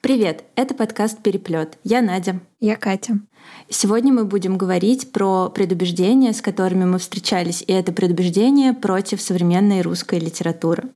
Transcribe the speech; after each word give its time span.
Привет, 0.00 0.44
это 0.56 0.74
подкаст 0.74 1.22
«Переплет». 1.22 1.78
Я 1.84 2.02
Надя. 2.02 2.40
Я 2.60 2.76
Катя. 2.76 3.20
Сегодня 3.68 4.12
мы 4.12 4.24
будем 4.24 4.58
говорить 4.58 5.12
про 5.12 5.48
предубеждения, 5.48 6.32
с 6.32 6.42
которыми 6.42 6.84
мы 6.84 6.98
встречались, 6.98 7.64
и 7.66 7.72
это 7.72 7.92
предубеждение 7.92 8.74
против 8.74 9.22
современной 9.22 9.80
русской 9.80 10.18
литературы. 10.18 10.90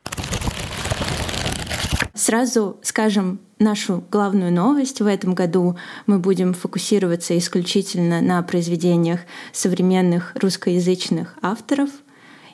Сразу 2.15 2.79
скажем 2.83 3.41
нашу 3.59 4.05
главную 4.11 4.53
новость 4.53 5.01
в 5.01 5.07
этом 5.07 5.35
году. 5.35 5.77
Мы 6.07 6.19
будем 6.19 6.53
фокусироваться 6.53 7.37
исключительно 7.39 8.21
на 8.21 8.43
произведениях 8.43 9.21
современных 9.53 10.33
русскоязычных 10.35 11.37
авторов. 11.41 11.91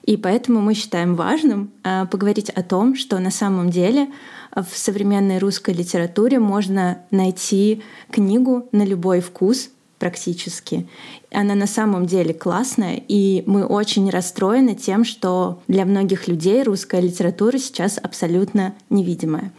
И 0.04 0.16
поэтому 0.16 0.60
мы 0.60 0.74
считаем 0.74 1.14
важным 1.14 1.70
э, 1.82 2.06
поговорить 2.06 2.50
о 2.50 2.62
том, 2.62 2.94
что 2.94 3.18
на 3.18 3.30
самом 3.30 3.70
деле 3.70 4.08
в 4.54 4.76
современной 4.76 5.38
русской 5.38 5.72
литературе 5.72 6.38
можно 6.38 6.98
найти 7.10 7.82
книгу 8.10 8.68
на 8.70 8.84
любой 8.84 9.20
вкус, 9.20 9.70
практически. 9.98 10.86
Она 11.32 11.54
на 11.54 11.66
самом 11.66 12.04
деле 12.04 12.34
классная, 12.34 13.02
и 13.08 13.42
мы 13.46 13.64
очень 13.64 14.10
расстроены 14.10 14.74
тем, 14.74 15.04
что 15.04 15.62
для 15.66 15.86
многих 15.86 16.28
людей 16.28 16.62
русская 16.62 17.00
литература 17.00 17.56
сейчас 17.56 17.98
абсолютно 18.02 18.74
невидимая. 18.90 19.50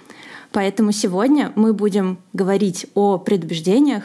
Поэтому 0.51 0.91
сегодня 0.91 1.51
мы 1.55 1.73
будем 1.73 2.19
говорить 2.33 2.85
о 2.93 3.17
предубеждениях 3.17 4.03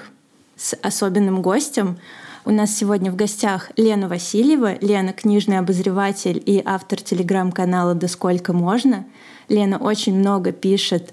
с 0.57 0.75
особенным 0.80 1.43
гостем. 1.43 1.99
У 2.47 2.51
нас 2.53 2.75
сегодня 2.75 3.12
в 3.12 3.17
гостях 3.17 3.71
Лена 3.77 4.09
Васильева. 4.09 4.79
Лена— 4.80 5.12
книжный 5.15 5.59
обозреватель 5.59 6.43
и 6.45 6.63
автор 6.65 6.99
телеграм-канала 7.01 7.95
«Да 7.95 8.09
сколько 8.09 8.55
можно». 8.55 9.05
Лена 9.51 9.77
очень 9.77 10.19
много 10.19 10.51
пишет 10.53 11.13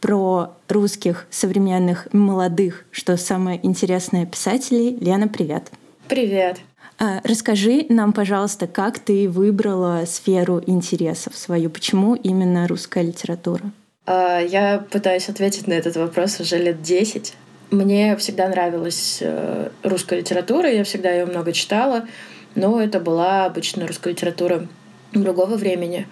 про 0.00 0.52
русских 0.68 1.26
современных 1.30 2.12
молодых, 2.12 2.84
что 2.90 3.16
самое 3.16 3.58
интересное 3.66 4.26
писателей. 4.26 4.98
Лена, 5.00 5.26
привет. 5.26 5.70
Привет. 6.06 6.58
А, 6.98 7.22
расскажи 7.24 7.86
нам, 7.88 8.12
пожалуйста, 8.12 8.66
как 8.66 8.98
ты 8.98 9.26
выбрала 9.26 10.04
сферу 10.06 10.62
интересов 10.66 11.34
свою, 11.34 11.70
почему 11.70 12.14
именно 12.14 12.68
русская 12.68 13.02
литература? 13.02 13.70
А, 14.04 14.40
я 14.40 14.84
пытаюсь 14.90 15.30
ответить 15.30 15.66
на 15.66 15.72
этот 15.72 15.96
вопрос 15.96 16.40
уже 16.40 16.58
лет 16.58 16.82
10. 16.82 17.34
Мне 17.70 18.16
всегда 18.16 18.48
нравилась 18.48 19.18
э, 19.20 19.68
русская 19.82 20.20
литература, 20.20 20.70
я 20.70 20.84
всегда 20.84 21.10
ее 21.10 21.26
много 21.26 21.52
читала, 21.52 22.06
но 22.54 22.80
это 22.80 22.98
была 22.98 23.44
обычно 23.44 23.86
русская 23.86 24.10
литература 24.10 24.66
другого 25.12 25.56
времени. 25.56 26.06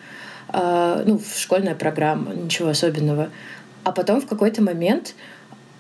А, 0.49 1.03
ну, 1.07 1.21
школьная 1.37 1.75
программа, 1.75 2.34
ничего 2.34 2.69
особенного. 2.69 3.31
А 3.84 3.93
потом 3.93 4.21
в 4.21 4.27
какой-то 4.27 4.62
момент 4.62 5.15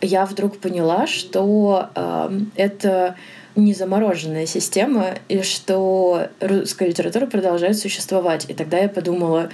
я 0.00 0.24
вдруг 0.24 0.58
поняла, 0.58 1.06
что 1.06 1.90
э, 1.94 2.40
это 2.56 3.16
не 3.54 3.72
замороженная 3.72 4.46
система, 4.46 5.14
и 5.28 5.42
что 5.42 6.28
русская 6.40 6.88
литература 6.88 7.26
продолжает 7.26 7.78
существовать. 7.78 8.46
И 8.48 8.54
тогда 8.54 8.78
я 8.78 8.88
подумала, 8.88 9.48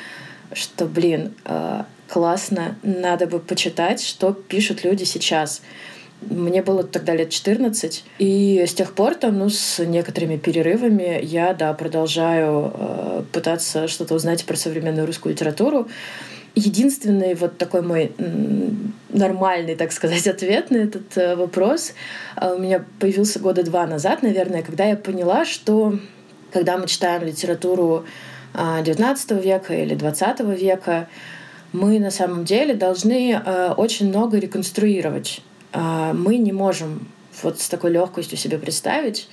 что, 0.52 0.86
блин, 0.86 1.34
э, 1.44 1.82
классно, 2.08 2.76
надо 2.82 3.26
бы 3.26 3.38
почитать, 3.38 4.02
что 4.02 4.32
пишут 4.32 4.84
люди 4.84 5.04
сейчас. 5.04 5.62
Мне 6.30 6.62
было 6.62 6.82
тогда 6.82 7.14
лет 7.14 7.30
14, 7.30 8.04
и 8.18 8.64
с 8.66 8.74
тех 8.74 8.94
пор, 8.94 9.14
там, 9.14 9.38
ну, 9.38 9.48
с 9.48 9.84
некоторыми 9.84 10.36
перерывами 10.36 11.20
я, 11.22 11.54
да, 11.54 11.72
продолжаю 11.74 12.72
э, 12.74 13.22
пытаться 13.32 13.88
что-то 13.88 14.14
узнать 14.14 14.44
про 14.44 14.56
современную 14.56 15.06
русскую 15.06 15.34
литературу. 15.34 15.88
Единственный 16.54 17.34
вот 17.34 17.56
такой 17.56 17.80
мой 17.80 18.12
нормальный, 19.12 19.74
так 19.74 19.92
сказать, 19.92 20.26
ответ 20.26 20.70
на 20.70 20.76
этот 20.78 21.16
э, 21.16 21.36
вопрос 21.36 21.94
э, 22.36 22.54
у 22.54 22.58
меня 22.58 22.84
появился 22.98 23.38
года 23.38 23.62
два 23.62 23.86
назад, 23.86 24.22
наверное, 24.22 24.62
когда 24.62 24.84
я 24.84 24.96
поняла, 24.96 25.44
что 25.44 25.98
когда 26.52 26.76
мы 26.76 26.86
читаем 26.86 27.22
литературу 27.22 28.04
XIX 28.54 29.16
э, 29.28 29.40
века 29.40 29.74
или 29.74 29.96
XX 29.96 30.56
века, 30.56 31.08
мы 31.72 31.98
на 31.98 32.10
самом 32.10 32.44
деле 32.44 32.74
должны 32.74 33.40
очень 33.78 34.10
много 34.10 34.38
реконструировать. 34.38 35.40
Мы 35.72 36.36
не 36.38 36.52
можем 36.52 37.08
вот 37.42 37.60
с 37.60 37.68
такой 37.68 37.92
легкостью 37.92 38.36
себе 38.36 38.58
представить, 38.58 39.28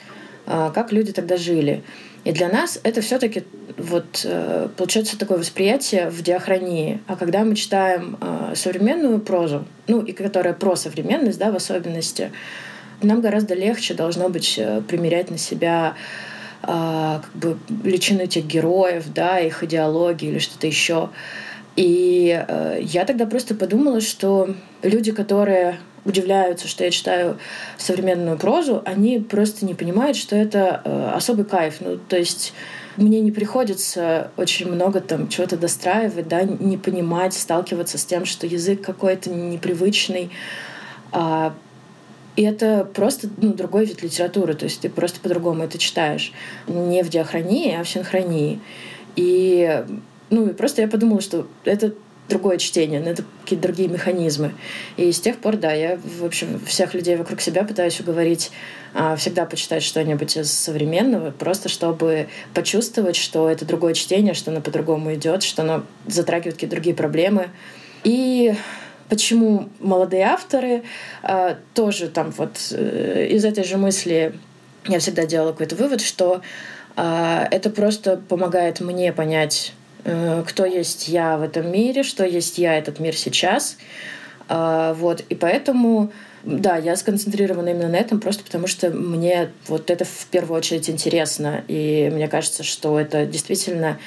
как 0.46 0.92
люди 0.92 1.12
тогда 1.12 1.38
жили. 1.38 1.84
И 2.24 2.32
для 2.32 2.50
нас 2.50 2.80
это 2.84 3.02
все-таки 3.02 3.44
вот 3.78 4.26
э, 4.26 4.68
получается 4.76 5.18
такое 5.18 5.38
восприятие 5.38 6.10
в 6.10 6.22
диахронии. 6.22 7.00
А 7.08 7.16
когда 7.16 7.44
мы 7.44 7.56
читаем 7.56 8.18
э, 8.20 8.54
современную 8.56 9.20
прозу, 9.20 9.66
ну 9.88 10.02
и 10.02 10.12
которая 10.12 10.54
про 10.54 10.76
современность, 10.76 11.40
да, 11.40 11.52
в 11.52 11.56
особенности, 11.56 12.32
нам 13.02 13.22
гораздо 13.22 13.54
легче 13.54 13.94
должно 13.94 14.28
быть 14.30 14.56
э, 14.58 14.82
примерять 14.88 15.32
на 15.32 15.38
себя 15.38 15.96
как 16.62 17.32
бы 17.36 17.58
личину 17.86 18.24
этих 18.24 18.44
героев, 18.44 19.06
да, 19.16 19.40
их 19.40 19.64
идеологии 19.64 20.28
или 20.28 20.40
что-то 20.40 20.68
еще. 20.68 21.10
И 21.78 22.46
я 22.82 23.06
тогда 23.06 23.26
просто 23.26 23.56
подумала, 23.56 24.02
что 24.02 24.54
люди, 24.84 25.14
которые 25.14 25.80
удивляются, 26.06 26.68
что 26.68 26.84
я 26.84 26.92
читаю 26.92 27.38
современную 27.78 28.38
прозу, 28.38 28.82
они 28.86 29.20
просто 29.20 29.66
не 29.66 29.74
понимают, 29.74 30.18
что 30.18 30.36
это 30.36 30.82
э, 30.84 31.12
особый 31.16 31.46
кайф. 31.46 31.78
Ну, 31.80 31.98
то 31.98 32.18
есть 32.18 32.54
мне 32.98 33.22
не 33.22 33.32
приходится 33.32 34.32
очень 34.38 34.72
много 34.72 35.00
там 35.02 35.30
чего-то 35.30 35.58
достраивать, 35.58 36.28
да, 36.28 36.44
не 36.44 36.78
понимать, 36.78 37.34
сталкиваться 37.34 37.98
с 37.98 38.06
тем, 38.06 38.26
что 38.26 38.48
язык 38.48 38.82
какой-то 38.82 39.30
непривычный. 39.30 40.32
А, 41.12 41.54
и 42.36 42.44
это 42.44 42.88
просто 42.94 43.30
ну, 43.38 43.54
другой 43.54 43.86
вид 43.86 44.02
литературы, 44.02 44.54
то 44.54 44.66
есть 44.66 44.82
ты 44.82 44.90
просто 44.90 45.20
по-другому 45.20 45.64
это 45.64 45.78
читаешь. 45.78 46.32
Не 46.68 47.04
в 47.04 47.10
диахронии, 47.10 47.76
а 47.76 47.84
в 47.84 47.90
синхронии. 47.90 48.60
И 49.16 49.84
ну 50.30 50.48
и 50.48 50.54
просто 50.54 50.82
я 50.82 50.88
подумала, 50.88 51.22
что 51.22 51.48
это 51.66 51.94
другое 52.30 52.58
чтение, 52.58 53.00
но 53.00 53.10
это 53.10 53.24
какие-то 53.44 53.64
другие 53.64 53.90
механизмы. 53.90 54.54
И 54.98 55.12
с 55.12 55.20
тех 55.20 55.38
пор, 55.38 55.58
да, 55.58 55.74
я, 55.74 55.98
в 55.98 56.24
общем, 56.24 56.60
всех 56.66 56.94
людей 56.94 57.18
вокруг 57.18 57.42
себя 57.42 57.64
пытаюсь 57.64 58.00
уговорить 58.00 58.52
а, 58.94 59.16
всегда 59.16 59.46
почитать 59.46 59.84
что-нибудь 59.84 60.38
из 60.38 60.52
современного, 60.52 61.32
просто 61.32 61.70
чтобы 61.70 62.30
почувствовать, 62.54 63.16
что 63.16 63.50
это 63.50 63.66
другое 63.66 63.94
чтение, 63.94 64.34
что 64.34 64.52
оно 64.52 64.62
по-другому 64.62 65.14
идет, 65.16 65.44
что 65.44 65.64
оно 65.64 65.84
затрагивает 66.08 66.56
какие-то 66.56 66.76
другие 66.76 66.96
проблемы. 66.96 67.50
И 68.04 68.56
почему 69.10 69.70
молодые 69.80 70.24
авторы 70.24 70.84
а, 71.24 71.58
тоже 71.74 72.08
там 72.08 72.32
вот 72.32 72.58
э, 72.72 73.28
из 73.32 73.44
этой 73.44 73.64
же 73.64 73.78
мысли 73.78 74.34
я 74.88 75.00
всегда 75.00 75.26
делала 75.26 75.52
какой-то 75.52 75.76
вывод, 75.76 76.02
что 76.02 76.42
а, 76.96 77.48
это 77.52 77.70
просто 77.70 78.18
помогает 78.18 78.80
мне 78.80 79.14
понять 79.14 79.74
кто 80.04 80.66
есть 80.66 81.08
я 81.08 81.38
в 81.38 81.42
этом 81.42 81.72
мире, 81.72 82.04
что 82.04 82.26
есть 82.26 82.58
я, 82.58 82.78
этот 82.78 83.00
мир 83.00 83.16
сейчас. 83.16 83.78
А, 84.50 84.96
вот, 84.96 85.22
и 85.30 85.36
поэтому, 85.36 86.12
да, 86.44 86.76
я 86.78 86.96
сконцентрирована 86.96 87.70
именно 87.70 87.90
на 87.90 87.98
этом, 87.98 88.20
просто 88.20 88.44
потому 88.44 88.66
что 88.66 88.90
мне 88.90 89.52
вот 89.68 89.92
это 89.92 90.06
в 90.06 90.26
первую 90.32 90.58
очередь 90.58 90.90
интересно. 90.90 91.64
И 91.68 92.10
мне 92.12 92.28
кажется, 92.28 92.64
что 92.64 93.00
это 93.00 93.28
действительно 93.28 94.00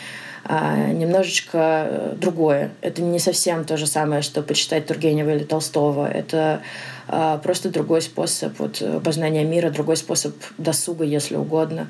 а, 0.44 0.88
немножечко 0.88 2.16
другое. 2.16 2.72
Это 2.80 3.02
не 3.02 3.20
совсем 3.20 3.64
то 3.64 3.76
же 3.76 3.86
самое, 3.86 4.22
что 4.22 4.42
почитать 4.42 4.86
Тургенева 4.86 5.30
или 5.30 5.44
Толстого. 5.44 6.10
Это 6.10 6.62
а, 7.06 7.38
просто 7.38 7.68
другой 7.70 8.02
способ 8.02 8.58
вот, 8.58 8.82
познания 9.04 9.44
мира, 9.44 9.70
другой 9.70 9.96
способ 9.96 10.34
досуга, 10.58 11.04
если 11.04 11.36
угодно. 11.36 11.88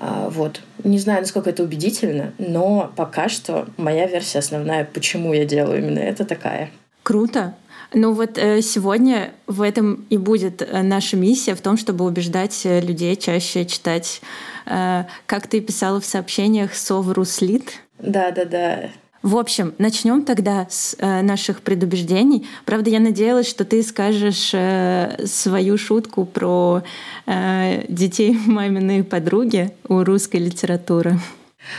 А, 0.00 0.28
вот. 0.30 0.60
Не 0.84 0.98
знаю, 0.98 1.20
насколько 1.20 1.50
это 1.50 1.62
убедительно, 1.62 2.32
но 2.38 2.92
пока 2.96 3.28
что 3.28 3.66
моя 3.76 4.06
версия 4.06 4.38
основная, 4.38 4.84
почему 4.84 5.32
я 5.32 5.44
делаю 5.44 5.78
именно 5.78 5.98
это 5.98 6.24
такая. 6.24 6.70
Круто. 7.02 7.54
Ну 7.94 8.12
вот 8.12 8.36
э, 8.36 8.60
сегодня 8.60 9.32
в 9.46 9.62
этом 9.62 10.06
и 10.10 10.18
будет 10.18 10.60
э, 10.60 10.82
наша 10.82 11.16
миссия 11.16 11.54
в 11.54 11.62
том, 11.62 11.78
чтобы 11.78 12.04
убеждать 12.04 12.60
э, 12.66 12.80
людей 12.80 13.16
чаще 13.16 13.64
читать, 13.64 14.20
как 14.66 15.46
ты 15.46 15.62
писала 15.62 15.98
в 15.98 16.04
сообщениях, 16.04 16.74
совру 16.74 17.24
слит. 17.24 17.80
Да-да-да. 17.98 18.90
В 19.22 19.36
общем, 19.36 19.74
начнем 19.78 20.22
тогда 20.22 20.66
с 20.70 20.94
э, 20.98 21.22
наших 21.22 21.62
предубеждений. 21.62 22.46
Правда, 22.64 22.90
я 22.90 23.00
надеялась, 23.00 23.48
что 23.48 23.64
ты 23.64 23.82
скажешь 23.82 24.52
э, 24.54 25.26
свою 25.26 25.76
шутку 25.76 26.24
про 26.24 26.82
э, 27.26 27.84
детей 27.88 28.38
маминой 28.46 29.02
подруги 29.02 29.72
у 29.88 30.04
русской 30.04 30.36
литературы. 30.36 31.18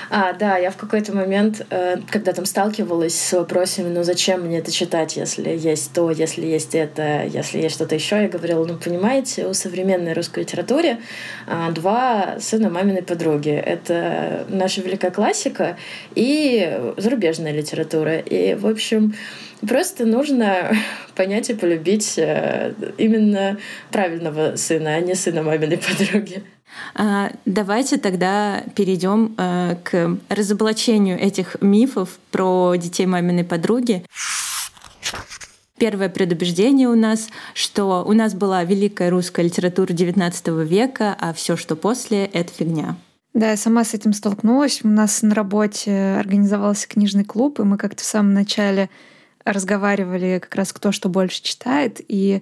А, 0.09 0.33
да, 0.33 0.57
я 0.57 0.71
в 0.71 0.77
какой-то 0.77 1.13
момент, 1.13 1.65
э, 1.69 1.97
когда 2.09 2.33
там 2.33 2.45
сталкивалась 2.45 3.15
с 3.19 3.33
вопросами, 3.33 3.89
ну 3.89 4.03
зачем 4.03 4.41
мне 4.41 4.59
это 4.59 4.71
читать, 4.71 5.15
если 5.15 5.49
есть 5.49 5.93
то, 5.93 6.11
если 6.11 6.45
есть 6.45 6.75
это, 6.75 7.25
если 7.25 7.59
есть 7.59 7.75
что-то 7.75 7.95
еще, 7.95 8.21
я 8.21 8.27
говорила, 8.27 8.65
ну 8.65 8.77
понимаете, 8.77 9.47
у 9.47 9.53
современной 9.53 10.13
русской 10.13 10.39
литературе 10.41 10.99
а, 11.47 11.71
два 11.71 12.37
сына 12.39 12.69
маминой 12.69 13.03
подруги. 13.03 13.51
Это 13.51 14.45
наша 14.49 14.81
великая 14.81 15.11
классика 15.11 15.77
и 16.15 16.93
зарубежная 16.97 17.51
литература. 17.51 18.17
И, 18.17 18.55
в 18.55 18.67
общем, 18.67 19.13
Просто 19.67 20.05
нужно 20.05 20.71
понять 21.15 21.49
и 21.49 21.53
полюбить 21.53 22.17
э, 22.17 22.73
именно 22.97 23.57
правильного 23.91 24.55
сына, 24.55 24.95
а 24.95 24.99
не 25.01 25.15
сына 25.15 25.43
маминой 25.43 25.77
подруги. 25.77 26.43
А, 26.95 27.31
давайте 27.45 27.97
тогда 27.97 28.63
перейдем 28.75 29.35
а, 29.37 29.75
к 29.75 30.17
разоблачению 30.29 31.19
этих 31.19 31.57
мифов 31.61 32.19
про 32.31 32.75
детей 32.75 33.05
маминой 33.05 33.43
подруги. 33.43 34.05
Первое 35.77 36.09
предубеждение 36.09 36.89
у 36.89 36.95
нас, 36.95 37.29
что 37.53 38.03
у 38.05 38.11
нас 38.11 38.33
была 38.33 38.63
великая 38.65 39.09
русская 39.09 39.43
литература 39.43 39.93
XIX 39.93 40.65
века, 40.65 41.15
а 41.17 41.33
все, 41.33 41.55
что 41.55 41.77
после,— 41.77 42.25
это 42.33 42.51
фигня. 42.51 42.97
Да, 43.33 43.51
я 43.51 43.57
сама 43.57 43.85
с 43.85 43.93
этим 43.93 44.11
столкнулась. 44.11 44.81
У 44.83 44.89
нас 44.89 45.21
на 45.21 45.33
работе 45.33 46.17
организовался 46.19 46.87
книжный 46.87 47.23
клуб, 47.23 47.59
и 47.59 47.63
мы 47.63 47.77
как-то 47.77 48.03
в 48.03 48.05
самом 48.05 48.33
начале 48.33 48.89
разговаривали 49.45 50.39
как 50.39 50.53
раз 50.55 50.73
кто 50.73 50.91
что 50.91 51.07
больше 51.07 51.41
читает. 51.41 52.01
И 52.07 52.41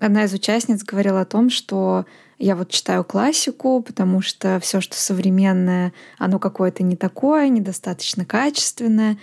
одна 0.00 0.24
из 0.24 0.32
участниц 0.32 0.82
говорила 0.84 1.20
о 1.20 1.26
том, 1.26 1.50
что 1.50 2.06
я 2.38 2.54
вот 2.54 2.70
читаю 2.70 3.04
классику, 3.04 3.82
потому 3.82 4.22
что 4.22 4.60
все, 4.60 4.80
что 4.80 4.96
современное, 4.96 5.92
оно 6.18 6.38
какое-то 6.38 6.82
не 6.82 6.96
такое, 6.96 7.48
недостаточно 7.48 8.24
качественное. 8.24 9.18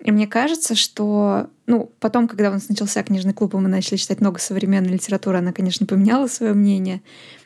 И 0.00 0.12
мне 0.12 0.26
кажется, 0.26 0.74
что, 0.74 1.48
ну, 1.66 1.90
потом, 1.98 2.28
когда 2.28 2.50
у 2.50 2.52
нас 2.52 2.68
начался 2.68 3.02
книжный 3.02 3.32
клуб, 3.32 3.54
и 3.54 3.56
мы 3.56 3.68
начали 3.68 3.96
читать 3.96 4.20
много 4.20 4.38
современной 4.38 4.92
литературы, 4.92 5.38
она, 5.38 5.52
конечно, 5.52 5.86
поменяла 5.86 6.28
свое 6.28 6.52
мнение. 6.52 7.00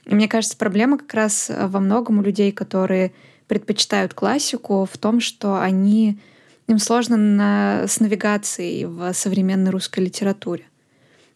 И 0.05 0.15
мне 0.15 0.29
кажется, 0.29 0.57
проблема 0.57 0.99
как 0.99 1.15
раз 1.15 1.51
во 1.51 1.81
многом 1.81 2.19
у 2.19 2.23
людей, 2.23 2.53
которые 2.53 3.13
предпочитают 3.47 4.13
классику, 4.13 4.89
в 4.91 4.99
том, 4.99 5.21
что 5.21 5.61
они 5.61 6.19
им 6.67 6.79
сложно 6.79 7.17
на, 7.17 7.85
с 7.87 8.01
навигацией 8.01 8.87
в 8.87 9.13
современной 9.15 9.71
русской 9.71 10.01
литературе. 10.01 10.65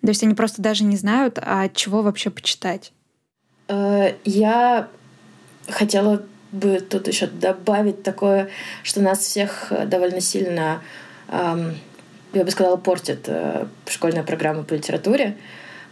То 0.02 0.08
есть 0.08 0.22
они 0.22 0.34
просто 0.34 0.60
даже 0.60 0.84
не 0.84 0.96
знают, 0.96 1.38
а 1.40 1.68
чего 1.68 2.02
вообще 2.02 2.30
почитать. 2.30 2.92
Э, 3.68 4.14
я 4.24 4.88
хотела 5.68 6.22
бы 6.52 6.80
тут 6.80 7.08
еще 7.08 7.26
добавить 7.26 8.02
такое, 8.02 8.48
что 8.82 9.00
нас 9.00 9.18
всех 9.18 9.72
довольно 9.86 10.20
сильно, 10.20 10.80
я 11.28 12.44
бы 12.44 12.50
сказала, 12.50 12.76
портит 12.76 13.24
э, 13.26 13.66
школьная 13.88 14.22
программа 14.22 14.62
по 14.62 14.74
литературе, 14.74 15.36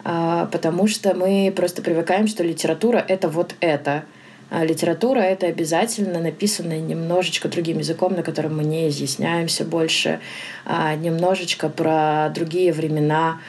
а, 0.04 0.46
потому 0.46 0.86
что 0.86 1.14
мы 1.14 1.52
просто 1.54 1.82
привыкаем, 1.82 2.28
что 2.28 2.44
литература— 2.44 3.04
это 3.08 3.28
вот 3.28 3.54
это. 3.60 4.04
А 4.50 4.64
литература— 4.64 5.18
это 5.20 5.46
обязательно 5.46 6.20
написанная 6.20 6.80
немножечко 6.80 7.48
другим 7.48 7.78
языком, 7.78 8.14
на 8.14 8.22
котором 8.22 8.58
мы 8.58 8.64
не 8.64 8.88
изъясняемся 8.88 9.64
больше, 9.64 10.20
а 10.66 10.94
немножечко 10.94 11.70
про 11.70 12.30
другие 12.34 12.72
времена. 12.72 13.40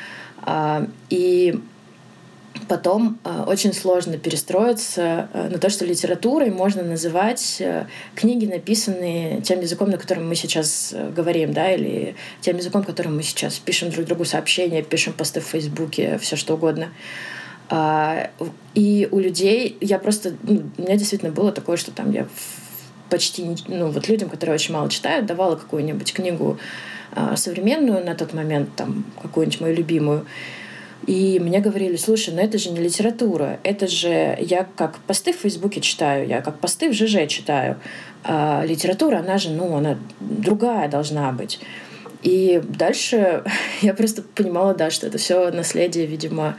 И 1.10 1.60
потом 2.67 3.19
э, 3.23 3.44
очень 3.47 3.73
сложно 3.73 4.17
перестроиться 4.17 5.29
э, 5.33 5.50
на 5.50 5.57
то, 5.57 5.69
что 5.69 5.85
литературой 5.85 6.51
можно 6.51 6.83
называть 6.83 7.57
э, 7.59 7.85
книги, 8.15 8.45
написанные 8.45 9.41
тем 9.41 9.62
языком, 9.62 9.89
на 9.89 9.97
котором 9.97 10.27
мы 10.27 10.35
сейчас 10.35 10.94
говорим, 11.15 11.53
да, 11.53 11.71
или 11.71 12.15
тем 12.41 12.57
языком, 12.57 12.83
которым 12.83 13.15
мы 13.15 13.23
сейчас 13.23 13.59
пишем 13.59 13.89
друг 13.89 14.06
другу 14.06 14.25
сообщения, 14.25 14.81
пишем 14.81 15.13
посты 15.13 15.41
в 15.41 15.45
Фейсбуке, 15.45 16.17
все 16.17 16.35
что 16.35 16.56
угодно. 16.56 16.89
А, 17.69 18.29
и 18.73 19.07
у 19.12 19.19
людей 19.19 19.77
я 19.81 20.00
просто... 20.00 20.35
Ну, 20.44 20.63
у 20.77 20.81
меня 20.81 20.97
действительно 20.97 21.31
было 21.31 21.51
такое, 21.51 21.77
что 21.77 21.91
там 21.91 22.12
я 22.12 22.27
почти... 23.09 23.45
Ну, 23.67 23.89
вот 23.89 24.07
людям, 24.07 24.29
которые 24.29 24.56
очень 24.56 24.73
мало 24.73 24.89
читают, 24.89 25.25
давала 25.25 25.56
какую-нибудь 25.56 26.13
книгу 26.13 26.57
а, 27.12 27.35
современную 27.35 28.06
на 28.06 28.15
тот 28.15 28.33
момент, 28.33 28.69
там, 28.75 29.06
какую-нибудь 29.21 29.62
мою 29.62 29.75
любимую, 29.75 30.25
и 31.07 31.39
мне 31.39 31.59
говорили, 31.59 31.95
слушай, 31.97 32.33
ну 32.33 32.41
это 32.41 32.57
же 32.57 32.71
не 32.71 32.79
литература, 32.79 33.59
это 33.63 33.87
же 33.87 34.37
я 34.39 34.67
как 34.75 34.97
посты 34.99 35.33
в 35.33 35.37
Фейсбуке 35.37 35.81
читаю, 35.81 36.27
я 36.27 36.41
как 36.41 36.59
посты 36.59 36.89
в 36.89 36.93
ЖЖ 36.93 37.27
читаю. 37.27 37.77
А 38.23 38.63
литература, 38.65 39.19
она 39.19 39.37
же, 39.37 39.51
ну, 39.51 39.75
она 39.75 39.99
другая 40.19 40.89
должна 40.89 41.31
быть. 41.31 41.59
И 42.23 42.59
дальше 42.67 43.43
я 43.81 43.93
просто 43.93 44.23
понимала, 44.23 44.73
да, 44.73 44.89
что 44.89 45.05
это 45.05 45.19
все 45.19 45.51
наследие, 45.51 46.07
видимо, 46.07 46.57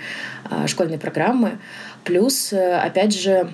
а, 0.49 0.69
школьной 0.69 0.99
программы. 0.99 1.59
Плюс, 2.05 2.53
э, 2.53 2.77
опять 2.77 3.13
же, 3.13 3.51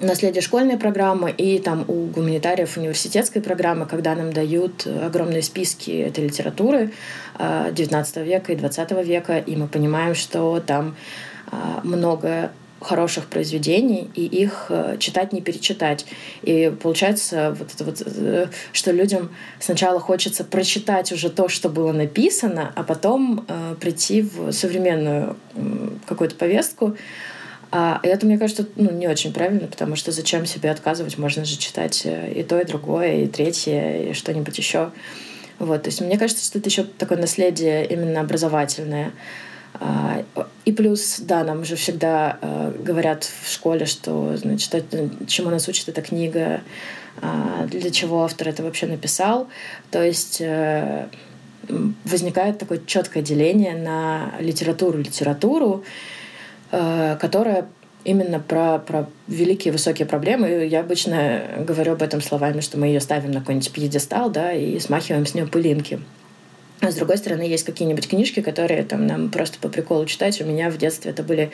наследие 0.00 0.42
школьной 0.42 0.76
программы 0.76 1.30
и 1.30 1.58
там 1.58 1.84
у 1.88 2.06
гуманитариев 2.06 2.76
университетской 2.76 3.42
программы, 3.42 3.86
когда 3.86 4.14
нам 4.14 4.32
дают 4.32 4.86
огромные 4.86 5.42
списки 5.42 5.90
этой 5.90 6.24
литературы 6.24 6.92
XIX 7.38 8.04
а, 8.14 8.20
века 8.22 8.52
и 8.52 8.56
XX 8.56 9.04
века, 9.04 9.38
и 9.38 9.56
мы 9.56 9.68
понимаем, 9.68 10.14
что 10.14 10.60
там 10.60 10.96
а, 11.50 11.80
много 11.84 12.50
хороших 12.80 13.26
произведений, 13.26 14.10
и 14.14 14.24
их 14.24 14.66
э, 14.70 14.96
читать 14.98 15.32
не 15.32 15.42
перечитать. 15.42 16.06
И 16.42 16.72
получается, 16.82 17.54
вот 17.58 17.74
это 17.74 17.84
вот, 17.84 18.02
э, 18.04 18.46
что 18.72 18.90
людям 18.90 19.30
сначала 19.58 20.00
хочется 20.00 20.44
прочитать 20.44 21.12
уже 21.12 21.28
то, 21.28 21.48
что 21.48 21.68
было 21.68 21.92
написано, 21.92 22.72
а 22.74 22.82
потом 22.82 23.44
э, 23.46 23.74
прийти 23.78 24.22
в 24.22 24.52
современную 24.52 25.36
какую-то 26.06 26.36
повестку, 26.36 26.96
а 27.72 28.00
это, 28.02 28.26
мне 28.26 28.36
кажется, 28.36 28.66
ну, 28.74 28.90
не 28.90 29.06
очень 29.06 29.32
правильно, 29.32 29.68
потому 29.68 29.94
что 29.94 30.10
зачем 30.10 30.44
себе 30.44 30.70
отказывать? 30.70 31.18
Можно 31.18 31.44
же 31.44 31.56
читать 31.56 32.02
э, 32.04 32.32
и 32.32 32.42
то, 32.42 32.60
и 32.60 32.64
другое, 32.64 33.22
и 33.22 33.26
третье, 33.28 34.10
и 34.10 34.12
что-нибудь 34.12 34.58
еще. 34.58 34.90
Вот, 35.60 35.82
то 35.84 35.88
есть 35.88 36.00
мне 36.00 36.18
кажется, 36.18 36.44
что 36.44 36.58
это 36.58 36.68
еще 36.68 36.84
такое 36.84 37.18
наследие 37.18 37.86
именно 37.86 38.20
образовательное. 38.20 39.12
А, 39.74 40.24
и 40.64 40.72
плюс, 40.72 41.20
да, 41.20 41.44
нам 41.44 41.64
же 41.64 41.76
всегда 41.76 42.38
э, 42.42 42.72
говорят 42.80 43.30
в 43.42 43.52
школе, 43.52 43.86
что, 43.86 44.36
значит, 44.36 44.84
чему 45.28 45.50
нас 45.50 45.68
учит 45.68 45.88
эта 45.88 46.02
книга, 46.02 46.62
а, 47.22 47.66
для 47.66 47.90
чего 47.90 48.24
автор 48.24 48.48
это 48.48 48.64
вообще 48.64 48.86
написал. 48.86 49.48
То 49.92 50.02
есть 50.02 50.40
э, 50.40 51.06
возникает 52.04 52.58
такое 52.58 52.80
четкое 52.84 53.22
деление 53.22 53.76
на 53.76 54.34
литературу, 54.40 54.98
литературу, 54.98 55.84
Э, 55.84 55.86
которая 56.70 57.66
именно 58.04 58.40
про, 58.40 58.78
про 58.78 59.08
великие 59.28 59.72
высокие 59.72 60.06
проблемы. 60.06 60.66
Я 60.70 60.80
обычно 60.80 61.42
говорю 61.58 61.92
об 61.92 62.02
этом 62.02 62.20
словами, 62.20 62.60
что 62.60 62.78
мы 62.78 62.86
ее 62.86 63.00
ставим 63.00 63.30
на 63.30 63.40
какой-нибудь 63.40 63.72
пьедестал, 63.72 64.30
да, 64.30 64.52
и 64.52 64.78
смахиваем 64.78 65.26
с 65.26 65.34
нее 65.34 65.46
пылинки. 65.46 66.00
А 66.80 66.90
с 66.90 66.94
другой 66.94 67.18
стороны, 67.18 67.42
есть 67.42 67.64
какие-нибудь 67.64 68.08
книжки, 68.08 68.40
которые 68.40 68.84
там 68.84 69.06
нам 69.06 69.30
просто 69.30 69.58
по 69.58 69.68
приколу 69.68 70.06
читать. 70.06 70.40
У 70.40 70.46
меня 70.46 70.70
в 70.70 70.78
детстве 70.78 71.10
это 71.10 71.22
были 71.22 71.50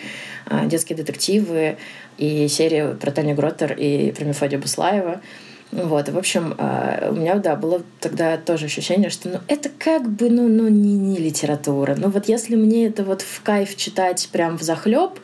а, 0.47 0.67
детские 0.67 0.97
детективы 0.97 1.79
и 2.17 2.47
серии 2.47 2.95
про 2.95 3.11
Таню 3.11 3.35
Гроттер 3.35 3.73
и 3.73 4.13
про 4.13 4.25
Мефодия 4.25 4.59
Буслаева. 4.59 5.21
Вот, 5.85 6.09
в 6.09 6.17
общем, 6.17 6.55
а, 6.59 7.09
у 7.11 7.15
меня, 7.15 7.35
да, 7.35 7.55
было 7.55 7.83
тогда 8.01 8.39
тоже 8.39 8.67
ощущение, 8.67 9.11
что 9.11 9.29
ну, 9.29 9.39
это 9.47 9.69
как 9.69 10.09
бы, 10.09 10.31
ну, 10.31 10.49
ну 10.49 10.69
не, 10.69 10.97
не 10.97 11.19
литература. 11.19 11.95
Ну 11.97 12.09
вот 12.09 12.29
если 12.29 12.57
мне 12.57 12.87
это 12.87 13.05
вот 13.05 13.21
в 13.21 13.43
кайф 13.43 13.77
читать 13.77 14.29
прям 14.33 14.57
в 14.57 14.63
захлеб, 14.63 15.19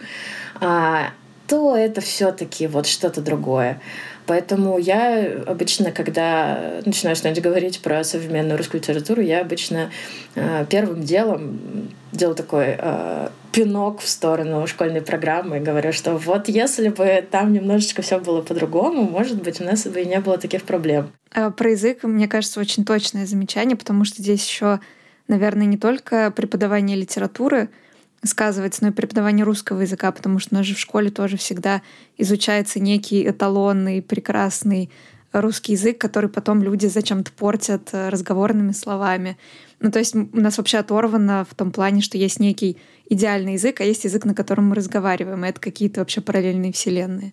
а, 0.60 1.10
то 1.48 1.74
это 1.74 2.00
все-таки 2.00 2.66
вот 2.66 2.86
что-то 2.86 3.22
другое. 3.22 3.80
Поэтому 4.26 4.78
я 4.78 5.42
обычно, 5.46 5.90
когда 5.90 6.80
начинаю 6.84 7.16
что-нибудь 7.16 7.42
говорить 7.42 7.80
про 7.80 8.04
современную 8.04 8.56
русскую 8.56 8.80
литературу, 8.80 9.20
я 9.20 9.40
обычно 9.40 9.90
э, 10.34 10.64
первым 10.68 11.02
делом 11.02 11.90
делаю 12.12 12.36
такой 12.36 12.76
э, 12.78 13.28
пинок 13.52 14.00
в 14.00 14.08
сторону 14.08 14.66
школьной 14.66 15.02
программы 15.02 15.58
и 15.58 15.60
говорю, 15.60 15.92
что 15.92 16.16
вот 16.16 16.48
если 16.48 16.88
бы 16.88 17.24
там 17.30 17.52
немножечко 17.52 18.02
все 18.02 18.20
было 18.20 18.42
по-другому, 18.42 19.02
может 19.02 19.42
быть, 19.42 19.60
у 19.60 19.64
нас 19.64 19.86
бы 19.86 20.00
и 20.00 20.06
не 20.06 20.20
было 20.20 20.38
таких 20.38 20.62
проблем. 20.62 21.10
А 21.32 21.50
про 21.50 21.70
язык, 21.70 22.04
мне 22.04 22.28
кажется, 22.28 22.60
очень 22.60 22.84
точное 22.84 23.26
замечание, 23.26 23.76
потому 23.76 24.04
что 24.04 24.22
здесь 24.22 24.46
еще, 24.46 24.80
наверное, 25.26 25.66
не 25.66 25.78
только 25.78 26.30
преподавание 26.30 26.96
литературы— 26.96 27.68
сказывается, 28.24 28.82
но 28.84 28.88
и 28.88 28.92
преподавание 28.92 29.44
русского 29.44 29.80
языка, 29.80 30.12
потому 30.12 30.38
что 30.38 30.54
у 30.54 30.58
нас 30.58 30.66
же 30.66 30.74
в 30.74 30.78
школе 30.78 31.10
тоже 31.10 31.36
всегда 31.36 31.82
изучается 32.16 32.80
некий 32.80 33.28
эталонный, 33.28 34.02
прекрасный 34.02 34.90
русский 35.32 35.72
язык, 35.72 35.98
который 35.98 36.28
потом 36.28 36.62
люди 36.62 36.86
зачем-то 36.86 37.32
портят 37.32 37.88
э, 37.92 38.10
разговорными 38.10 38.72
словами. 38.72 39.38
Ну, 39.80 39.90
то 39.90 39.98
есть 39.98 40.14
у 40.14 40.28
нас 40.32 40.58
вообще 40.58 40.78
оторвано 40.78 41.46
в 41.48 41.54
том 41.54 41.72
плане, 41.72 42.02
что 42.02 42.18
есть 42.18 42.38
некий 42.38 42.76
идеальный 43.08 43.54
язык, 43.54 43.80
а 43.80 43.84
есть 43.84 44.04
язык, 44.04 44.24
на 44.24 44.34
котором 44.34 44.66
мы 44.66 44.74
разговариваем, 44.76 45.44
и 45.44 45.48
это 45.48 45.60
какие-то 45.60 46.00
вообще 46.00 46.20
параллельные 46.20 46.72
вселенные. 46.72 47.32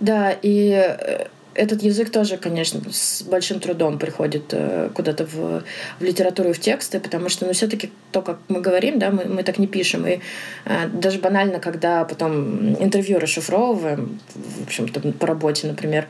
Да, 0.00 0.30
и 0.30 0.70
э, 0.70 1.26
этот 1.56 1.82
язык 1.82 2.10
тоже, 2.10 2.36
конечно, 2.36 2.80
с 2.90 3.22
большим 3.22 3.60
трудом 3.60 3.98
приходит 3.98 4.44
э, 4.52 4.90
куда-то 4.94 5.24
в, 5.24 5.62
в 5.98 6.02
литературу 6.02 6.50
и 6.50 6.52
в 6.52 6.60
тексты, 6.60 7.00
потому 7.00 7.28
что, 7.28 7.46
ну, 7.46 7.52
все-таки 7.52 7.90
то, 8.12 8.22
как 8.22 8.38
мы 8.48 8.60
говорим, 8.60 8.98
да, 8.98 9.10
мы, 9.10 9.24
мы 9.24 9.42
так 9.42 9.58
не 9.58 9.66
пишем. 9.66 10.06
И 10.06 10.20
э, 10.64 10.88
даже 10.92 11.18
банально, 11.18 11.58
когда 11.58 12.04
потом 12.04 12.74
интервью 12.74 13.18
расшифровываем, 13.18 14.20
в 14.34 14.64
общем-то, 14.64 15.00
по 15.12 15.26
работе, 15.26 15.66
например, 15.66 16.06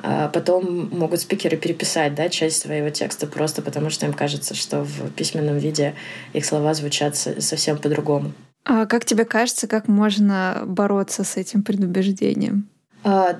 а 0.00 0.28
потом 0.28 0.88
могут 0.92 1.20
спикеры 1.20 1.56
переписать 1.56 2.14
да, 2.14 2.28
часть 2.28 2.62
своего 2.62 2.90
текста 2.90 3.26
просто 3.26 3.62
потому, 3.62 3.90
что 3.90 4.06
им 4.06 4.12
кажется, 4.12 4.54
что 4.54 4.84
в 4.84 5.10
письменном 5.10 5.58
виде 5.58 5.94
их 6.32 6.44
слова 6.44 6.72
звучат 6.74 7.16
совсем 7.16 7.78
по-другому. 7.78 8.32
А 8.64 8.86
как 8.86 9.04
тебе 9.04 9.24
кажется, 9.24 9.66
как 9.66 9.88
можно 9.88 10.62
бороться 10.66 11.24
с 11.24 11.36
этим 11.36 11.62
предубеждением? 11.62 12.68
А, 13.02 13.38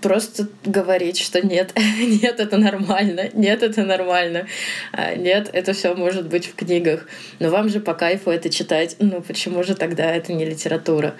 просто 0.00 0.48
говорить, 0.64 1.18
что 1.18 1.44
нет, 1.44 1.72
нет, 1.98 2.40
это 2.40 2.56
нормально, 2.56 3.30
нет, 3.34 3.62
это 3.62 3.82
нормально, 3.84 4.46
а, 4.92 5.14
нет, 5.14 5.50
это 5.52 5.72
все 5.72 5.94
может 5.94 6.28
быть 6.28 6.46
в 6.46 6.54
книгах, 6.54 7.06
но 7.38 7.50
вам 7.50 7.68
же 7.68 7.80
по 7.80 7.94
кайфу 7.94 8.30
это 8.30 8.50
читать, 8.50 8.96
ну 8.98 9.20
почему 9.20 9.62
же 9.62 9.74
тогда 9.74 10.10
это 10.10 10.32
не 10.32 10.44
литература? 10.44 11.14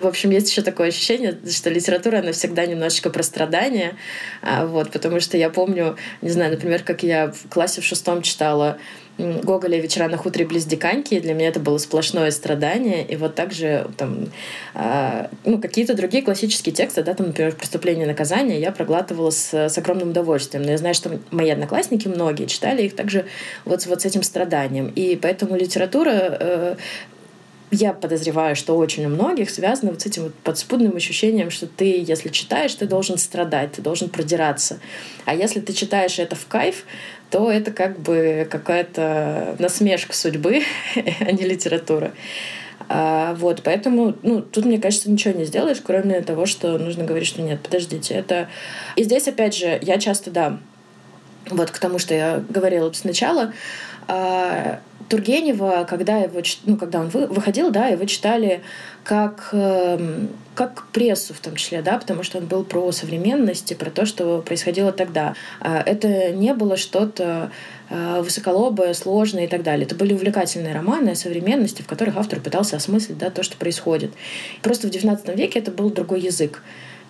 В 0.00 0.06
общем, 0.06 0.30
есть 0.30 0.50
еще 0.50 0.62
такое 0.62 0.88
ощущение, 0.88 1.38
что 1.48 1.70
литература, 1.70 2.18
она 2.18 2.32
всегда 2.32 2.66
немножечко 2.66 3.10
про 3.10 3.22
страдания, 3.22 3.96
а, 4.42 4.66
вот, 4.66 4.90
потому 4.90 5.20
что 5.20 5.36
я 5.36 5.48
помню, 5.48 5.96
не 6.22 6.30
знаю, 6.30 6.52
например, 6.52 6.82
как 6.82 7.02
я 7.02 7.30
в 7.30 7.48
классе 7.48 7.80
в 7.80 7.84
шестом 7.84 8.22
читала 8.22 8.78
Гоголя 9.22 9.78
«Вечера 9.78 10.08
на 10.08 10.16
хуторе 10.16 10.44
близ 10.44 10.64
Диканьки». 10.64 11.20
Для 11.20 11.34
меня 11.34 11.48
это 11.48 11.60
было 11.60 11.78
сплошное 11.78 12.30
страдание. 12.30 13.04
И 13.04 13.16
вот 13.16 13.34
также 13.34 13.88
там, 13.96 14.28
э, 14.74 15.26
ну, 15.44 15.58
какие-то 15.58 15.94
другие 15.94 16.22
классические 16.22 16.74
тексты, 16.74 17.02
да, 17.02 17.14
там, 17.14 17.28
например, 17.28 17.54
«Преступление 17.54 18.04
и 18.04 18.08
наказание» 18.08 18.60
я 18.60 18.72
проглатывала 18.72 19.30
с, 19.30 19.54
с 19.54 19.78
огромным 19.78 20.10
удовольствием. 20.10 20.64
Но 20.64 20.72
я 20.72 20.78
знаю, 20.78 20.94
что 20.94 21.18
мои 21.30 21.50
одноклассники, 21.50 22.08
многие, 22.08 22.46
читали 22.46 22.82
их 22.82 22.96
также 22.96 23.26
вот, 23.64 23.86
вот 23.86 24.02
с 24.02 24.04
этим 24.04 24.22
страданием. 24.22 24.92
И 24.94 25.16
поэтому 25.16 25.56
литература 25.56 26.10
э, 26.12 26.76
я 27.72 27.94
подозреваю, 27.94 28.54
что 28.54 28.76
очень 28.76 29.06
у 29.06 29.08
многих 29.08 29.48
связано 29.48 29.92
вот 29.92 30.02
с 30.02 30.06
этим 30.06 30.24
вот 30.24 30.34
подспудным 30.34 30.94
ощущением, 30.94 31.50
что 31.50 31.66
ты, 31.66 32.04
если 32.06 32.28
читаешь, 32.28 32.74
ты 32.74 32.86
должен 32.86 33.16
страдать, 33.16 33.72
ты 33.72 33.82
должен 33.82 34.10
продираться. 34.10 34.78
А 35.24 35.34
если 35.34 35.60
ты 35.60 35.72
читаешь 35.72 36.18
это 36.18 36.36
в 36.36 36.46
кайф, 36.46 36.84
то 37.30 37.50
это 37.50 37.72
как 37.72 37.98
бы 37.98 38.46
какая-то 38.50 39.56
насмешка 39.58 40.14
судьбы, 40.14 40.62
а 41.20 41.32
не 41.32 41.44
литература. 41.44 42.12
А, 42.90 43.34
вот, 43.36 43.62
поэтому, 43.62 44.16
ну, 44.22 44.42
тут, 44.42 44.66
мне 44.66 44.78
кажется, 44.78 45.10
ничего 45.10 45.32
не 45.32 45.46
сделаешь, 45.46 45.80
кроме 45.82 46.20
того, 46.20 46.44
что 46.44 46.76
нужно 46.76 47.04
говорить, 47.04 47.26
что 47.26 47.40
нет, 47.40 47.62
подождите, 47.62 48.12
это... 48.12 48.50
И 48.96 49.04
здесь, 49.04 49.26
опять 49.28 49.56
же, 49.56 49.78
я 49.80 49.98
часто, 49.98 50.30
да, 50.30 50.58
вот 51.48 51.70
к 51.70 51.78
тому, 51.78 51.98
что 51.98 52.12
я 52.12 52.44
говорила 52.50 52.92
сначала, 52.92 53.54
а, 54.08 54.80
Тургенева, 55.08 55.86
когда, 55.88 56.18
его, 56.18 56.40
ну, 56.64 56.76
когда 56.76 57.00
он 57.00 57.08
выходил, 57.08 57.70
да, 57.70 57.88
его 57.88 58.04
читали 58.04 58.62
как, 59.04 59.48
эм, 59.52 60.28
как 60.54 60.86
прессу 60.92 61.34
в 61.34 61.40
том 61.40 61.56
числе, 61.56 61.82
да, 61.82 61.98
потому 61.98 62.22
что 62.22 62.38
он 62.38 62.46
был 62.46 62.64
про 62.64 62.90
современность 62.92 63.72
и 63.72 63.74
про 63.74 63.90
то, 63.90 64.06
что 64.06 64.42
происходило 64.42 64.92
тогда. 64.92 65.34
А 65.60 65.82
это 65.84 66.30
не 66.32 66.54
было 66.54 66.76
что-то 66.76 67.50
э, 67.90 68.22
высоколобое, 68.22 68.94
сложное 68.94 69.44
и 69.44 69.48
так 69.48 69.62
далее. 69.62 69.86
Это 69.86 69.94
были 69.94 70.12
увлекательные 70.12 70.74
романы 70.74 71.10
о 71.10 71.14
современности, 71.14 71.82
в 71.82 71.86
которых 71.86 72.16
автор 72.16 72.40
пытался 72.40 72.76
осмыслить 72.76 73.18
да, 73.18 73.30
то, 73.30 73.42
что 73.42 73.56
происходит. 73.56 74.12
Просто 74.62 74.88
в 74.88 74.90
XIX 74.90 75.36
веке 75.36 75.58
это 75.58 75.70
был 75.70 75.90
другой 75.90 76.20
язык 76.20 76.62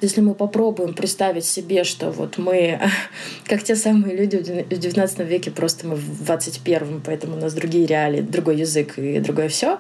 если 0.03 0.21
мы 0.21 0.35
попробуем 0.35 0.95
представить 0.95 1.45
себе, 1.45 1.85
что 1.85 2.11
вот 2.11 2.39
мы, 2.39 2.81
как 3.47 3.63
те 3.63 3.77
самые 3.77 4.17
люди 4.17 4.37
в 4.37 4.73
XIX 4.73 5.25
веке, 5.25 5.51
просто 5.51 5.87
мы 5.87 5.97
в 5.97 6.25
21 6.25 7.03
поэтому 7.05 7.37
у 7.37 7.41
нас 7.41 7.55
другие 7.55 7.87
реалии, 7.87 8.21
другой 8.21 8.57
язык 8.57 8.99
и 8.99 9.21
другое 9.21 9.49
все. 9.49 9.79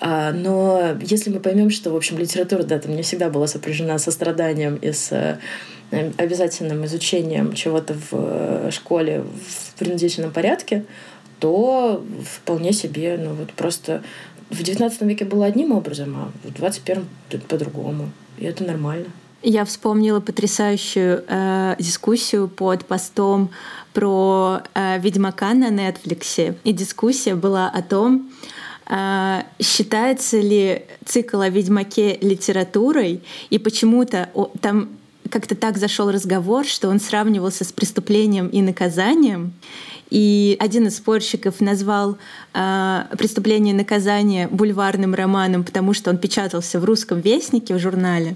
А, 0.00 0.32
но 0.32 0.96
если 1.00 1.30
мы 1.30 1.40
поймем, 1.40 1.70
что, 1.70 1.90
в 1.90 1.96
общем, 1.96 2.18
литература, 2.18 2.62
да, 2.62 2.78
там 2.78 2.94
не 2.94 3.02
всегда 3.02 3.30
была 3.30 3.46
сопряжена 3.46 3.98
со 3.98 4.10
страданием 4.10 4.76
и 4.76 4.92
с 4.92 5.12
э, 5.12 5.38
обязательным 6.16 6.84
изучением 6.84 7.52
чего-то 7.52 7.94
в 7.94 8.08
э, 8.12 8.70
школе 8.72 9.22
в 9.22 9.78
принудительном 9.78 10.30
порядке, 10.30 10.84
то 11.40 12.04
вполне 12.24 12.72
себе, 12.72 13.18
ну 13.18 13.34
вот 13.34 13.52
просто 13.52 14.02
в 14.50 14.60
XIX 14.60 14.92
веке 15.06 15.24
было 15.24 15.46
одним 15.46 15.72
образом, 15.72 16.16
а 16.16 16.48
в 16.48 16.52
21 16.52 17.06
по-другому. 17.48 18.10
И 18.38 18.44
это 18.44 18.64
нормально. 18.64 19.06
Я 19.42 19.64
вспомнила 19.64 20.18
потрясающую 20.18 21.24
э, 21.28 21.76
дискуссию 21.78 22.48
под 22.48 22.84
постом 22.84 23.50
про 23.92 24.62
э, 24.74 24.98
Ведьмака 24.98 25.54
на 25.54 25.68
Netflix. 25.70 26.56
И 26.64 26.72
дискуссия 26.72 27.36
была 27.36 27.68
о 27.68 27.82
том, 27.82 28.30
э, 28.86 29.42
считается 29.60 30.40
ли 30.40 30.82
цикл 31.04 31.40
о 31.40 31.50
Ведьмаке 31.50 32.18
литературой, 32.20 33.22
и 33.48 33.58
почему-то 33.58 34.28
там 34.60 34.88
как-то 35.30 35.54
так 35.54 35.78
зашел 35.78 36.10
разговор, 36.10 36.66
что 36.66 36.88
он 36.88 36.98
сравнивался 36.98 37.64
с 37.64 37.70
преступлением 37.70 38.48
и 38.48 38.60
наказанием. 38.60 39.52
И 40.10 40.56
один 40.58 40.88
из 40.88 40.96
спорщиков 40.96 41.60
назвал 41.60 42.18
э, 42.54 43.04
«Преступление 43.16 43.72
и 43.72 43.76
наказание» 43.76 44.48
бульварным 44.48 45.14
романом, 45.14 45.62
потому 45.62 45.94
что 45.94 46.10
он 46.10 46.18
печатался 46.18 46.80
в 46.80 46.84
русском 46.84 47.20
вестнике, 47.20 47.74
в 47.74 47.78
журнале 47.78 48.34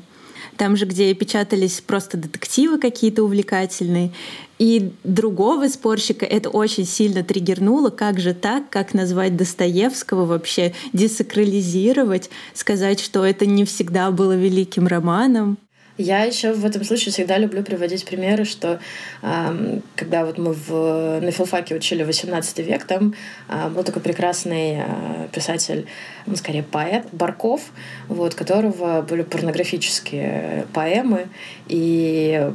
там 0.62 0.76
же, 0.76 0.84
где 0.84 1.12
печатались 1.12 1.80
просто 1.80 2.16
детективы 2.16 2.78
какие-то 2.78 3.24
увлекательные. 3.24 4.12
И 4.60 4.92
другого 5.02 5.66
спорщика 5.66 6.24
это 6.24 6.50
очень 6.50 6.86
сильно 6.86 7.24
триггернуло. 7.24 7.90
Как 7.90 8.20
же 8.20 8.32
так? 8.32 8.70
Как 8.70 8.94
назвать 8.94 9.36
Достоевского 9.36 10.24
вообще? 10.24 10.72
Десакрализировать? 10.92 12.30
Сказать, 12.54 13.00
что 13.00 13.26
это 13.26 13.44
не 13.44 13.64
всегда 13.64 14.12
было 14.12 14.36
великим 14.36 14.86
романом? 14.86 15.58
Я 15.98 16.24
еще 16.24 16.52
в 16.52 16.64
этом 16.64 16.84
случае 16.84 17.12
всегда 17.12 17.36
люблю 17.36 17.62
приводить 17.62 18.06
примеры, 18.06 18.44
что 18.44 18.80
э, 19.22 19.80
когда 19.94 20.24
вот 20.24 20.38
мы 20.38 20.54
в, 20.54 21.20
на 21.20 21.30
филфаке 21.30 21.74
учили 21.74 22.02
18 22.02 22.58
век, 22.60 22.84
там 22.84 23.14
э, 23.48 23.68
был 23.68 23.84
такой 23.84 24.00
прекрасный 24.00 24.78
э, 24.78 25.28
писатель, 25.32 25.86
ну, 26.24 26.36
скорее 26.36 26.62
поэт, 26.62 27.06
Барков, 27.12 27.60
вот, 28.08 28.34
которого 28.34 29.02
были 29.02 29.20
порнографические 29.22 30.66
поэмы, 30.72 31.26
и 31.68 32.50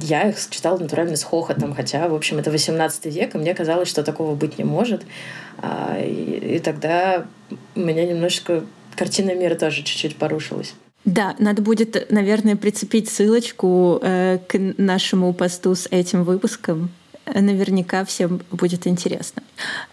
я 0.00 0.28
их 0.28 0.36
читала 0.50 0.76
натурально 0.78 1.14
с 1.14 1.22
хохотом, 1.22 1.74
хотя, 1.74 2.08
в 2.08 2.14
общем, 2.14 2.38
это 2.38 2.50
18 2.50 3.06
век, 3.06 3.36
и 3.36 3.38
мне 3.38 3.54
казалось, 3.54 3.88
что 3.88 4.02
такого 4.02 4.34
быть 4.34 4.58
не 4.58 4.64
может. 4.64 5.02
Э, 5.62 6.04
и, 6.04 6.56
и 6.56 6.58
тогда 6.58 7.26
у 7.76 7.80
меня 7.80 8.04
немножечко 8.04 8.64
картина 8.96 9.34
мира 9.36 9.54
тоже 9.54 9.84
чуть-чуть 9.84 10.16
порушилась. 10.16 10.74
Да, 11.04 11.34
надо 11.38 11.62
будет, 11.62 12.10
наверное, 12.10 12.56
прицепить 12.56 13.10
ссылочку 13.10 13.98
э, 14.02 14.38
к 14.46 14.56
нашему 14.78 15.32
посту 15.32 15.74
с 15.74 15.88
этим 15.90 16.22
выпуском. 16.22 16.90
Наверняка 17.26 18.04
всем 18.04 18.40
будет 18.50 18.86
интересно. 18.86 19.42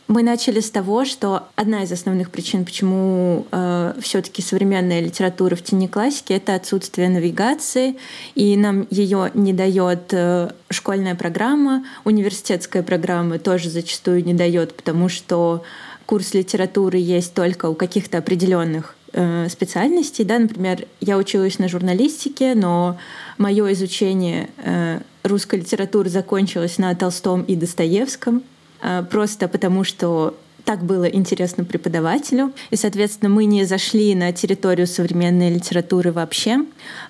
Мы 0.07 0.23
начали 0.23 0.59
с 0.59 0.71
того, 0.71 1.05
что 1.05 1.47
одна 1.55 1.83
из 1.83 1.91
основных 1.91 2.31
причин, 2.31 2.65
почему 2.65 3.45
э, 3.51 3.93
все-таки 4.01 4.41
современная 4.41 4.99
литература 4.99 5.55
в 5.55 5.63
тени 5.63 5.87
классики, 5.87 6.33
это 6.33 6.55
отсутствие 6.55 7.07
навигации, 7.09 7.97
и 8.33 8.57
нам 8.57 8.87
ее 8.89 9.31
не 9.35 9.53
дает 9.53 10.11
э, 10.11 10.51
школьная 10.69 11.15
программа, 11.15 11.85
университетская 12.03 12.81
программа 12.81 13.37
тоже 13.37 13.69
зачастую 13.69 14.25
не 14.25 14.33
дает, 14.33 14.75
потому 14.75 15.07
что 15.07 15.63
курс 16.07 16.33
литературы 16.33 16.97
есть 16.97 17.35
только 17.35 17.67
у 17.67 17.75
каких-то 17.75 18.17
определенных 18.17 18.95
э, 19.13 19.47
специальностей. 19.49 20.25
Да? 20.25 20.39
Например, 20.39 20.85
я 21.01 21.17
училась 21.17 21.59
на 21.59 21.67
журналистике, 21.67 22.55
но 22.55 22.97
мое 23.37 23.71
изучение 23.73 24.49
э, 24.57 24.99
русской 25.23 25.59
литературы 25.59 26.09
закончилось 26.09 26.77
на 26.77 26.93
Толстом 26.95 27.43
и 27.43 27.55
Достоевском, 27.55 28.43
э, 28.81 29.03
просто 29.09 29.47
потому 29.47 29.83
что 29.83 30.35
так 30.65 30.83
было 30.83 31.05
интересно 31.05 31.63
преподавателю. 31.63 32.53
И, 32.69 32.75
соответственно, 32.75 33.29
мы 33.29 33.45
не 33.45 33.65
зашли 33.65 34.13
на 34.13 34.31
территорию 34.31 34.85
современной 34.85 35.51
литературы 35.51 36.11
вообще. 36.11 36.59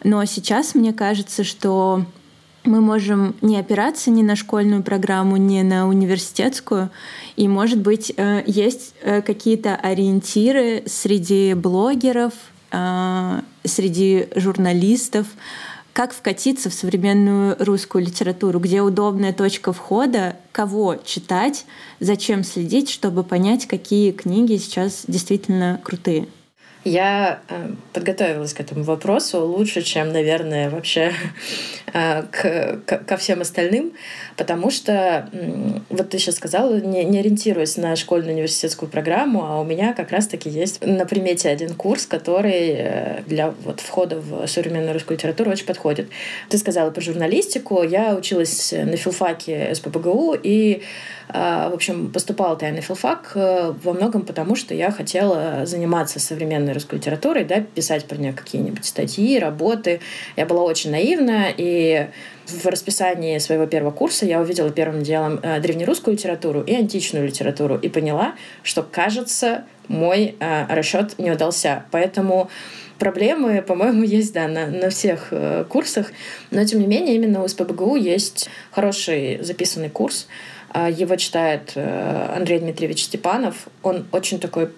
Но 0.04 0.24
сейчас 0.26 0.76
мне 0.76 0.94
кажется, 0.94 1.44
что 1.44 2.06
мы 2.64 2.82
можем 2.82 3.36
не 3.42 3.58
опираться 3.58 4.12
ни 4.12 4.22
на 4.22 4.36
школьную 4.36 4.84
программу, 4.84 5.38
ни 5.38 5.62
на 5.62 5.88
университетскую. 5.88 6.90
И, 7.36 7.48
может 7.48 7.80
быть, 7.80 8.14
э, 8.16 8.44
есть 8.46 8.94
э, 9.02 9.22
какие-то 9.22 9.76
ориентиры 9.76 10.84
среди 10.86 11.54
блогеров, 11.54 12.34
э, 12.72 13.42
среди 13.64 14.28
журналистов, 14.36 15.28
как 15.94 16.14
вкатиться 16.14 16.70
в 16.70 16.74
современную 16.74 17.56
русскую 17.60 18.06
литературу, 18.06 18.60
где 18.60 18.82
удобная 18.82 19.34
точка 19.34 19.74
входа, 19.74 20.38
кого 20.52 20.96
читать, 21.04 21.66
зачем 22.00 22.44
следить, 22.44 22.90
чтобы 22.90 23.24
понять, 23.24 23.68
какие 23.68 24.12
книги 24.12 24.56
сейчас 24.58 25.04
действительно 25.08 25.82
крутые. 25.84 26.28
Я 26.86 27.42
э, 27.50 27.72
подготовилась 27.92 28.54
к 28.54 28.62
этому 28.62 28.84
вопросу 28.84 29.46
лучше, 29.46 29.82
чем, 29.82 30.14
наверное, 30.14 30.70
вообще 30.70 31.12
э, 31.94 32.24
к, 32.24 32.80
к, 32.86 33.06
ко 33.06 33.18
всем 33.18 33.42
остальным, 33.42 33.92
потому 34.38 34.72
что, 34.72 35.30
вот 35.90 36.10
ты 36.10 36.20
сейчас 36.20 36.36
сказала, 36.36 36.80
не, 36.80 37.04
не 37.04 37.20
ориентируясь 37.20 37.76
на 37.76 37.98
школьную 37.98 38.34
университетскую 38.34 38.90
программу, 38.90 39.44
а 39.44 39.60
у 39.60 39.66
меня 39.66 39.94
как 39.94 40.12
раз-таки 40.12 40.50
есть 40.50 40.86
на 40.86 41.06
примете 41.06 41.50
один 41.50 41.76
курс, 41.76 42.06
который 42.06 42.76
э, 42.78 43.22
для 43.28 43.54
вот, 43.66 43.82
входа 43.82 44.18
в 44.22 44.48
современную 44.48 44.94
русскую 44.94 45.18
литературу 45.18 45.52
очень 45.52 45.66
подходит. 45.66 46.10
Ты 46.48 46.58
сказала 46.58 46.92
про 46.92 47.02
журналистику. 47.02 47.84
Я 47.84 48.16
училась 48.16 48.72
на 48.72 48.96
филфаке 48.96 49.76
СПБГУ 49.76 50.38
и 50.42 50.82
в 51.32 51.74
общем, 51.74 52.12
поступала 52.12 52.58
я 52.62 52.72
на 52.72 52.82
филфак 52.82 53.34
во 53.36 53.94
многом 53.94 54.24
потому, 54.24 54.56
что 54.56 54.74
я 54.74 54.90
хотела 54.92 55.66
заниматься 55.66 56.20
современной 56.20 56.74
русской 56.74 56.96
литературой, 56.96 57.44
да, 57.44 57.62
писать 57.62 58.06
про 58.06 58.18
нее 58.18 58.34
какие-нибудь 58.34 58.84
статьи, 58.86 59.38
работы. 59.38 60.02
Я 60.36 60.46
была 60.48 60.64
очень 60.64 60.90
наивна, 60.90 61.48
и 61.56 62.08
в 62.52 62.66
расписании 62.66 63.38
своего 63.38 63.66
первого 63.66 63.92
курса 63.92 64.26
я 64.26 64.42
увидела 64.42 64.70
первым 64.70 65.04
делом 65.04 65.40
э, 65.42 65.60
древнерусскую 65.60 66.16
литературу 66.16 66.62
и 66.62 66.74
античную 66.74 67.28
литературу 67.28 67.78
и 67.78 67.90
поняла, 67.90 68.36
что, 68.64 68.84
кажется, 68.84 69.66
мой 69.88 70.36
э, 70.40 70.66
расчет 70.74 71.18
не 71.20 71.32
удался. 71.32 71.86
Поэтому 71.92 72.50
проблемы, 72.98 73.62
по-моему, 73.62 74.04
есть, 74.04 74.34
да, 74.34 74.48
на, 74.48 74.68
на 74.68 74.90
всех 74.90 75.28
э, 75.32 75.66
курсах. 75.68 76.12
Но, 76.52 76.64
тем 76.66 76.80
не 76.80 76.88
менее, 76.88 77.16
именно 77.16 77.44
у 77.44 77.48
СПБГУ 77.48 77.96
есть 77.96 78.50
хороший 78.72 79.44
записанный 79.44 79.90
курс. 79.90 80.28
Э, 80.74 80.90
его 80.92 81.16
читает 81.16 81.74
э, 81.76 82.34
Андрей 82.36 82.60
Дмитриевич 82.60 83.04
Степанов. 83.04 83.68
Он 83.84 84.06
очень 84.12 84.40
такой 84.40 84.70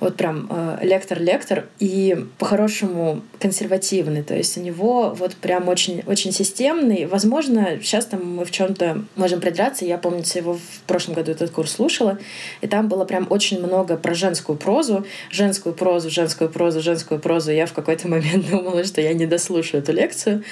вот 0.00 0.16
прям 0.16 0.46
э, 0.50 0.78
лектор-лектор 0.82 1.66
и 1.80 2.26
по-хорошему 2.38 3.22
консервативный. 3.40 4.22
То 4.22 4.36
есть 4.36 4.56
у 4.56 4.60
него 4.60 5.10
вот 5.10 5.34
прям 5.34 5.68
очень, 5.68 6.02
очень 6.06 6.32
системный. 6.32 7.06
Возможно, 7.06 7.78
сейчас 7.82 8.06
там 8.06 8.36
мы 8.36 8.44
в 8.44 8.50
чем-то 8.50 9.02
можем 9.16 9.40
придраться. 9.40 9.84
Я, 9.84 9.98
помню, 9.98 10.22
его 10.34 10.54
в 10.54 10.80
прошлом 10.86 11.14
году 11.14 11.32
этот 11.32 11.50
курс 11.50 11.72
слушала, 11.72 12.18
и 12.60 12.66
там 12.66 12.88
было 12.88 13.04
прям 13.04 13.26
очень 13.30 13.58
много 13.58 13.96
про 13.96 14.14
женскую 14.14 14.56
прозу, 14.56 15.04
женскую 15.30 15.74
прозу, 15.74 16.10
женскую 16.10 16.50
прозу, 16.50 16.80
женскую 16.80 17.20
прозу. 17.20 17.50
Я 17.50 17.66
в 17.66 17.72
какой-то 17.72 18.08
момент 18.18 18.48
думала, 18.48 18.84
что 18.84 19.00
я 19.00 19.12
не 19.14 19.26
дослушаю 19.26 19.82
эту 19.82 19.92
лекцию, 19.92 20.44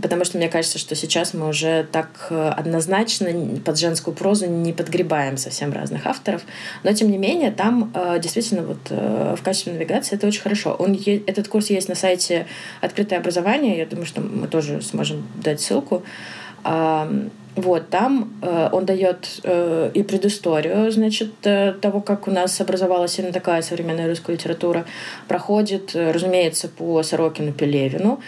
потому 0.00 0.24
что 0.24 0.38
мне 0.38 0.48
кажется, 0.48 0.78
что 0.78 0.94
сейчас 0.94 1.34
мы 1.34 1.48
уже 1.48 1.86
так 1.92 2.28
э, 2.30 2.48
однозначно 2.56 3.28
под 3.64 3.78
женскую 3.78 4.14
прозу 4.14 4.46
не 4.46 4.72
подгребаем 4.72 5.36
совсем 5.36 5.72
разных 5.72 6.06
авторов. 6.06 6.42
Но, 6.82 6.92
тем 6.92 7.10
не 7.10 7.18
менее, 7.18 7.50
там 7.50 7.92
э, 7.94 8.18
действительно 8.18 8.62
вот 8.62 8.93
в 8.94 9.42
качестве 9.42 9.72
навигации, 9.72 10.16
это 10.16 10.26
очень 10.26 10.42
хорошо. 10.42 10.74
Он, 10.78 10.98
этот 11.26 11.48
курс 11.48 11.70
есть 11.70 11.88
на 11.88 11.94
сайте 11.94 12.46
«Открытое 12.80 13.18
образование», 13.18 13.78
я 13.78 13.86
думаю, 13.86 14.06
что 14.06 14.20
мы 14.20 14.48
тоже 14.48 14.82
сможем 14.82 15.26
дать 15.42 15.60
ссылку. 15.60 16.02
Вот, 17.56 17.88
там 17.88 18.32
э, 18.42 18.68
он 18.72 18.84
дает 18.84 19.40
э, 19.44 19.90
и 19.94 20.02
предысторию, 20.02 20.90
значит, 20.90 21.30
э, 21.44 21.72
того, 21.80 22.00
как 22.00 22.26
у 22.26 22.32
нас 22.32 22.60
образовалась 22.60 23.16
именно 23.18 23.32
такая 23.32 23.62
современная 23.62 24.08
русская 24.08 24.32
литература, 24.32 24.84
проходит, 25.28 25.94
э, 25.94 26.10
разумеется, 26.10 26.68
по 26.68 27.00
Сорокину 27.04 27.52
Пелевину. 27.52 28.20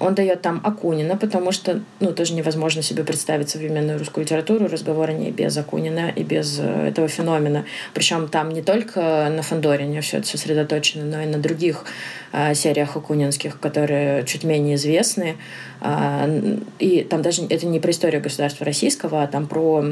Он 0.00 0.14
дает 0.14 0.42
там 0.42 0.60
Акунина, 0.64 1.16
потому 1.16 1.52
что 1.52 1.80
ну, 2.00 2.12
тоже 2.12 2.34
невозможно 2.34 2.82
себе 2.82 3.04
представить 3.04 3.50
современную 3.50 3.98
русскую 3.98 4.24
литературу, 4.24 4.66
разговоры 4.66 5.12
не 5.12 5.30
без 5.30 5.56
Акунина 5.56 6.08
и 6.08 6.22
без 6.22 6.58
э, 6.58 6.88
этого 6.88 7.06
феномена. 7.06 7.64
Причем 7.94 8.28
там 8.28 8.50
не 8.50 8.62
только 8.62 9.28
на 9.30 9.42
Фандорине 9.42 10.00
все 10.00 10.18
это 10.18 10.26
сосредоточено, 10.26 11.04
но 11.04 11.22
и 11.22 11.26
на 11.26 11.38
других 11.38 11.84
э, 12.32 12.54
сериях 12.54 12.96
акунинских, 12.96 13.60
которые 13.60 14.24
чуть 14.24 14.42
менее 14.42 14.76
известны. 14.76 15.36
Э, 15.80 16.56
и 16.78 17.02
там 17.02 17.22
даже 17.22 17.42
это 17.44 17.66
не 17.66 17.78
про 17.78 17.90
историю 17.90 18.22
государства 18.22 18.64
российского, 18.64 19.22
а 19.22 19.26
там 19.26 19.46
про 19.46 19.84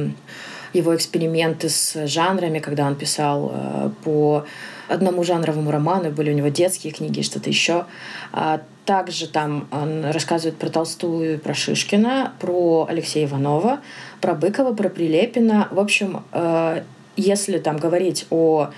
его 0.73 0.95
эксперименты 0.95 1.69
с 1.69 2.07
жанрами, 2.07 2.59
когда 2.59 2.87
он 2.87 2.95
писал 2.95 3.53
э, 3.53 3.91
по 4.05 4.47
одному 4.89 5.23
жанровому 5.25 5.71
роману, 5.71 6.11
были 6.11 6.31
у 6.31 6.35
него 6.35 6.49
детские 6.49 6.93
книги, 6.93 7.23
что-то 7.23 7.49
еще. 7.51 7.87
А 8.33 8.63
также 8.89 9.29
там 9.29 9.69
он 9.71 10.07
рассказывает 10.07 10.57
про 10.57 10.71
Толстую, 10.71 11.39
про 11.39 11.53
Шишкина, 11.53 12.33
про 12.41 12.87
Алексея 12.89 13.27
Иванова, 13.27 13.81
про 14.23 14.33
Быкова, 14.33 14.73
про 14.73 14.89
Прилепина. 14.89 15.69
В 15.71 15.79
общем, 15.79 16.23
э, 16.33 16.85
если 17.15 17.59
там 17.59 17.77
говорить 17.77 18.27
о 18.31 18.71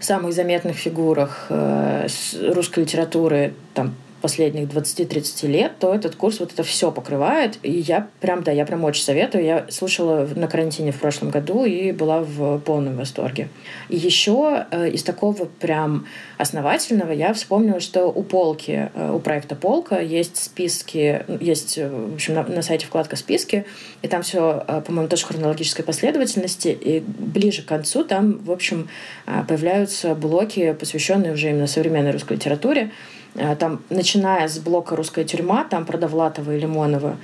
самых 0.00 0.32
заметных 0.32 0.74
фигурах 0.74 1.46
э, 1.50 2.08
русской 2.52 2.80
литературы 2.80 3.54
там, 3.74 3.94
последних 4.24 4.70
20-30 4.70 5.46
лет, 5.48 5.72
то 5.78 5.94
этот 5.94 6.16
курс 6.16 6.40
вот 6.40 6.50
это 6.50 6.62
все 6.62 6.90
покрывает. 6.90 7.58
И 7.62 7.70
я 7.70 8.08
прям, 8.20 8.42
да, 8.42 8.52
я 8.52 8.64
прям 8.64 8.82
очень 8.84 9.04
советую. 9.04 9.44
Я 9.44 9.66
слушала 9.68 10.26
на 10.34 10.48
карантине 10.48 10.92
в 10.92 10.98
прошлом 10.98 11.28
году 11.28 11.66
и 11.66 11.92
была 11.92 12.20
в 12.20 12.58
полном 12.60 12.96
восторге. 12.96 13.50
И 13.90 13.96
еще 13.96 14.64
э, 14.70 14.88
из 14.88 15.02
такого 15.02 15.44
прям 15.44 16.06
основательного 16.38 17.12
я 17.12 17.34
вспомнила, 17.34 17.80
что 17.80 18.06
у 18.06 18.22
полки, 18.22 18.90
э, 18.94 19.12
у 19.12 19.18
проекта 19.18 19.56
Полка 19.56 20.00
есть 20.00 20.38
списки, 20.42 21.22
есть, 21.40 21.76
э, 21.76 21.90
в 21.90 22.14
общем, 22.14 22.32
на, 22.32 22.44
на 22.44 22.62
сайте 22.62 22.86
вкладка 22.86 23.16
списки, 23.16 23.66
и 24.00 24.08
там 24.08 24.22
все, 24.22 24.64
по-моему, 24.86 25.10
тоже 25.10 25.26
хронологической 25.26 25.84
последовательности, 25.84 26.68
и 26.68 27.00
ближе 27.00 27.60
к 27.60 27.66
концу 27.66 28.04
там, 28.04 28.38
в 28.38 28.50
общем, 28.50 28.88
появляются 29.26 30.14
блоки, 30.14 30.72
посвященные 30.72 31.34
уже 31.34 31.50
именно 31.50 31.66
современной 31.66 32.12
русской 32.12 32.36
литературе. 32.36 32.90
Э, 33.34 33.56
там, 33.56 33.82
начиная 33.90 34.48
с 34.48 34.58
блока 34.58 34.96
«Русская 34.96 35.24
тюрьма», 35.24 35.64
там 35.64 35.84
про 35.84 35.98
Довлатова 35.98 36.54
и 36.54 36.60
Лимонова, 36.60 37.16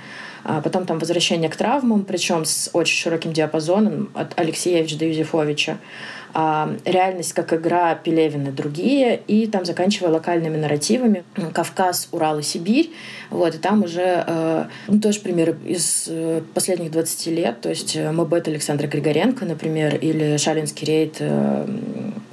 а 0.43 0.61
потом 0.61 0.85
там 0.85 0.99
«Возвращение 0.99 1.49
к 1.49 1.55
травмам», 1.55 2.03
причем 2.03 2.43
с 2.45 2.69
очень 2.73 2.97
широким 2.97 3.31
диапазоном 3.31 4.09
от 4.13 4.37
Алексеевича 4.39 4.97
до 4.97 5.05
Юзефовича. 5.05 5.77
А, 6.33 6.73
реальность 6.85 7.33
как 7.33 7.53
игра 7.53 7.93
Пелевина 7.95 8.49
и 8.49 8.51
другие, 8.51 9.21
и 9.27 9.47
там 9.47 9.65
заканчивая 9.65 10.11
локальными 10.11 10.57
нарративами 10.57 11.23
Кавказ, 11.53 12.07
Урал 12.11 12.39
и 12.39 12.41
Сибирь. 12.41 12.91
Вот, 13.29 13.55
и 13.55 13.57
там 13.57 13.83
уже 13.83 14.23
э, 14.25 14.65
ну, 14.87 14.99
тоже 14.99 15.19
примеры 15.21 15.57
из 15.65 16.05
э, 16.09 16.41
последних 16.53 16.91
20 16.91 17.27
лет, 17.27 17.61
то 17.61 17.69
есть 17.69 17.97
Мобет 17.97 18.47
Александра 18.47 18.87
Григоренко, 18.87 19.45
например, 19.45 19.95
или 19.95 20.37
Шалинский 20.37 20.85
рейд 20.85 21.21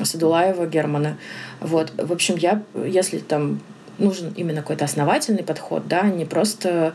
Садулаева 0.02 0.66
Германа. 0.66 1.18
Вот. 1.60 1.92
В 1.96 2.12
общем, 2.12 2.36
я, 2.36 2.62
если 2.74 3.18
там 3.18 3.60
нужен 3.98 4.32
именно 4.36 4.60
какой-то 4.60 4.84
основательный 4.84 5.42
подход, 5.42 5.88
да, 5.88 6.02
не 6.02 6.24
просто 6.24 6.94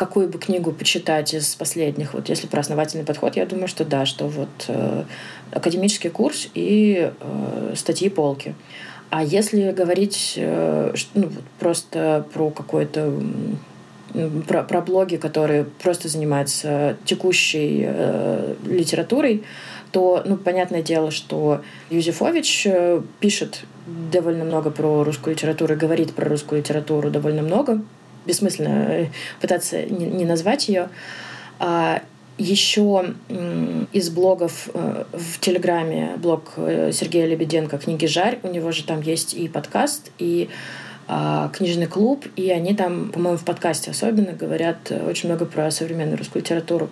какую 0.00 0.28
бы 0.28 0.38
книгу 0.38 0.72
почитать 0.72 1.34
из 1.34 1.54
последних. 1.56 2.14
Вот 2.14 2.30
если 2.30 2.46
про 2.46 2.60
основательный 2.60 3.04
подход, 3.04 3.36
я 3.36 3.44
думаю, 3.44 3.68
что 3.68 3.84
да, 3.84 4.06
что 4.06 4.28
вот 4.28 4.48
э, 4.68 5.04
академический 5.52 6.08
курс 6.08 6.48
и 6.54 7.12
э, 7.20 7.74
статьи 7.76 8.08
полки. 8.08 8.54
А 9.10 9.22
если 9.22 9.72
говорить 9.72 10.36
э, 10.38 10.94
ну, 11.12 11.28
просто 11.58 12.24
про 12.32 12.48
какой-то 12.48 13.12
про, 14.48 14.62
про 14.62 14.80
блоги, 14.80 15.16
которые 15.16 15.64
просто 15.64 16.08
занимаются 16.08 16.96
текущей 17.04 17.84
э, 17.86 18.54
литературой, 18.64 19.44
то, 19.92 20.22
ну, 20.24 20.38
понятное 20.38 20.82
дело, 20.82 21.10
что 21.10 21.60
Юзефович 21.90 22.66
э, 22.66 23.02
пишет 23.20 23.64
довольно 24.10 24.44
много 24.44 24.70
про 24.70 25.04
русскую 25.04 25.34
литературу, 25.34 25.76
говорит 25.76 26.14
про 26.14 26.26
русскую 26.26 26.62
литературу 26.62 27.10
довольно 27.10 27.42
много. 27.42 27.82
Бессмысленно 28.26 28.86
э, 28.88 29.06
пытаться 29.40 29.82
не, 29.82 30.06
не 30.06 30.24
назвать 30.24 30.68
ее. 30.68 30.88
А 31.58 32.02
еще 32.38 33.14
из 33.92 34.08
блогов 34.10 34.70
э, 34.72 35.04
в 35.12 35.40
Телеграме 35.40 36.12
блог 36.16 36.52
Сергея 36.56 37.26
Лебеденко 37.26 37.78
«Книги 37.78 38.06
Жарь». 38.06 38.38
У 38.42 38.48
него 38.48 38.72
же 38.72 38.84
там 38.84 39.02
есть 39.02 39.34
и 39.34 39.48
подкаст, 39.48 40.10
и 40.18 40.48
а, 41.12 41.48
книжный 41.48 41.86
клуб, 41.86 42.24
и 42.36 42.50
они 42.50 42.72
там, 42.72 43.10
по-моему, 43.10 43.36
в 43.36 43.44
подкасте 43.44 43.90
особенно 43.90 44.32
говорят 44.32 44.92
очень 45.08 45.28
много 45.28 45.44
про 45.44 45.68
современную 45.72 46.16
русскую 46.16 46.40
литературу. 46.40 46.88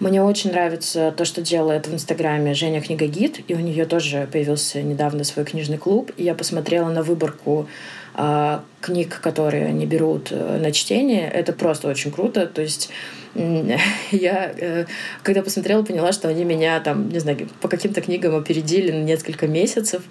Мне 0.00 0.22
очень 0.22 0.50
нравится 0.50 1.14
то, 1.16 1.24
что 1.24 1.40
делает 1.40 1.86
в 1.86 1.94
Инстаграме 1.94 2.52
Женя 2.52 2.82
Книгогид, 2.82 3.40
и 3.48 3.54
у 3.54 3.60
нее 3.60 3.86
тоже 3.86 4.28
появился 4.30 4.82
недавно 4.82 5.24
свой 5.24 5.46
книжный 5.46 5.78
клуб. 5.78 6.10
И 6.18 6.24
я 6.24 6.34
посмотрела 6.34 6.90
на 6.90 7.02
выборку 7.02 7.66
э, 8.14 8.58
книг, 8.80 9.20
которые 9.20 9.66
они 9.66 9.86
берут 9.86 10.28
э, 10.30 10.58
на 10.58 10.72
чтение. 10.72 11.28
Это 11.28 11.52
просто 11.52 11.88
очень 11.88 12.10
круто. 12.10 12.46
То 12.46 12.62
есть 12.62 12.90
я, 13.34 14.52
э, 14.56 14.86
когда 15.22 15.42
посмотрела, 15.42 15.82
поняла, 15.82 16.12
что 16.12 16.28
они 16.28 16.44
меня 16.44 16.80
там, 16.80 17.08
не 17.08 17.18
знаю, 17.18 17.48
по 17.60 17.68
каким-то 17.68 18.00
книгам 18.00 18.36
опередили 18.36 18.90
на 18.90 19.02
несколько 19.02 19.46
месяцев. 19.46 20.02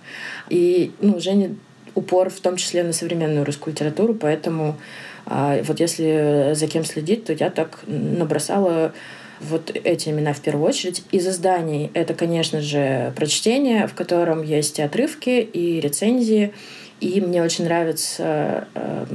И, 0.50 0.92
ну, 1.02 1.20
Женя 1.20 1.56
упор 1.96 2.30
в 2.30 2.39
том 2.39 2.58
числе 2.58 2.84
на 2.84 2.94
современную 2.94 3.46
русскую 3.46 3.74
литературу, 3.74 4.16
поэтому 4.16 4.78
а, 5.26 5.62
вот 5.63 5.80
если 5.80 6.54
за 6.54 6.68
кем 6.68 6.84
следить, 6.84 7.26
то 7.26 7.34
я 7.34 7.50
так 7.50 7.80
набросала 7.86 8.94
вот 9.39 9.72
эти 9.74 10.10
имена 10.10 10.34
в 10.34 10.42
первую 10.42 10.68
очередь. 10.68 11.04
Из 11.12 11.28
изданий 11.28 11.92
это, 11.94 12.13
конечно 12.13 12.62
же, 12.62 13.13
прочтение, 13.16 13.88
в 13.88 13.94
котором 13.94 14.42
есть 14.42 14.80
и 14.80 14.82
отрывки, 14.82 15.42
и 15.42 15.80
рецензии, 15.80 16.54
И 16.99 17.21
мне 17.21 17.43
очень 17.43 17.65
нравится 17.65 18.67
э, 18.73 19.06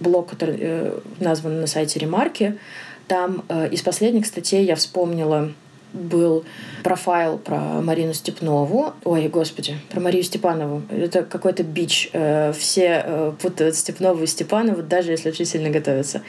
блог, 0.00 0.30
который 0.30 0.56
э, 0.58 0.98
назван 1.20 1.60
на 1.60 1.66
сайте 1.66 1.98
Ремарки. 1.98 2.58
Там 3.06 3.44
э, 3.48 3.68
из 3.70 3.82
последних 3.82 4.26
статей 4.26 4.64
я 4.64 4.76
вспомнила 4.76 5.52
был 5.94 6.44
профайл 6.82 7.38
про 7.38 7.58
Марину 7.80 8.12
Степнову. 8.12 8.92
Ой, 9.04 9.28
господи, 9.28 9.78
про 9.90 10.00
Марию 10.00 10.22
Степанову. 10.22 10.82
Это 10.90 11.22
какой-то 11.22 11.62
бич. 11.62 12.10
Э, 12.12 12.52
все 12.52 13.02
э, 13.04 13.32
путают 13.40 13.76
Степнову 13.76 14.24
и 14.24 14.26
Степанову, 14.26 14.82
даже 14.82 15.12
если 15.12 15.30
очень 15.30 15.46
сильно 15.46 15.70
готовятся. 15.70 16.22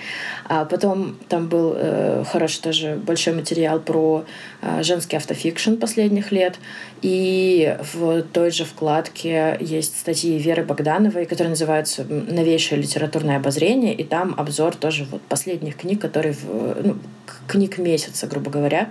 А 0.47 0.65
потом 0.65 1.17
там 1.27 1.47
был 1.47 1.73
э, 1.75 2.23
хороший 2.31 2.61
тоже 2.61 2.95
большой 2.95 3.33
материал 3.33 3.79
про 3.79 4.25
женский 4.81 5.17
автофикшн 5.17 5.75
последних 5.75 6.31
лет. 6.31 6.55
И 7.01 7.77
в 7.93 8.23
той 8.23 8.51
же 8.51 8.65
вкладке 8.65 9.57
есть 9.59 9.99
статьи 9.99 10.37
Веры 10.37 10.63
Богдановой, 10.63 11.25
которые 11.25 11.49
называются 11.49 12.03
«Новейшее 12.03 12.81
литературное 12.81 13.37
обозрение», 13.37 13.93
и 13.93 14.03
там 14.03 14.33
обзор 14.37 14.75
тоже 14.75 15.05
вот 15.11 15.21
последних 15.21 15.77
книг, 15.77 16.01
которые 16.01 16.33
в, 16.33 16.77
ну, 16.83 16.97
книг 17.47 17.77
месяца, 17.77 18.27
грубо 18.27 18.49
говоря. 18.49 18.89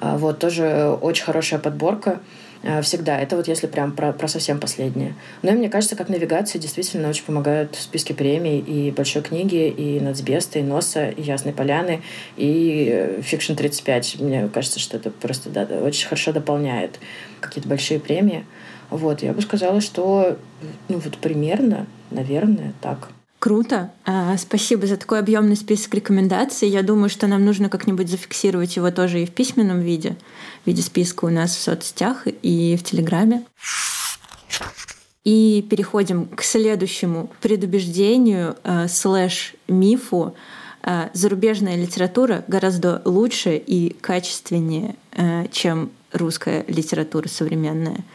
А, 0.00 0.16
вот, 0.16 0.38
тоже 0.38 0.96
очень 1.00 1.24
хорошая 1.24 1.60
подборка 1.60 2.20
а, 2.62 2.82
всегда. 2.82 3.18
Это 3.18 3.36
вот 3.36 3.48
если 3.48 3.66
прям 3.66 3.92
про, 3.92 4.12
про 4.12 4.28
совсем 4.28 4.60
последнее. 4.60 5.14
Но 5.42 5.52
и 5.52 5.54
мне 5.54 5.68
кажется, 5.68 5.96
как 5.96 6.08
навигация 6.08 6.60
действительно 6.60 7.08
очень 7.08 7.24
помогают 7.24 7.76
списки 7.76 8.12
премий 8.12 8.58
и 8.58 8.90
большой 8.90 9.22
книги, 9.22 9.68
и 9.68 10.00
Нацбеста, 10.00 10.58
и 10.58 10.62
Носа, 10.62 11.08
и 11.08 11.22
Ясной 11.22 11.52
Поляны, 11.52 12.02
и 12.36 13.18
Fiction 13.20 13.54
35. 13.54 14.20
Мне 14.20 14.48
кажется, 14.52 14.80
что 14.80 14.96
это 14.96 15.10
просто 15.10 15.50
да, 15.50 15.64
очень 15.82 16.06
хорошо 16.08 16.32
дополняет 16.32 16.98
какие-то 17.40 17.68
большие 17.68 18.00
премии. 18.00 18.44
Вот, 18.90 19.22
я 19.22 19.32
бы 19.32 19.42
сказала, 19.42 19.80
что 19.80 20.36
ну 20.88 20.98
вот 20.98 21.18
примерно, 21.18 21.86
наверное, 22.10 22.72
так. 22.80 23.08
Круто. 23.44 23.92
А, 24.06 24.38
спасибо 24.38 24.86
за 24.86 24.96
такой 24.96 25.18
объемный 25.18 25.54
список 25.54 25.92
рекомендаций. 25.92 26.66
Я 26.66 26.82
думаю, 26.82 27.10
что 27.10 27.26
нам 27.26 27.44
нужно 27.44 27.68
как-нибудь 27.68 28.08
зафиксировать 28.08 28.76
его 28.76 28.90
тоже 28.90 29.22
и 29.22 29.26
в 29.26 29.32
письменном 29.32 29.80
виде, 29.80 30.16
в 30.62 30.66
виде 30.66 30.80
списка 30.80 31.26
у 31.26 31.28
нас 31.28 31.54
в 31.54 31.60
соцсетях 31.60 32.26
и 32.26 32.74
в 32.78 32.82
Телеграме. 32.82 33.44
И 35.24 35.62
переходим 35.68 36.26
к 36.28 36.42
следующему 36.42 37.30
предубеждению 37.42 38.56
э, 38.64 38.88
слэш 38.88 39.56
мифу. 39.68 40.34
Э, 40.82 41.10
зарубежная 41.12 41.76
литература 41.76 42.46
гораздо 42.48 43.02
лучше 43.04 43.58
и 43.58 43.94
качественнее, 44.00 44.96
э, 45.12 45.48
чем 45.52 45.90
русская 46.12 46.64
литература 46.66 47.28
современная. 47.28 48.06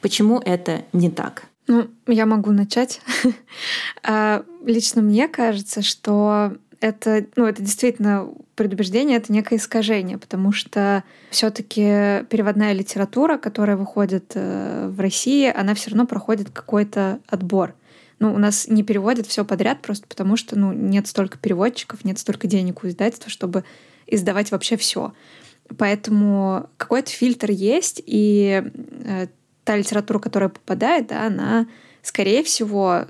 Почему 0.00 0.40
это 0.42 0.86
не 0.94 1.10
так? 1.10 1.51
Ну, 1.68 1.88
я 2.06 2.26
могу 2.26 2.52
начать. 2.52 3.00
А, 4.04 4.44
лично 4.64 5.00
мне 5.00 5.28
кажется, 5.28 5.80
что 5.80 6.56
это, 6.80 7.24
ну, 7.36 7.46
это 7.46 7.62
действительно 7.62 8.28
предубеждение, 8.56 9.18
это 9.18 9.32
некое 9.32 9.56
искажение, 9.56 10.18
потому 10.18 10.50
что 10.50 11.04
все-таки 11.30 12.24
переводная 12.28 12.72
литература, 12.72 13.38
которая 13.38 13.76
выходит 13.76 14.32
э, 14.34 14.88
в 14.88 14.98
России, 14.98 15.52
она 15.54 15.74
все 15.74 15.90
равно 15.90 16.06
проходит 16.06 16.50
какой-то 16.50 17.20
отбор. 17.28 17.74
Ну, 18.18 18.34
у 18.34 18.38
нас 18.38 18.66
не 18.68 18.82
переводят 18.82 19.26
все 19.26 19.44
подряд 19.44 19.82
просто 19.82 20.06
потому, 20.08 20.36
что 20.36 20.58
ну, 20.58 20.72
нет 20.72 21.06
столько 21.06 21.38
переводчиков, 21.38 22.04
нет 22.04 22.18
столько 22.18 22.48
денег 22.48 22.82
у 22.82 22.88
издательства, 22.88 23.30
чтобы 23.30 23.64
издавать 24.06 24.50
вообще 24.50 24.76
все. 24.76 25.12
Поэтому 25.78 26.68
какой-то 26.76 27.10
фильтр 27.10 27.50
есть, 27.50 28.02
и 28.04 28.62
э, 29.04 29.26
та 29.64 29.76
литература, 29.76 30.18
которая 30.18 30.48
попадает, 30.48 31.08
да, 31.08 31.26
она, 31.26 31.66
скорее 32.02 32.42
всего, 32.42 33.06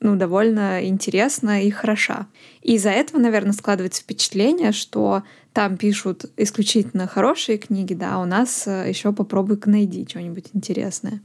ну, 0.00 0.16
довольно 0.16 0.86
интересна 0.86 1.62
и 1.62 1.70
хороша. 1.70 2.26
И 2.62 2.74
из-за 2.74 2.90
этого, 2.90 3.20
наверное, 3.20 3.52
складывается 3.52 4.02
впечатление, 4.02 4.72
что 4.72 5.22
там 5.52 5.76
пишут 5.76 6.26
исключительно 6.36 7.06
хорошие 7.06 7.58
книги, 7.58 7.94
да, 7.94 8.14
а 8.14 8.18
у 8.20 8.24
нас 8.24 8.66
э, 8.66 8.88
еще 8.88 9.12
попробуй-ка 9.12 9.68
найди 9.68 10.06
что-нибудь 10.08 10.46
интересное. 10.54 11.20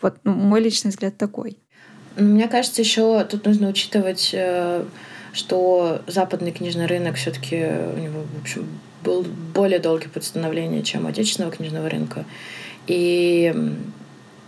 Вот 0.00 0.18
ну, 0.24 0.32
мой 0.32 0.60
личный 0.60 0.90
взгляд 0.90 1.16
такой. 1.16 1.56
Ну, 2.16 2.26
мне 2.26 2.46
кажется, 2.48 2.82
еще 2.82 3.24
тут 3.24 3.46
нужно 3.46 3.68
учитывать, 3.68 4.30
э, 4.32 4.84
что 5.32 6.02
западный 6.06 6.52
книжный 6.52 6.86
рынок 6.86 7.16
все-таки 7.16 7.56
у 7.56 7.98
него, 7.98 8.22
в 8.36 8.42
общем, 8.42 8.68
был 9.02 9.24
более 9.54 9.78
долгий 9.78 10.08
путь 10.08 10.24
становления, 10.24 10.82
чем 10.82 11.06
отечественного 11.06 11.52
книжного 11.52 11.88
рынка. 11.88 12.26
И 12.86 13.54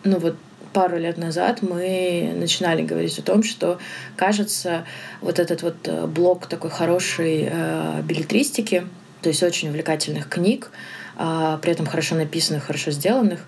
ну 0.05 0.19
вот 0.19 0.37
пару 0.73 0.99
лет 0.99 1.19
назад 1.19 1.63
мы 1.63 2.33
начинали 2.35 2.83
говорить 2.83 3.19
о 3.19 3.23
том, 3.23 3.43
что, 3.43 3.79
кажется, 4.17 4.85
вот 5.21 5.39
этот 5.39 5.63
вот 5.63 5.77
э, 5.85 6.07
блок 6.07 6.47
такой 6.47 6.71
хорошей 6.71 7.49
э, 7.51 8.03
билетристики, 8.03 8.87
то 9.21 9.29
есть 9.29 9.43
очень 9.43 9.69
увлекательных 9.69 10.29
книг, 10.29 10.71
э, 11.19 11.59
при 11.61 11.73
этом 11.73 11.87
хорошо 11.87 12.15
написанных, 12.15 12.65
хорошо 12.65 12.91
сделанных, 12.91 13.41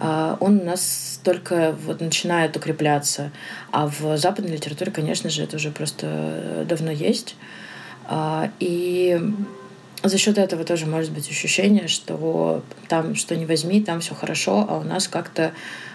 э, 0.00 0.36
он 0.40 0.60
у 0.60 0.64
нас 0.64 1.20
только 1.22 1.76
вот 1.84 2.00
начинает 2.00 2.56
укрепляться. 2.56 3.30
А 3.70 3.86
в 3.86 4.16
западной 4.16 4.52
литературе, 4.52 4.90
конечно 4.90 5.30
же, 5.30 5.42
это 5.44 5.56
уже 5.56 5.70
просто 5.70 6.64
давно 6.68 6.90
есть. 6.90 7.36
Э, 8.08 8.48
и 8.60 9.20
за 10.02 10.18
счет 10.18 10.38
этого 10.38 10.64
тоже 10.64 10.86
может 10.86 11.12
быть 11.12 11.28
ощущение, 11.30 11.88
что 11.88 12.62
там 12.88 13.14
что 13.14 13.36
не 13.36 13.46
возьми, 13.46 13.80
там 13.82 14.00
все 14.00 14.14
хорошо, 14.14 14.66
а 14.68 14.78
у 14.78 14.82
нас 14.82 15.08
как-то 15.08 15.52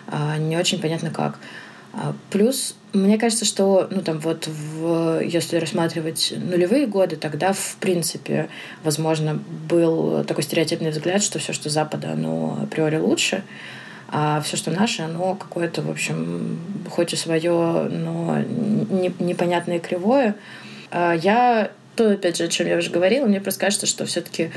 а, 0.08 0.38
не 0.38 0.58
очень 0.58 0.80
понятно 0.80 1.12
как. 1.12 1.39
А, 1.93 2.13
плюс, 2.30 2.76
мне 2.93 3.17
кажется, 3.17 3.43
что, 3.46 3.88
ну, 3.89 4.02
там 4.02 4.20
вот, 4.20 4.48
в, 4.48 5.20
если 5.22 5.58
рассматривать 5.58 6.34
нулевые 6.38 6.86
годы, 6.86 7.15
тогда, 7.15 7.54
в 7.54 7.78
принципе, 7.80 8.50
возможно, 8.84 9.39
был 9.70 10.24
такой 10.24 10.43
стереотипный 10.43 10.91
взгляд, 10.91 11.24
что 11.24 11.39
все, 11.39 11.54
что 11.54 11.70
Запада, 11.70 12.12
оно 12.12 12.60
априори 12.63 12.98
лучше, 12.98 13.43
а 14.10 14.41
все, 14.41 14.58
что 14.58 14.72
наше, 14.72 15.02
оно 15.02 15.36
какое-то, 15.36 15.82
в 15.82 15.89
общем, 15.89 16.60
хоть 16.89 17.13
и 17.13 17.15
свое, 17.15 17.89
но 17.89 18.39
не, 18.39 19.12
непонятное 19.20 19.78
и 19.78 19.82
кривое. 19.82 20.36
А, 20.91 21.13
я 21.13 21.72
то, 21.98 22.12
опять 22.12 22.38
же, 22.38 22.46
о 22.46 22.48
чем 22.48 22.68
я 22.68 22.78
уже 22.78 22.92
говорила, 22.92 23.26
мне 23.26 23.42
просто 23.42 23.60
кажется, 23.60 23.86
что 23.88 24.06
все-таки 24.06 24.52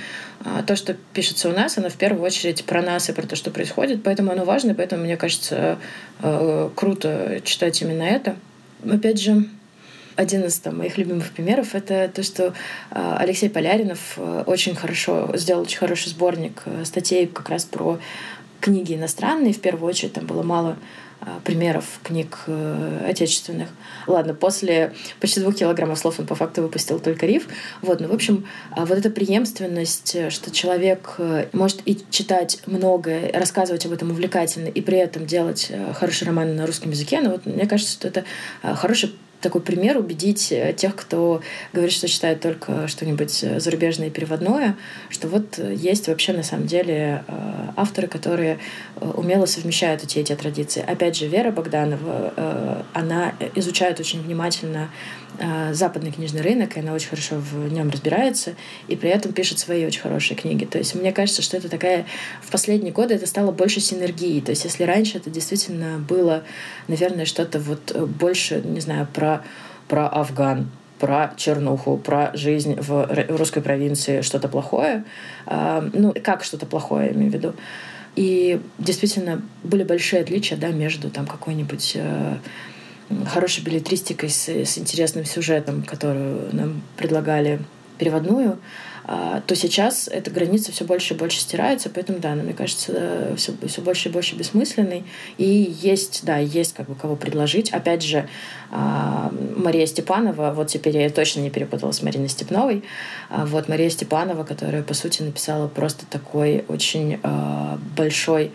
а, 0.44 0.62
то, 0.62 0.76
что 0.76 0.94
пишется 1.14 1.48
у 1.48 1.52
нас, 1.52 1.76
оно 1.78 1.88
в 1.88 1.96
первую 1.96 2.22
очередь 2.22 2.64
про 2.64 2.82
нас 2.82 3.08
и 3.08 3.12
про 3.12 3.26
то, 3.26 3.34
что 3.34 3.50
происходит, 3.50 4.02
поэтому 4.04 4.30
оно 4.30 4.44
важно, 4.44 4.72
и 4.72 4.74
поэтому, 4.74 5.04
мне 5.04 5.16
кажется, 5.16 5.78
а, 6.20 6.70
круто 6.76 7.40
читать 7.42 7.80
именно 7.82 8.02
это. 8.02 8.36
Опять 8.88 9.20
же, 9.20 9.46
один 10.16 10.44
из 10.44 10.58
там, 10.58 10.78
моих 10.78 10.98
любимых 10.98 11.30
примеров— 11.30 11.68
это 11.74 12.10
то, 12.14 12.22
что 12.22 12.54
а, 12.90 13.16
Алексей 13.18 13.48
Поляринов 13.48 14.18
очень 14.46 14.76
хорошо 14.76 15.30
сделал 15.34 15.62
очень 15.62 15.78
хороший 15.78 16.10
сборник 16.10 16.62
статей 16.84 17.26
как 17.26 17.48
раз 17.48 17.64
про 17.64 17.98
книги 18.60 18.94
иностранные. 18.94 19.54
В 19.54 19.60
первую 19.60 19.88
очередь 19.88 20.12
там 20.12 20.26
было 20.26 20.42
мало 20.42 20.76
примеров 21.44 22.00
книг 22.02 22.38
э, 22.46 23.06
отечественных. 23.08 23.68
Ладно, 24.06 24.34
после 24.34 24.92
почти 25.20 25.40
двух 25.40 25.56
килограммов 25.56 25.98
слов 25.98 26.18
он 26.18 26.26
по 26.26 26.34
факту 26.34 26.62
выпустил 26.62 26.98
только 26.98 27.26
риф. 27.26 27.46
Вот, 27.82 28.00
ну, 28.00 28.08
в 28.08 28.14
общем, 28.14 28.46
а, 28.70 28.86
вот 28.86 28.96
эта 28.96 29.10
преемственность, 29.10 30.30
что 30.30 30.50
человек 30.50 31.14
э, 31.18 31.46
может 31.52 31.82
и 31.84 31.98
читать 32.10 32.60
многое, 32.66 33.32
рассказывать 33.32 33.84
об 33.86 33.92
этом 33.92 34.10
увлекательно, 34.10 34.68
и 34.68 34.80
при 34.80 34.98
этом 34.98 35.26
делать 35.26 35.68
э, 35.70 35.92
хороший 35.92 36.26
роман 36.26 36.56
на 36.56 36.66
русском 36.66 36.90
языке, 36.90 37.20
ну, 37.20 37.30
вот 37.30 37.46
мне 37.46 37.66
кажется, 37.66 37.92
что 37.92 38.08
это 38.08 38.24
хороший 38.62 39.14
такой 39.40 39.60
пример 39.60 39.96
убедить 39.96 40.52
э, 40.52 40.72
тех, 40.72 40.94
кто 40.96 41.40
говорит, 41.72 41.92
что 41.92 42.08
читает 42.08 42.40
только 42.40 42.88
что-нибудь 42.88 43.42
э, 43.42 43.60
зарубежное 43.60 44.08
и 44.08 44.10
переводное, 44.10 44.76
что 45.08 45.28
вот 45.28 45.58
есть 45.58 46.08
вообще 46.08 46.32
на 46.32 46.42
самом 46.42 46.66
деле 46.66 47.24
э, 47.26 47.32
авторы, 47.76 48.06
которые 48.06 48.58
умело 49.00 49.46
совмещают 49.46 50.04
эти 50.04 50.18
эти 50.18 50.34
традиции. 50.34 50.84
Опять 50.86 51.16
же, 51.16 51.26
Вера 51.26 51.50
Богданова, 51.50 52.84
она 52.92 53.34
изучает 53.54 53.98
очень 54.00 54.20
внимательно 54.22 54.90
Э, 55.19 55.19
западный 55.72 56.12
книжный 56.12 56.42
рынок, 56.42 56.76
и 56.76 56.80
она 56.80 56.92
очень 56.92 57.08
хорошо 57.08 57.36
в 57.36 57.72
нем 57.72 57.90
разбирается, 57.90 58.54
и 58.88 58.96
при 58.96 59.10
этом 59.10 59.32
пишет 59.32 59.58
свои 59.58 59.86
очень 59.86 60.00
хорошие 60.00 60.36
книги. 60.36 60.64
То 60.64 60.78
есть 60.78 60.94
мне 60.94 61.12
кажется, 61.12 61.42
что 61.42 61.56
это 61.56 61.68
такая... 61.68 62.06
В 62.42 62.50
последние 62.50 62.92
годы 62.92 63.14
это 63.14 63.26
стало 63.26 63.50
больше 63.50 63.80
синергии. 63.80 64.40
То 64.40 64.50
есть 64.50 64.64
если 64.64 64.84
раньше 64.84 65.18
это 65.18 65.30
действительно 65.30 65.98
было, 65.98 66.44
наверное, 66.88 67.24
что-то 67.24 67.58
вот 67.58 67.96
больше, 67.96 68.60
не 68.64 68.80
знаю, 68.80 69.08
про, 69.12 69.42
про 69.88 70.08
Афган, 70.08 70.68
про 71.00 71.32
чернуху, 71.36 71.96
про 71.96 72.30
жизнь 72.34 72.76
в 72.78 73.08
русской 73.30 73.62
провинции, 73.62 74.20
что-то 74.20 74.48
плохое. 74.48 75.04
Э, 75.46 75.88
ну, 75.92 76.14
как 76.22 76.44
что-то 76.44 76.66
плохое, 76.66 77.06
я 77.06 77.12
имею 77.12 77.30
в 77.30 77.34
виду. 77.34 77.54
И 78.16 78.60
действительно 78.78 79.40
были 79.62 79.82
большие 79.82 80.22
отличия 80.22 80.58
да, 80.58 80.68
между 80.68 81.10
там 81.10 81.26
какой-нибудь 81.26 81.92
э, 81.94 82.36
хорошей 83.26 83.64
билетристикой, 83.64 84.30
с, 84.30 84.48
с 84.48 84.78
интересным 84.78 85.24
сюжетом, 85.24 85.82
которую 85.82 86.54
нам 86.54 86.82
предлагали 86.96 87.60
переводную, 87.98 88.58
а, 89.04 89.42
то 89.46 89.56
сейчас 89.56 90.08
эта 90.08 90.30
граница 90.30 90.70
все 90.70 90.84
больше 90.84 91.14
и 91.14 91.16
больше 91.16 91.40
стирается, 91.40 91.90
поэтому, 91.90 92.20
да, 92.20 92.32
она, 92.32 92.44
мне 92.44 92.52
кажется, 92.52 93.34
все, 93.36 93.52
все 93.66 93.80
больше 93.80 94.08
и 94.08 94.12
больше 94.12 94.36
бессмысленной. 94.36 95.04
И 95.36 95.74
есть, 95.82 96.20
да, 96.22 96.38
есть 96.38 96.74
как 96.74 96.88
бы 96.88 96.94
кого 96.94 97.16
предложить. 97.16 97.70
Опять 97.70 98.02
же, 98.02 98.28
а, 98.70 99.32
Мария 99.56 99.86
Степанова, 99.86 100.52
вот 100.52 100.68
теперь 100.68 100.96
я 100.96 101.10
точно 101.10 101.40
не 101.40 101.50
перепутала 101.50 101.90
с 101.90 102.02
Мариной 102.02 102.28
Степновой, 102.28 102.84
а, 103.28 103.46
вот 103.46 103.68
Мария 103.68 103.90
Степанова, 103.90 104.44
которая, 104.44 104.84
по 104.84 104.94
сути, 104.94 105.22
написала 105.22 105.66
просто 105.66 106.06
такой 106.06 106.64
очень 106.68 107.18
большой 107.96 108.52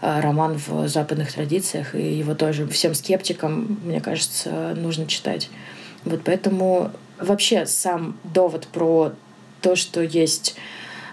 роман 0.00 0.58
в 0.66 0.88
западных 0.88 1.32
традициях, 1.32 1.94
и 1.94 2.14
его 2.14 2.34
тоже 2.34 2.66
всем 2.66 2.94
скептикам, 2.94 3.78
мне 3.84 4.00
кажется, 4.00 4.74
нужно 4.76 5.06
читать. 5.06 5.50
Вот 6.04 6.22
поэтому 6.24 6.90
вообще 7.18 7.66
сам 7.66 8.16
довод 8.24 8.66
про 8.66 9.12
то, 9.60 9.76
что 9.76 10.02
есть 10.02 10.56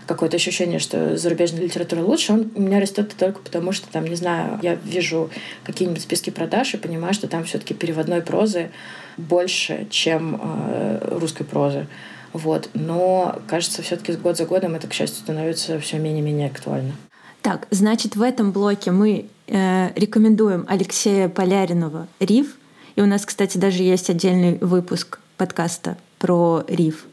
какое-то 0.05 0.37
ощущение, 0.37 0.79
что 0.79 1.17
зарубежная 1.17 1.61
литература 1.61 2.01
лучше, 2.01 2.33
он 2.33 2.51
у 2.55 2.61
меня 2.61 2.79
растет 2.79 3.13
только 3.17 3.39
потому, 3.39 3.73
что 3.73 3.89
там, 3.89 4.07
не 4.07 4.15
знаю, 4.15 4.57
я 4.63 4.75
вижу 4.75 5.29
какие-нибудь 5.63 6.01
списки 6.01 6.29
продаж 6.29 6.73
и 6.73 6.77
понимаю, 6.77 7.13
что 7.13 7.27
там 7.27 7.43
все-таки 7.43 7.73
переводной 7.73 8.21
прозы 8.21 8.71
больше, 9.17 9.87
чем 9.89 10.39
э, 10.41 11.09
русской 11.19 11.43
прозы. 11.43 11.87
Вот. 12.33 12.69
Но, 12.73 13.41
кажется, 13.47 13.81
все-таки 13.81 14.13
год 14.13 14.37
за 14.37 14.45
годом 14.45 14.75
это, 14.75 14.87
к 14.87 14.93
счастью, 14.93 15.19
становится 15.19 15.79
все 15.79 15.97
менее-менее 15.97 16.47
актуально. 16.47 16.93
Так, 17.41 17.67
значит, 17.71 18.15
в 18.15 18.21
этом 18.21 18.51
блоке 18.51 18.91
мы 18.91 19.27
э, 19.47 19.89
рекомендуем 19.95 20.65
Алексея 20.67 21.29
Поляринова 21.29 22.07
«Риф». 22.19 22.57
И 22.95 23.01
у 23.01 23.05
нас, 23.05 23.25
кстати, 23.25 23.57
даже 23.57 23.83
есть 23.83 24.09
отдельный 24.09 24.57
выпуск 24.57 25.19
подкаста 25.37 25.97
про 26.19 26.63
«Риф». 26.67 27.05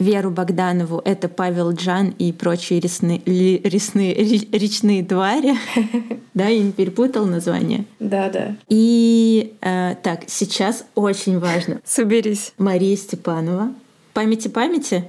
Веру 0.00 0.30
Богданову— 0.30 1.02
это 1.04 1.28
Павел 1.28 1.72
Джан 1.72 2.14
и 2.18 2.32
прочие 2.32 2.80
ресные, 2.80 3.20
ресные, 3.26 4.14
речные 4.14 5.04
твари. 5.04 5.56
Да, 6.32 6.46
я 6.46 6.62
не 6.62 6.72
перепутал 6.72 7.26
название? 7.26 7.84
Да, 7.98 8.30
да. 8.30 8.56
И 8.68 9.52
э, 9.60 9.96
так, 10.02 10.22
сейчас 10.28 10.86
очень 10.94 11.38
важно. 11.38 11.80
Соберись. 11.84 12.52
Мария 12.56 12.96
Степанова. 12.96 13.74
Памяти 14.14 14.48
памяти? 14.48 15.04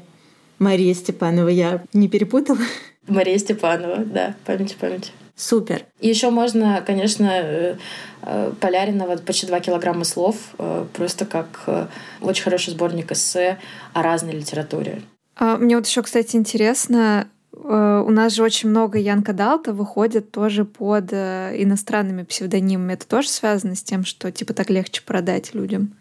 Мария 0.60 0.94
Степанова, 0.94 1.48
я 1.48 1.84
не 1.94 2.10
перепутала? 2.10 2.60
Мария 3.08 3.38
Степанова, 3.38 3.98
да, 4.06 4.36
памяти 4.46 4.76
памяти. 4.80 5.12
Супер. 5.36 5.86
И 6.00 6.08
еще 6.08 6.30
можно, 6.30 6.84
конечно, 6.86 7.28
э, 7.32 7.76
э, 8.22 8.54
Поляринова 8.60 9.18
почти 9.18 9.48
два 9.48 9.60
килограмма 9.60 10.04
слов, 10.04 10.36
э, 10.60 10.86
просто 10.94 11.26
как 11.26 11.90
очень 12.22 12.44
хороший 12.44 12.72
сборник 12.72 13.12
эссе 13.12 13.58
о 13.94 14.04
разной 14.04 14.34
литературе. 14.34 15.02
А, 15.36 15.58
мне 15.58 15.76
вот 15.76 15.88
еще, 15.88 16.04
кстати, 16.04 16.36
интересно, 16.36 17.28
у 17.54 18.12
нас 18.12 18.34
же 18.34 18.44
очень 18.44 18.70
много 18.70 18.98
Янка 18.98 19.34
Далта 19.34 19.74
выходит 19.74 20.32
тоже 20.32 20.64
под 20.64 21.12
иностранными 21.12 22.24
псевдонимами. 22.24 22.94
Это 22.94 23.08
тоже 23.08 23.30
связано 23.30 23.76
с 23.76 23.84
тем, 23.84 24.06
что 24.06 24.32
типа 24.32 24.54
так 24.54 24.70
легче 24.70 25.02
продать 25.06 25.54
людям? 25.54 25.96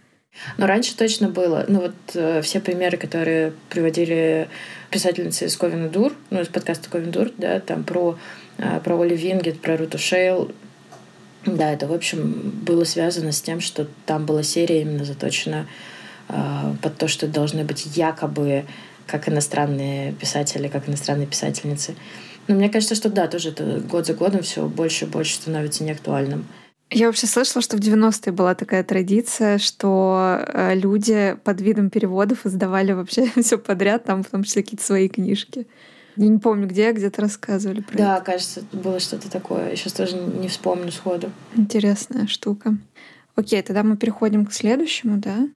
Но 0.57 0.67
раньше 0.67 0.97
точно 0.97 1.29
было. 1.29 1.65
Ну 1.69 1.81
вот 1.81 1.95
э, 2.15 2.43
все 2.43 2.61
примеры, 2.61 2.97
которые 2.97 3.53
приводили 3.69 4.49
писательницы 4.91 5.47
из 5.47 5.57
Ковина 5.57 5.89
Дур, 5.89 6.13
ну 6.31 6.41
из 6.41 6.49
подкаста 6.49 6.89
Ковин 6.89 7.11
Дур, 7.11 7.31
да, 7.37 7.61
там 7.61 7.85
про, 7.85 8.19
э, 8.59 8.81
про 8.83 9.01
Оли 9.01 9.17
Вингет, 9.17 9.61
про 9.61 9.77
Руту 9.77 9.99
Шейл, 9.99 10.51
да, 11.47 11.73
это, 11.73 11.87
в 11.87 11.93
общем, 11.93 12.53
было 12.65 12.85
связано 12.85 13.33
с 13.33 13.41
тем, 13.41 13.61
что 13.61 13.87
там 14.05 14.27
была 14.27 14.43
серия 14.43 14.83
именно 14.83 15.05
заточена 15.05 15.67
э, 16.29 16.35
под 16.83 16.97
то, 16.99 17.09
что 17.09 17.27
должны 17.27 17.65
быть 17.65 17.97
якобы 17.97 18.67
как 19.07 19.29
иностранные 19.29 20.13
писатели, 20.13 20.69
как 20.69 20.89
иностранные 20.89 21.27
писательницы. 21.27 21.95
Но 22.47 22.55
мне 22.55 22.69
кажется, 22.69 22.95
что 22.95 23.09
да, 23.09 23.27
тоже 23.27 23.51
это 23.51 23.81
год 23.81 24.07
за 24.07 24.15
годом 24.15 24.43
все 24.43 24.67
больше 24.67 25.07
и 25.07 25.09
больше 25.09 25.35
становится 25.35 25.83
неактуальным. 25.83 26.47
Я 26.91 27.07
вообще 27.07 27.27
слышала, 27.29 27.63
что 27.63 27.77
в 27.77 27.81
90-е 27.81 28.33
была 28.33 28.55
такая 28.57 28.83
традиция, 28.83 29.59
что 29.59 30.43
э, 30.45 30.75
люди 30.75 31.37
под 31.45 31.61
видом 31.61 31.89
переводов 31.89 32.47
издавали 32.47 32.93
вообще 32.93 33.31
все 33.41 33.59
подряд, 33.59 34.05
там 34.05 34.25
в 34.25 34.29
том 34.29 34.43
числе 34.43 34.63
какие-то 34.63 34.85
свои 34.85 35.09
книжки. 35.09 35.69
Я 36.17 36.27
не 36.27 36.39
помню, 36.39 36.67
где, 36.67 36.91
где-то 36.91 37.23
рассказывали 37.23 37.81
про 37.81 37.97
да, 37.97 38.17
это. 38.17 38.25
Да, 38.25 38.33
кажется, 38.33 38.65
было 38.73 38.99
что-то 38.99 39.31
такое. 39.31 39.77
Сейчас 39.77 39.93
тоже 39.93 40.17
не 40.17 40.49
вспомню 40.49 40.91
сходу. 40.91 41.31
Интересная 41.55 42.27
штука. 42.27 42.77
Окей, 43.37 43.63
тогда 43.63 43.85
мы 43.85 43.97
переходим 43.97 44.45
к 44.45 44.53
следующему, 44.53 45.19
да? 45.19 45.49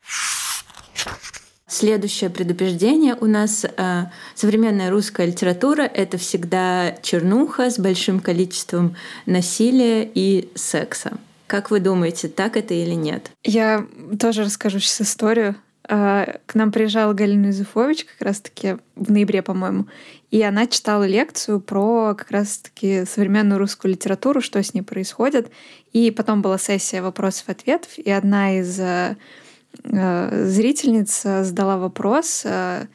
Следующее 1.75 2.31
предупреждение 2.31 3.17
у 3.21 3.27
нас 3.27 3.65
э, 3.65 4.05
современная 4.37 4.93
русская 4.93 5.27
литература— 5.27 5.83
это 5.83 6.19
всегда 6.19 6.93
чернуха 7.03 7.69
с 7.69 7.81
большим 7.81 8.21
количеством 8.21 8.95
насилия 9.27 10.09
и 10.15 10.49
секса. 10.55 11.19
Как 11.49 11.73
вы 11.73 11.81
думаете, 11.81 12.29
так 12.29 12.57
это 12.57 12.75
или 12.75 12.95
нет? 12.95 13.33
Я 13.43 13.89
тоже 14.21 14.45
расскажу 14.45 14.79
сейчас 14.79 15.01
историю. 15.01 15.57
Э, 15.89 16.39
к 16.47 16.55
нам 16.55 16.71
приезжала 16.71 17.13
Галина 17.13 17.47
Юзефович 17.47 18.05
как 18.05 18.25
раз-таки 18.25 18.77
в 18.95 19.11
ноябре, 19.11 19.43
по-моему, 19.43 19.87
и 20.31 20.43
она 20.43 20.69
читала 20.69 21.03
лекцию 21.03 21.61
про 21.61 22.15
как 22.15 22.31
раз-таки 22.31 23.05
современную 23.05 23.59
русскую 23.59 23.91
литературу, 23.91 24.41
что 24.41 24.63
с 24.63 24.75
ней 24.75 24.83
происходит. 24.83 25.51
И 25.93 26.13
потом 26.13 26.41
была 26.41 26.57
сессия 26.57 27.03
вопросов-ответов, 27.03 27.99
и 27.99 28.13
одна 28.13 28.61
из 28.61 28.79
э, 28.79 29.17
зрительница 29.83 31.45
задала 31.45 31.77
вопрос, 31.79 32.43
э, 32.45 32.87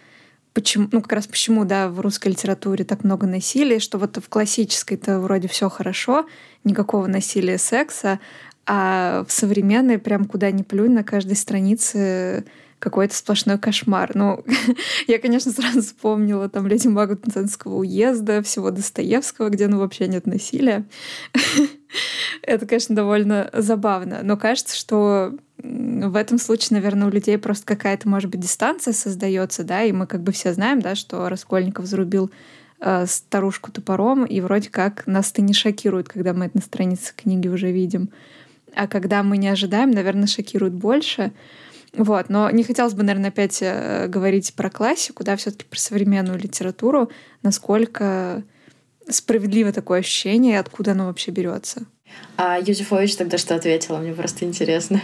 почему, 0.54 0.88
ну 0.92 1.02
как 1.02 1.14
раз 1.14 1.28
почему, 1.28 1.66
да, 1.66 1.90
в 1.90 2.00
русской 2.00 2.30
литературе 2.30 2.86
так 2.86 3.04
много 3.04 3.28
насилия, 3.28 3.80
что 3.80 3.98
вот 3.98 4.18
в 4.18 4.30
классической-то 4.30 5.20
вроде 5.20 5.48
все 5.48 5.70
хорошо, 5.70 6.26
никакого 6.64 7.08
насилия, 7.08 7.58
секса, 7.58 8.20
а 8.66 9.26
в 9.28 9.32
современной 9.32 9.98
прям 9.98 10.26
куда 10.26 10.52
ни 10.52 10.64
плюнь 10.64 10.92
на 10.94 11.04
каждой 11.04 11.36
странице 11.36 12.46
какой-то 12.80 13.14
сплошной 13.16 13.58
кошмар. 13.58 14.12
Ну, 14.16 14.44
я, 15.08 15.20
конечно, 15.20 15.52
сразу 15.52 15.82
вспомнила 15.82 16.50
там 16.50 16.66
«Леди 16.68 16.88
Магу 16.88 17.16
Пензенского 17.16 17.76
уезда», 17.76 18.42
всего 18.42 18.72
Достоевского, 18.72 19.50
где, 19.50 19.68
ну, 19.68 19.80
вообще 19.80 20.08
нет 20.08 20.26
насилия. 20.26 20.86
Это, 22.42 22.66
конечно, 22.66 22.96
довольно 22.96 23.50
забавно. 23.54 24.22
Но 24.24 24.38
кажется, 24.38 24.76
что 24.76 25.34
в 25.58 26.16
этом 26.16 26.38
случае, 26.38 26.78
наверное, 26.78 27.08
у 27.08 27.12
людей 27.12 27.38
просто 27.38 27.66
какая-то, 27.66 28.08
может 28.08 28.32
быть, 28.32 28.40
дистанция 28.40 28.94
создается, 28.94 29.64
да, 29.64 29.84
и 29.84 29.92
мы 29.92 30.08
как 30.08 30.22
бы 30.22 30.32
все 30.32 30.54
знаем, 30.54 30.82
да, 30.82 30.96
что 30.96 31.28
Раскольников 31.28 31.86
зарубил 31.86 32.32
э, 32.80 33.06
старушку 33.08 33.72
топором, 33.72 34.26
и 34.26 34.40
вроде 34.40 34.70
как 34.70 35.06
нас 35.06 35.32
это 35.32 35.42
не 35.42 35.54
шокирует, 35.54 36.08
когда 36.08 36.34
мы 36.34 36.46
это 36.46 36.58
на 36.58 36.64
странице 36.64 37.14
книги 37.16 37.50
уже 37.50 37.72
видим. 37.72 38.10
А 38.76 38.88
когда 38.88 39.24
мы 39.24 39.38
не 39.38 39.50
ожидаем, 39.50 39.92
наверное, 39.92 40.28
шокирует 40.28 40.74
больше. 40.74 41.32
Вот, 41.94 42.30
но 42.30 42.50
не 42.52 42.64
хотелось 42.64 42.94
бы, 42.94 43.04
наверное, 43.04 43.30
опять 43.30 43.60
э, 43.62 44.08
говорить 44.08 44.54
про 44.54 44.70
классику, 44.70 45.24
да, 45.24 45.36
все-таки 45.36 45.66
про 45.66 45.80
современную 45.80 46.38
литературу, 46.38 47.10
насколько 47.42 48.44
справедливо 49.10 49.72
такое 49.72 50.00
ощущение, 50.00 50.54
и 50.54 50.58
откуда 50.58 50.92
оно 50.92 51.08
вообще 51.08 51.32
берется. 51.32 51.86
А 52.42 52.58
Юзефович 52.58 53.18
тогда 53.18 53.38
что 53.38 53.56
ответила? 53.56 53.98
Мне 53.98 54.14
просто 54.14 54.46
интересно. 54.46 55.02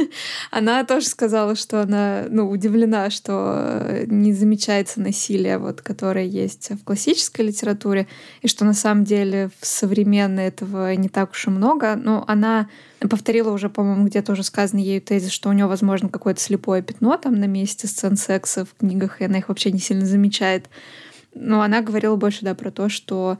Она 0.50 0.84
тоже 0.84 1.06
сказала, 1.06 1.56
что 1.56 1.80
она 1.80 2.26
ну, 2.28 2.50
удивлена, 2.50 3.08
что 3.08 4.02
не 4.06 4.34
замечается 4.34 5.00
насилие, 5.00 5.56
вот, 5.56 5.80
которое 5.80 6.26
есть 6.26 6.70
в 6.72 6.84
классической 6.84 7.46
литературе, 7.46 8.06
и 8.42 8.48
что 8.48 8.66
на 8.66 8.74
самом 8.74 9.04
деле 9.04 9.48
в 9.60 9.66
современной 9.66 10.48
этого 10.48 10.94
не 10.94 11.08
так 11.08 11.30
уж 11.30 11.46
и 11.46 11.50
много. 11.50 11.96
Но 11.96 12.22
она 12.28 12.68
повторила 13.00 13.50
уже, 13.50 13.70
по-моему, 13.70 14.06
где-то 14.06 14.32
уже 14.32 14.42
сказано 14.42 14.80
ею 14.80 15.00
тезис, 15.00 15.30
что 15.30 15.48
у 15.48 15.52
нее, 15.52 15.66
возможно, 15.66 16.10
какое-то 16.10 16.40
слепое 16.40 16.82
пятно 16.82 17.16
там 17.16 17.40
на 17.40 17.46
месте 17.46 17.86
сцен 17.86 18.18
секса 18.18 18.66
в 18.66 18.74
книгах, 18.74 19.22
и 19.22 19.24
она 19.24 19.38
их 19.38 19.48
вообще 19.48 19.72
не 19.72 19.78
сильно 19.78 20.04
замечает. 20.04 20.68
Но 21.34 21.62
она 21.62 21.80
говорила 21.80 22.16
больше, 22.16 22.44
да, 22.44 22.54
про 22.54 22.70
то, 22.70 22.90
что 22.90 23.38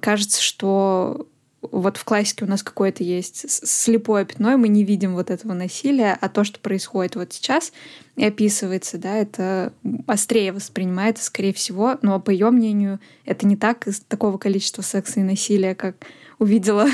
кажется, 0.00 0.42
что 0.42 1.28
вот 1.60 1.96
в 1.96 2.04
классике 2.04 2.44
у 2.44 2.48
нас 2.48 2.62
какое-то 2.62 3.02
есть 3.02 3.50
слепое 3.66 4.24
пятно, 4.24 4.52
и 4.52 4.56
мы 4.56 4.68
не 4.68 4.84
видим 4.84 5.14
вот 5.14 5.30
этого 5.30 5.54
насилия, 5.54 6.16
а 6.20 6.28
то, 6.28 6.44
что 6.44 6.60
происходит 6.60 7.16
вот 7.16 7.32
сейчас 7.32 7.72
и 8.16 8.24
описывается, 8.24 8.98
да, 8.98 9.16
это 9.16 9.72
острее 10.06 10.52
воспринимается, 10.52 11.24
скорее 11.24 11.52
всего, 11.52 11.98
но 12.02 12.20
по 12.20 12.30
ее 12.30 12.50
мнению 12.50 13.00
это 13.24 13.46
не 13.46 13.56
так 13.56 13.86
из 13.88 14.00
такого 14.00 14.38
количества 14.38 14.82
секса 14.82 15.20
и 15.20 15.24
насилия, 15.24 15.74
как 15.74 15.96
увидела 16.38 16.86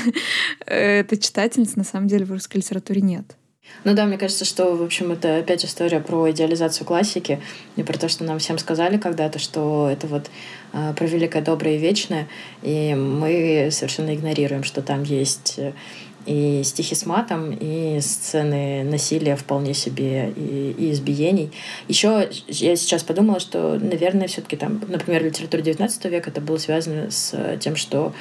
эта 0.65 1.17
читательница, 1.17 1.77
на 1.77 1.83
самом 1.83 2.07
деле 2.07 2.25
в 2.25 2.31
русской 2.31 2.57
литературе 2.57 3.01
нет. 3.01 3.37
Ну 3.83 3.93
да, 3.93 4.05
мне 4.05 4.17
кажется, 4.17 4.45
что, 4.45 4.75
в 4.75 4.83
общем, 4.83 5.11
это 5.11 5.37
опять 5.37 5.63
история 5.63 5.99
про 5.99 6.31
идеализацию 6.31 6.87
классики 6.87 7.39
и 7.75 7.83
про 7.83 7.97
то, 7.97 8.09
что 8.09 8.23
нам 8.23 8.39
всем 8.39 8.57
сказали 8.57 8.97
когда-то, 8.97 9.37
что 9.37 9.87
это 9.91 10.07
вот 10.07 10.31
э, 10.73 10.93
про 10.95 11.05
великое, 11.05 11.43
доброе 11.43 11.75
и 11.75 11.79
вечное, 11.79 12.27
и 12.63 12.95
мы 12.95 13.69
совершенно 13.71 14.15
игнорируем, 14.15 14.63
что 14.63 14.81
там 14.81 15.03
есть 15.03 15.59
и 16.25 16.61
стихи 16.63 16.95
с 16.95 17.05
матом, 17.05 17.51
и 17.51 17.99
сцены 18.01 18.83
насилия 18.83 19.35
вполне 19.35 19.73
себе, 19.73 20.33
и, 20.35 20.75
и 20.77 20.91
избиений. 20.91 21.51
Еще 21.87 22.29
я 22.47 22.75
сейчас 22.75 23.03
подумала, 23.03 23.39
что, 23.39 23.77
наверное, 23.79 24.27
все-таки 24.27 24.55
там, 24.55 24.81
например, 24.87 25.21
в 25.21 25.25
литературе 25.25 25.63
XIX 25.63 26.09
века 26.09 26.31
это 26.31 26.41
было 26.41 26.57
связано 26.57 27.11
с 27.11 27.57
тем, 27.59 27.75
что 27.75 28.13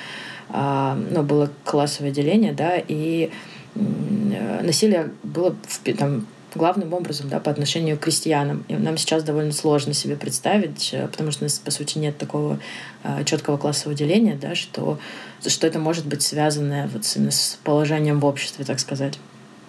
а, 0.51 0.99
ну, 1.11 1.23
было 1.23 1.51
классовое 1.65 2.11
деление, 2.11 2.53
да, 2.53 2.77
и 2.77 3.31
насилие 3.75 5.11
было 5.23 5.57
в, 5.67 5.97
там, 5.97 6.27
главным 6.55 6.93
образом 6.93 7.29
да, 7.29 7.41
по 7.41 7.51
отношению 7.51 7.97
к 7.97 8.01
крестьянам. 8.01 8.65
И 8.69 8.75
нам 8.75 8.97
сейчас 8.97 9.23
довольно 9.23 9.53
сложно 9.53 9.95
себе 9.95 10.17
представить, 10.17 10.91
э, 10.93 11.09
потому 11.09 11.31
что 11.31 11.45
у 11.45 11.47
нас, 11.47 11.59
по 11.59 11.71
сути, 11.71 11.99
нет 11.99 12.17
такого 12.17 12.59
э, 13.03 13.25
четкого 13.25 13.57
классового 13.57 13.97
деления, 13.97 14.37
да, 14.41 14.55
что, 14.55 14.99
что 15.47 15.67
это 15.67 15.79
может 15.79 16.07
быть 16.07 16.23
связано 16.23 16.89
вот 16.93 17.03
именно 17.17 17.31
с 17.31 17.59
положением 17.65 18.21
в 18.21 18.25
обществе, 18.25 18.65
так 18.65 18.81
сказать. 18.81 19.19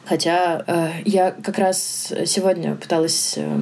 Хотя 0.05 0.63
э, 0.67 0.89
я 1.05 1.31
как 1.31 1.57
раз 1.57 2.13
сегодня 2.25 2.75
пыталась 2.75 3.33
э, 3.37 3.59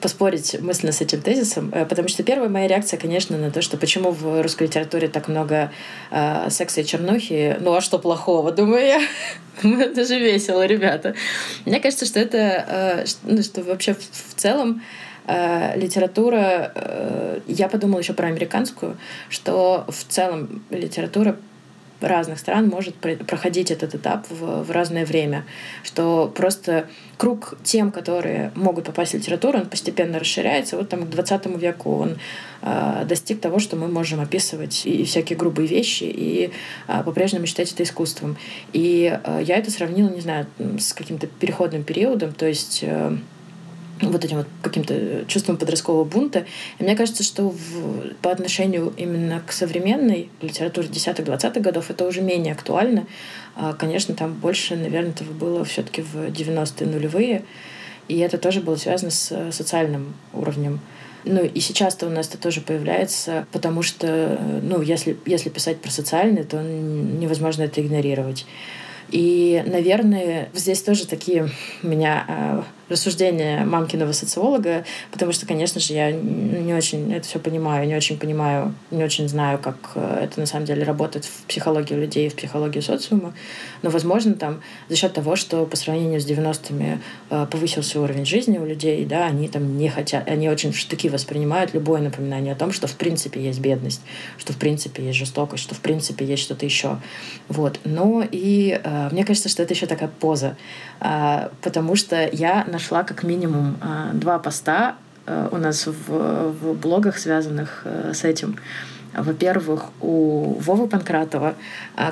поспорить 0.00 0.60
мысленно 0.60 0.92
с 0.92 1.00
этим 1.00 1.20
тезисом, 1.20 1.70
э, 1.74 1.84
потому 1.84 2.08
что 2.08 2.22
первая 2.22 2.48
моя 2.48 2.66
реакция, 2.66 2.98
конечно, 2.98 3.36
на 3.36 3.50
то, 3.50 3.62
что 3.62 3.76
почему 3.76 4.12
в 4.12 4.42
русской 4.42 4.64
литературе 4.64 5.08
так 5.08 5.28
много 5.28 5.70
э, 6.10 6.50
секса 6.50 6.80
и 6.80 6.84
чернухи, 6.84 7.56
ну 7.60 7.74
а 7.74 7.80
что 7.80 7.98
плохого, 7.98 8.50
думаю 8.52 8.86
я. 8.86 9.00
Это 9.62 10.04
же 10.04 10.18
весело, 10.18 10.64
ребята. 10.66 11.14
Мне 11.66 11.80
кажется, 11.80 12.06
что 12.06 12.20
это, 12.20 12.38
э, 12.38 13.04
ну, 13.24 13.42
что 13.42 13.62
вообще 13.62 13.94
в 13.94 14.34
целом 14.34 14.82
э, 15.26 15.78
литература, 15.78 16.72
э, 16.74 17.40
я 17.46 17.68
подумала 17.68 18.00
еще 18.00 18.14
про 18.14 18.28
американскую, 18.28 18.96
что 19.28 19.84
в 19.88 20.04
целом 20.04 20.62
литература 20.70 21.36
разных 22.00 22.38
стран 22.38 22.68
может 22.68 22.94
проходить 22.96 23.70
этот 23.70 23.94
этап 23.94 24.26
в, 24.30 24.62
в 24.62 24.70
разное 24.70 25.04
время, 25.04 25.44
что 25.82 26.32
просто 26.34 26.86
круг 27.16 27.56
тем, 27.64 27.90
которые 27.90 28.52
могут 28.54 28.84
попасть 28.84 29.12
в 29.12 29.14
литературу, 29.14 29.58
он 29.58 29.66
постепенно 29.66 30.18
расширяется. 30.18 30.76
Вот 30.76 30.88
там 30.88 31.06
к 31.06 31.10
20 31.10 31.46
веку 31.56 31.96
он 31.96 32.18
э, 32.62 33.04
достиг 33.08 33.40
того, 33.40 33.58
что 33.58 33.76
мы 33.76 33.88
можем 33.88 34.20
описывать 34.20 34.86
и 34.86 35.04
всякие 35.04 35.36
грубые 35.36 35.66
вещи, 35.66 36.04
и 36.04 36.50
э, 36.86 37.02
по-прежнему 37.02 37.46
считать 37.46 37.72
это 37.72 37.82
искусством. 37.82 38.36
И 38.72 39.18
э, 39.24 39.40
я 39.44 39.56
это 39.56 39.70
сравнила, 39.70 40.08
не 40.08 40.20
знаю, 40.20 40.46
с 40.78 40.92
каким-то 40.92 41.26
переходным 41.26 41.82
периодом, 41.82 42.32
то 42.32 42.46
есть 42.46 42.80
э, 42.82 43.16
вот 44.00 44.24
этим 44.24 44.38
вот 44.38 44.46
каким-то 44.62 45.24
чувством 45.26 45.56
подросткового 45.56 46.04
бунта. 46.04 46.46
И 46.78 46.84
мне 46.84 46.96
кажется, 46.96 47.22
что 47.22 47.50
в, 47.50 48.14
по 48.22 48.30
отношению 48.30 48.92
именно 48.96 49.42
к 49.46 49.52
современной 49.52 50.30
литературе 50.40 50.88
10-20-х 50.88 51.60
годов 51.60 51.90
это 51.90 52.06
уже 52.06 52.20
менее 52.22 52.52
актуально. 52.52 53.06
А, 53.56 53.72
конечно, 53.74 54.14
там 54.14 54.34
больше, 54.34 54.76
наверное, 54.76 55.10
этого 55.10 55.32
было 55.32 55.64
все 55.64 55.82
таки 55.82 56.02
в 56.02 56.14
90-е 56.16 56.86
нулевые. 56.86 57.44
И 58.08 58.18
это 58.18 58.38
тоже 58.38 58.60
было 58.60 58.76
связано 58.76 59.10
с 59.10 59.50
социальным 59.52 60.14
уровнем. 60.32 60.80
Ну 61.24 61.44
и 61.44 61.60
сейчас-то 61.60 62.06
у 62.06 62.10
нас 62.10 62.28
это 62.28 62.38
тоже 62.38 62.60
появляется, 62.60 63.46
потому 63.52 63.82
что, 63.82 64.40
ну, 64.62 64.80
если, 64.80 65.16
если 65.26 65.50
писать 65.50 65.78
про 65.80 65.90
социальное, 65.90 66.44
то 66.44 66.62
невозможно 66.62 67.64
это 67.64 67.82
игнорировать. 67.82 68.46
И, 69.10 69.62
наверное, 69.66 70.48
здесь 70.54 70.82
тоже 70.82 71.06
такие 71.06 71.50
меня 71.82 72.24
а, 72.28 72.64
рассуждения 72.88 73.64
мамкиного 73.64 74.12
социолога, 74.12 74.84
потому 75.12 75.32
что, 75.32 75.46
конечно 75.46 75.80
же, 75.80 75.92
я 75.94 76.10
не 76.12 76.74
очень 76.74 77.12
это 77.12 77.26
все 77.26 77.38
понимаю, 77.38 77.86
не 77.86 77.94
очень 77.94 78.18
понимаю, 78.18 78.74
не 78.90 79.04
очень 79.04 79.28
знаю, 79.28 79.58
как 79.58 79.76
э, 79.94 80.20
это 80.24 80.40
на 80.40 80.46
самом 80.46 80.66
деле 80.66 80.82
работает 80.84 81.24
в 81.24 81.42
психологии 81.44 81.94
людей, 81.94 82.28
в 82.28 82.34
психологии 82.34 82.80
социума. 82.80 83.34
Но, 83.82 83.90
возможно, 83.90 84.34
там 84.34 84.60
за 84.88 84.96
счет 84.96 85.12
того, 85.12 85.36
что 85.36 85.66
по 85.66 85.76
сравнению 85.76 86.20
с 86.20 86.26
90-ми 86.26 86.98
э, 87.30 87.46
повысился 87.50 88.00
уровень 88.00 88.24
жизни 88.24 88.58
у 88.58 88.66
людей, 88.66 89.04
да, 89.04 89.26
они 89.26 89.48
там 89.48 89.76
не 89.76 89.88
хотят, 89.88 90.28
они 90.28 90.48
очень 90.48 90.72
в 90.72 90.78
штыки 90.78 91.08
воспринимают 91.08 91.74
любое 91.74 92.00
напоминание 92.00 92.52
о 92.52 92.56
том, 92.56 92.72
что 92.72 92.86
в 92.86 92.94
принципе 92.94 93.42
есть 93.42 93.60
бедность, 93.60 94.00
что 94.38 94.52
в 94.52 94.56
принципе 94.56 95.04
есть 95.04 95.18
жестокость, 95.18 95.62
что 95.62 95.74
в 95.74 95.80
принципе 95.80 96.24
есть 96.24 96.42
что-то 96.42 96.64
еще. 96.64 96.98
Вот. 97.48 97.80
Но 97.84 98.24
и 98.30 98.80
э, 98.82 99.08
мне 99.12 99.24
кажется, 99.24 99.48
что 99.48 99.62
это 99.62 99.74
еще 99.74 99.86
такая 99.86 100.08
поза, 100.08 100.56
э, 101.00 101.48
потому 101.62 101.96
что 101.96 102.28
я 102.32 102.64
нашла 102.78 103.02
как 103.02 103.24
минимум 103.24 103.76
э, 103.82 104.10
два 104.14 104.38
поста 104.38 104.94
э, 105.26 105.48
у 105.50 105.56
нас 105.56 105.88
в, 105.88 106.52
в 106.60 106.74
блогах, 106.74 107.18
связанных 107.18 107.82
э, 107.84 108.12
с 108.14 108.22
этим. 108.22 108.56
Во-первых, 109.12 109.86
у 110.00 110.54
Вовы 110.60 110.86
Панкратова, 110.86 111.54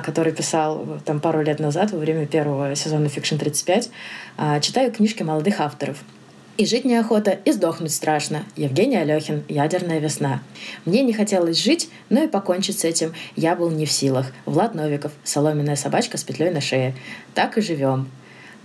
который 0.03 0.33
писал 0.33 0.99
там 1.05 1.19
пару 1.19 1.41
лет 1.41 1.59
назад 1.59 1.91
во 1.91 1.99
время 1.99 2.25
первого 2.25 2.75
сезона 2.75 3.05
Fiction 3.05 3.37
35, 3.37 3.91
читаю 4.61 4.91
книжки 4.91 5.23
молодых 5.23 5.61
авторов. 5.61 5.97
И 6.57 6.65
жить 6.65 6.85
неохота, 6.85 7.37
и 7.45 7.51
сдохнуть 7.51 7.93
страшно. 7.93 8.43
Евгений 8.55 8.97
Алехин 8.97 9.43
«Ядерная 9.47 9.99
весна». 9.99 10.41
Мне 10.85 11.03
не 11.03 11.13
хотелось 11.13 11.63
жить, 11.63 11.87
но 12.09 12.23
и 12.23 12.27
покончить 12.27 12.79
с 12.79 12.83
этим 12.83 13.13
я 13.35 13.55
был 13.55 13.69
не 13.69 13.85
в 13.85 13.91
силах. 13.91 14.33
Влад 14.45 14.73
Новиков 14.73 15.11
«Соломенная 15.23 15.75
собачка 15.75 16.17
с 16.17 16.23
петлей 16.23 16.49
на 16.49 16.61
шее». 16.61 16.95
Так 17.35 17.59
и 17.59 17.61
живем. 17.61 18.09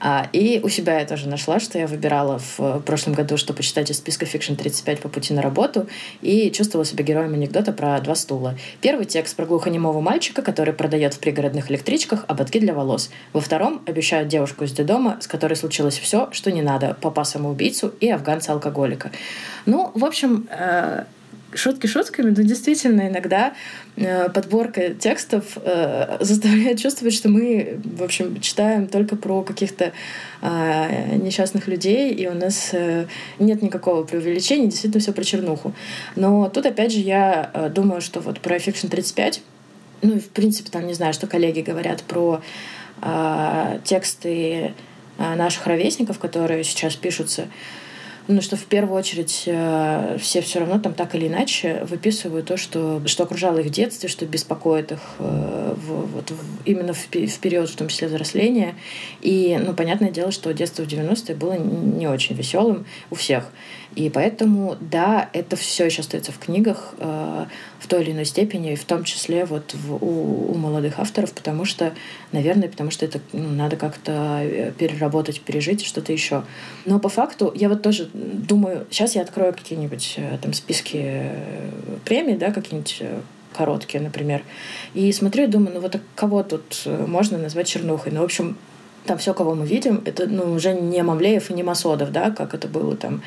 А, 0.05 0.29
и 0.33 0.61
у 0.63 0.69
себя 0.69 0.99
я 0.99 1.07
тоже 1.07 1.29
нашла, 1.29 1.61
что 1.61 1.79
я 1.79 1.87
выбирала 1.87 2.41
в 2.59 2.81
прошлом 2.81 3.15
году, 3.15 3.37
что 3.37 3.55
почитать 3.55 3.89
из 3.89 3.99
списка 3.99 4.25
Fiction 4.25 4.57
35 4.57 5.01
по 5.01 5.09
пути 5.09 5.33
на 5.33 5.43
работу, 5.43 5.87
и 6.21 6.51
чувствовала 6.51 6.85
себя 6.85 7.05
героем 7.05 7.35
анекдота 7.35 7.73
про 7.73 8.01
два 8.01 8.17
стула. 8.17 8.57
Первый 8.81 9.05
текст 9.05 9.37
про 9.37 9.47
глухонемого 9.47 10.01
мальчика, 10.01 10.43
который 10.43 10.75
продает 10.75 11.15
в 11.15 11.21
пригородных 11.21 11.71
электричках 11.71 12.25
ободки 12.27 12.59
для 12.59 12.75
волос. 12.75 13.11
Во 13.33 13.41
втором 13.41 13.81
обещают 13.87 14.27
девушку 14.29 14.65
из 14.65 14.73
детдома, 14.73 15.19
с 15.21 15.29
которой 15.29 15.55
случилось 15.55 15.99
все, 15.99 16.29
что 16.33 16.51
не 16.51 16.63
надо, 16.63 16.97
папа-самоубийцу 17.01 17.95
и 18.01 18.11
афганца-алкоголика. 18.11 19.13
Ну, 19.67 19.93
в 19.95 20.05
общем, 20.05 20.49
э, 20.51 21.05
шутки 21.55 21.87
шутками, 21.87 22.31
но 22.31 22.43
действительно 22.43 23.09
иногда 23.09 23.55
э, 23.97 24.29
подборка 24.31 24.95
текстов 24.95 25.57
э, 25.57 26.19
заставляет 26.25 26.81
чувствовать, 26.81 27.15
что 27.15 27.29
мы, 27.29 27.81
в 27.85 28.03
общем, 28.03 28.41
читаем 28.41 28.87
только 28.87 29.17
про 29.17 29.43
каких-то 29.43 29.93
э, 30.41 31.17
несчастных 31.17 31.69
людей, 31.69 32.13
и 32.13 32.27
у 32.27 32.35
нас 32.35 32.71
э, 32.73 33.07
нет 33.39 33.63
никакого 33.63 34.05
преувеличения, 34.05 34.67
действительно 34.67 35.01
все 35.01 35.13
про 35.13 35.25
чернуху. 35.25 35.73
Но 36.17 36.49
тут, 36.49 36.67
опять 36.67 36.93
же, 36.93 36.99
я 36.99 37.51
э, 37.53 37.69
думаю, 37.69 38.01
что 38.01 38.21
вот 38.21 38.41
про 38.41 38.57
Fiction 38.57 38.89
35, 38.89 39.43
ну 40.03 40.17
и, 40.17 40.19
в 40.19 40.29
принципе, 40.31 40.71
там, 40.71 40.87
не 40.87 40.95
знаю, 40.95 41.15
что 41.15 41.27
коллеги 41.27 41.61
говорят 41.61 42.03
про 42.03 42.43
э, 43.01 43.79
тексты 43.85 44.75
э, 45.19 45.35
наших 45.35 45.67
ровесников, 45.67 46.19
которые 46.19 46.65
сейчас 46.65 46.97
пишутся, 46.97 47.49
но 48.29 48.41
что 48.41 48.57
в 48.57 48.65
первую 48.65 48.99
очередь 48.99 49.45
э, 49.47 50.17
все 50.21 50.41
все 50.41 50.61
равно 50.61 50.79
там 50.79 50.95
так 50.95 51.15
или 51.15 51.27
иначе 51.27 51.85
выписывают 51.85 52.47
то, 52.47 52.57
что, 52.57 53.03
что 53.07 53.25
окружало 53.25 53.59
их 53.59 53.67
в 53.67 53.71
детстве, 53.71 54.09
что 54.09 54.27
беспокоит 54.27 54.93
их 54.93 55.01
э, 55.19 55.75
в, 55.77 56.07
вот, 56.07 56.31
в, 56.31 56.39
именно 56.65 56.93
в, 56.93 57.07
в 57.07 57.39
период, 57.39 57.69
в 57.69 57.77
том 57.77 57.89
числе 57.89 58.09
взросления. 58.09 58.75
И, 59.21 59.59
ну, 59.61 59.75
понятное 59.75 60.11
дело, 60.11 60.31
что 60.31 60.53
детство 60.53 60.83
в 60.83 60.87
90-е 60.87 61.35
было 61.35 61.55
не 61.55 62.07
очень 62.07 62.37
веселым 62.37 62.87
у 63.11 63.15
всех. 63.15 63.51
И 63.95 64.09
поэтому, 64.09 64.77
да, 64.81 65.29
это 65.33 65.57
все 65.57 65.85
еще 65.85 66.01
остается 66.01 66.33
в 66.33 66.39
книгах 66.39 66.95
э, 66.99 67.47
в 67.79 67.87
той 67.87 68.03
или 68.03 68.13
иной 68.13 68.25
степени, 68.25 68.75
в 68.75 68.85
том 68.85 69.05
числе 69.05 69.45
вот 69.45 69.75
в, 69.75 69.95
у, 70.03 70.53
у 70.53 70.55
молодых 70.55 70.99
авторов, 70.99 71.33
потому 71.33 71.67
что, 71.67 71.93
наверное, 72.33 72.69
потому 72.69 72.91
что 72.91 73.05
это 73.05 73.21
ну, 73.33 73.51
надо 73.51 73.77
как-то 73.77 74.41
э, 74.43 74.73
переработать, 74.73 75.43
пережить 75.43 75.85
что-то 75.85 76.13
еще. 76.13 76.45
Но 76.87 76.99
по 76.99 77.11
факту 77.11 77.53
я 77.55 77.69
вот 77.69 77.83
тоже 77.83 78.09
думаю, 78.15 78.87
сейчас 78.91 79.15
я 79.15 79.23
открою 79.23 79.53
какие-нибудь 79.53 80.15
э, 80.17 80.39
там 80.41 80.55
списки 80.55 81.01
э, 81.03 81.69
премий, 82.07 82.37
да, 82.37 82.51
какие-нибудь 82.51 83.03
короткие, 83.53 84.03
например, 84.03 84.43
и 84.95 85.13
смотрю 85.13 85.45
и 85.45 85.47
думаю, 85.47 85.75
ну 85.75 85.81
вот 85.81 85.95
а 85.95 86.01
кого 86.15 86.43
тут 86.43 86.85
можно 86.87 87.37
назвать 87.37 87.67
чернухой? 87.67 88.11
Ну, 88.11 88.23
в 88.23 88.25
общем, 88.25 88.57
там 89.05 89.19
все, 89.19 89.35
кого 89.35 89.55
мы 89.55 89.67
видим, 89.67 90.03
это 90.05 90.27
ну, 90.27 90.53
уже 90.53 90.75
не 90.75 91.03
Мамлеев 91.03 91.51
и 91.51 91.55
не 91.55 91.63
Масодов, 91.63 92.13
да, 92.13 92.31
как 92.31 92.55
это 92.55 92.69
было 92.69 92.97
там 92.97 93.23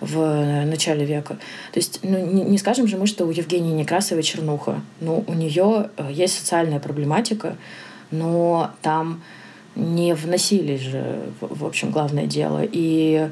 в 0.00 0.64
начале 0.64 1.04
века. 1.04 1.34
То 1.72 1.80
есть 1.80 2.00
ну, 2.02 2.18
не, 2.18 2.42
не 2.42 2.58
скажем 2.58 2.86
же 2.86 2.96
мы, 2.96 3.06
что 3.06 3.26
у 3.26 3.30
Евгении 3.30 3.72
Некрасовой 3.72 4.22
чернуха. 4.22 4.80
Ну, 5.00 5.24
у 5.26 5.34
нее 5.34 5.90
э, 5.96 6.08
есть 6.10 6.38
социальная 6.38 6.80
проблематика, 6.80 7.56
но 8.10 8.70
там 8.80 9.22
не 9.74 10.14
в 10.14 10.26
насилии 10.26 10.76
же, 10.76 11.20
в, 11.40 11.60
в 11.60 11.66
общем, 11.66 11.90
главное 11.90 12.26
дело. 12.26 12.62
И, 12.64 13.28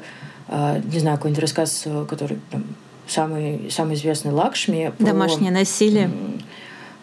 э, 0.49 0.81
не 0.83 0.99
знаю, 0.99 1.17
какой-нибудь 1.17 1.41
рассказ, 1.41 1.87
который 2.07 2.39
там, 2.51 2.63
самый, 3.07 3.71
самый 3.71 3.95
известный 3.95 4.31
Лакшми. 4.31 4.93
Про, 4.97 5.05
домашнее 5.05 5.51
насилие. 5.51 6.11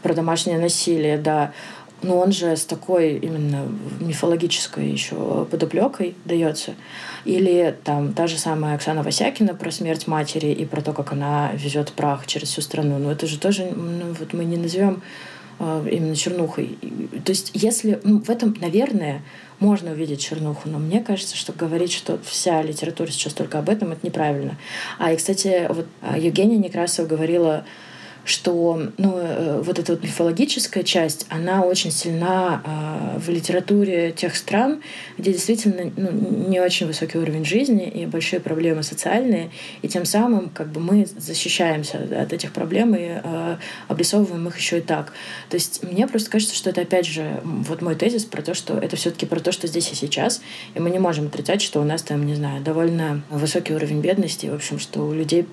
Про 0.02 0.14
домашнее 0.14 0.58
насилие, 0.58 1.18
да 1.18 1.52
но 2.04 2.18
он 2.18 2.32
же 2.32 2.56
с 2.56 2.64
такой 2.64 3.16
именно 3.16 3.66
мифологической 4.00 4.88
еще 4.88 5.46
подоплекой 5.50 6.14
дается. 6.24 6.74
Или 7.24 7.74
там 7.82 8.12
та 8.12 8.26
же 8.26 8.36
самая 8.36 8.76
Оксана 8.76 9.02
Васякина 9.02 9.54
про 9.54 9.70
смерть 9.70 10.06
матери 10.06 10.48
и 10.48 10.64
про 10.66 10.82
то, 10.82 10.92
как 10.92 11.12
она 11.12 11.52
везет 11.54 11.92
прах 11.92 12.26
через 12.26 12.50
всю 12.50 12.60
страну. 12.60 12.98
Но 12.98 13.10
это 13.10 13.26
же 13.26 13.38
тоже, 13.38 13.70
ну, 13.74 14.14
вот 14.18 14.34
мы 14.34 14.44
не 14.44 14.58
назовем 14.58 15.02
э, 15.58 15.88
именно 15.90 16.14
чернухой. 16.14 16.76
То 17.24 17.32
есть, 17.32 17.50
если 17.54 17.98
ну, 18.04 18.20
в 18.20 18.28
этом, 18.28 18.54
наверное, 18.60 19.22
можно 19.58 19.92
увидеть 19.92 20.20
чернуху, 20.20 20.68
но 20.68 20.78
мне 20.78 21.00
кажется, 21.00 21.36
что 21.36 21.52
говорить, 21.52 21.92
что 21.92 22.18
вся 22.22 22.60
литература 22.62 23.08
сейчас 23.08 23.32
только 23.32 23.58
об 23.58 23.70
этом, 23.70 23.92
это 23.92 24.06
неправильно. 24.06 24.58
А, 24.98 25.12
и, 25.12 25.16
кстати, 25.16 25.66
вот 25.70 25.86
а, 26.02 26.18
Евгения 26.18 26.58
Некрасова 26.58 27.06
говорила 27.06 27.64
что 28.24 28.90
ну, 28.96 29.18
э, 29.18 29.60
вот 29.62 29.78
эта 29.78 29.92
вот 29.92 30.02
мифологическая 30.02 30.82
часть, 30.82 31.26
она 31.28 31.62
очень 31.62 31.90
сильна 31.90 32.62
э, 32.64 33.18
в 33.18 33.28
литературе 33.28 34.12
тех 34.12 34.34
стран, 34.36 34.80
где 35.18 35.32
действительно 35.32 35.92
ну, 35.96 36.10
не 36.48 36.60
очень 36.60 36.86
высокий 36.86 37.18
уровень 37.18 37.44
жизни 37.44 37.88
и 37.88 38.06
большие 38.06 38.40
проблемы 38.40 38.82
социальные, 38.82 39.50
и 39.82 39.88
тем 39.88 40.04
самым 40.04 40.48
как 40.48 40.68
бы 40.68 40.80
мы 40.80 41.06
защищаемся 41.06 41.98
от 42.22 42.32
этих 42.32 42.52
проблем 42.52 42.94
и 42.94 43.20
э, 43.22 43.56
обрисовываем 43.88 44.48
их 44.48 44.56
еще 44.58 44.78
и 44.78 44.82
так. 44.82 45.12
То 45.50 45.56
есть 45.56 45.82
мне 45.82 46.06
просто 46.06 46.30
кажется, 46.30 46.54
что 46.54 46.70
это 46.70 46.80
опять 46.80 47.06
же 47.06 47.40
вот 47.44 47.82
мой 47.82 47.94
тезис 47.94 48.24
про 48.24 48.42
то, 48.42 48.54
что 48.54 48.78
это 48.78 48.96
все-таки 48.96 49.26
про 49.26 49.40
то, 49.40 49.52
что 49.52 49.66
здесь 49.66 49.92
и 49.92 49.94
сейчас, 49.94 50.40
и 50.74 50.80
мы 50.80 50.90
не 50.90 50.98
можем 50.98 51.26
отрицать, 51.26 51.60
что 51.60 51.80
у 51.80 51.84
нас 51.84 52.02
там, 52.02 52.24
не 52.24 52.34
знаю, 52.34 52.62
довольно 52.62 53.22
высокий 53.30 53.74
уровень 53.74 54.00
бедности, 54.00 54.46
в 54.46 54.54
общем, 54.54 54.78
что 54.78 55.06
у 55.06 55.12
людей 55.12 55.46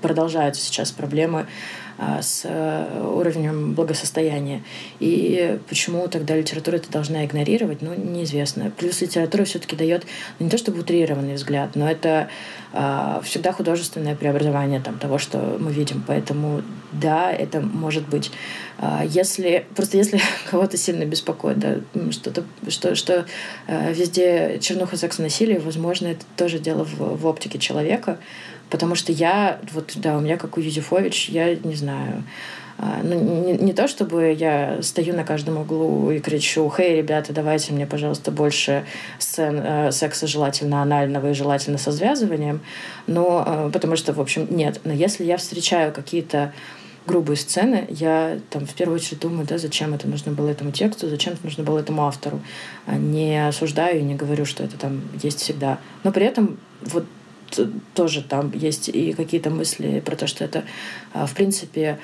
продолжаются 0.00 0.62
сейчас 0.62 0.92
проблемы 0.92 1.46
а, 1.98 2.20
с 2.20 2.42
э, 2.44 3.10
уровнем 3.14 3.72
благосостояния. 3.72 4.62
И 5.00 5.58
почему 5.66 6.06
тогда 6.08 6.36
литература 6.36 6.76
это 6.76 6.90
должна 6.90 7.24
игнорировать, 7.24 7.80
ну, 7.80 7.94
неизвестно. 7.94 8.70
Плюс 8.76 9.00
литература 9.00 9.44
все-таки 9.44 9.76
дает 9.76 10.04
ну, 10.38 10.44
не 10.44 10.50
то 10.50 10.58
чтобы 10.58 10.80
утрированный 10.80 11.34
взгляд, 11.34 11.74
но 11.74 11.90
это 11.90 12.28
э, 12.74 13.20
всегда 13.24 13.52
художественное 13.52 14.14
преобразование 14.14 14.80
там, 14.80 14.98
того, 14.98 15.16
что 15.16 15.56
мы 15.58 15.72
видим. 15.72 16.04
Поэтому 16.06 16.60
да, 16.92 17.32
это 17.32 17.60
может 17.62 18.06
быть. 18.06 18.30
Э, 18.78 19.00
если, 19.06 19.64
просто 19.74 19.96
если 19.96 20.20
кого-то 20.50 20.76
сильно 20.76 21.06
беспокоит, 21.06 21.58
да, 21.58 21.76
что-то, 22.10 22.44
что, 22.68 22.94
что 22.94 23.24
э, 23.68 23.92
везде 23.94 24.58
чернуха, 24.60 24.98
секс, 24.98 25.16
насилие, 25.16 25.60
возможно, 25.60 26.08
это 26.08 26.26
тоже 26.36 26.58
дело 26.58 26.84
в, 26.84 27.22
в 27.22 27.26
оптике 27.26 27.58
человека, 27.58 28.18
Потому 28.70 28.94
что 28.94 29.12
я, 29.12 29.60
вот, 29.72 29.92
да, 29.96 30.16
у 30.16 30.20
меня, 30.20 30.36
как 30.36 30.56
у 30.56 30.60
Юзефович, 30.60 31.28
я 31.28 31.54
не 31.54 31.74
знаю, 31.74 32.24
а, 32.78 33.00
ну, 33.02 33.14
не, 33.14 33.52
не 33.54 33.72
то 33.72 33.88
чтобы 33.88 34.36
я 34.38 34.82
стою 34.82 35.16
на 35.16 35.24
каждом 35.24 35.56
углу 35.58 36.10
и 36.10 36.20
кричу, 36.20 36.70
«Хей, 36.74 36.96
ребята, 36.96 37.32
давайте 37.32 37.72
мне, 37.72 37.86
пожалуйста, 37.86 38.30
больше 38.30 38.84
сцен 39.18 39.60
э, 39.62 39.92
секса 39.92 40.26
желательно 40.26 40.82
анального 40.82 41.30
и 41.30 41.34
желательно 41.34 41.78
со 41.78 41.90
связыванием», 41.90 42.60
но 43.06 43.44
э, 43.46 43.70
потому 43.72 43.96
что, 43.96 44.12
в 44.12 44.20
общем, 44.20 44.46
нет. 44.50 44.80
Но 44.84 44.92
если 44.92 45.24
я 45.24 45.38
встречаю 45.38 45.90
какие-то 45.92 46.52
грубые 47.06 47.36
сцены, 47.36 47.86
я 47.88 48.38
там 48.50 48.66
в 48.66 48.74
первую 48.74 48.96
очередь 48.96 49.20
думаю, 49.20 49.46
да, 49.46 49.56
зачем 49.56 49.94
это 49.94 50.06
нужно 50.06 50.32
было 50.32 50.48
этому 50.48 50.70
тексту, 50.70 51.08
зачем 51.08 51.32
это 51.32 51.44
нужно 51.44 51.64
было 51.64 51.78
этому 51.78 52.04
автору. 52.06 52.42
А 52.86 52.96
не 52.96 53.46
осуждаю 53.46 54.00
и 54.00 54.02
не 54.02 54.16
говорю, 54.16 54.44
что 54.44 54.64
это 54.64 54.76
там 54.76 55.02
есть 55.22 55.40
всегда. 55.40 55.78
Но 56.04 56.12
при 56.12 56.26
этом 56.26 56.58
вот 56.82 57.06
тоже 57.94 58.22
там 58.22 58.52
есть 58.54 58.88
и 58.88 59.12
какие-то 59.12 59.50
мысли 59.50 60.00
про 60.04 60.16
то, 60.16 60.26
что 60.26 60.44
это, 60.44 60.64
а, 61.12 61.26
в 61.26 61.34
принципе, 61.34 61.98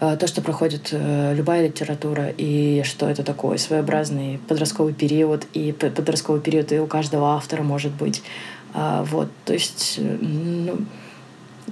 а, 0.00 0.16
то, 0.16 0.26
что 0.26 0.42
проходит 0.42 0.88
э, 0.90 1.34
любая 1.34 1.66
литература, 1.66 2.32
и 2.36 2.82
что 2.84 3.08
это 3.08 3.22
такой 3.22 3.58
своеобразный 3.58 4.40
подростковый 4.48 4.94
период, 4.94 5.46
и 5.54 5.72
подростковый 5.72 6.40
период 6.40 6.72
и 6.72 6.80
у 6.80 6.86
каждого 6.86 7.34
автора 7.34 7.62
может 7.62 7.92
быть. 7.92 8.22
А, 8.74 9.04
вот, 9.04 9.28
то 9.44 9.52
есть, 9.52 10.00
ну, 10.00 10.78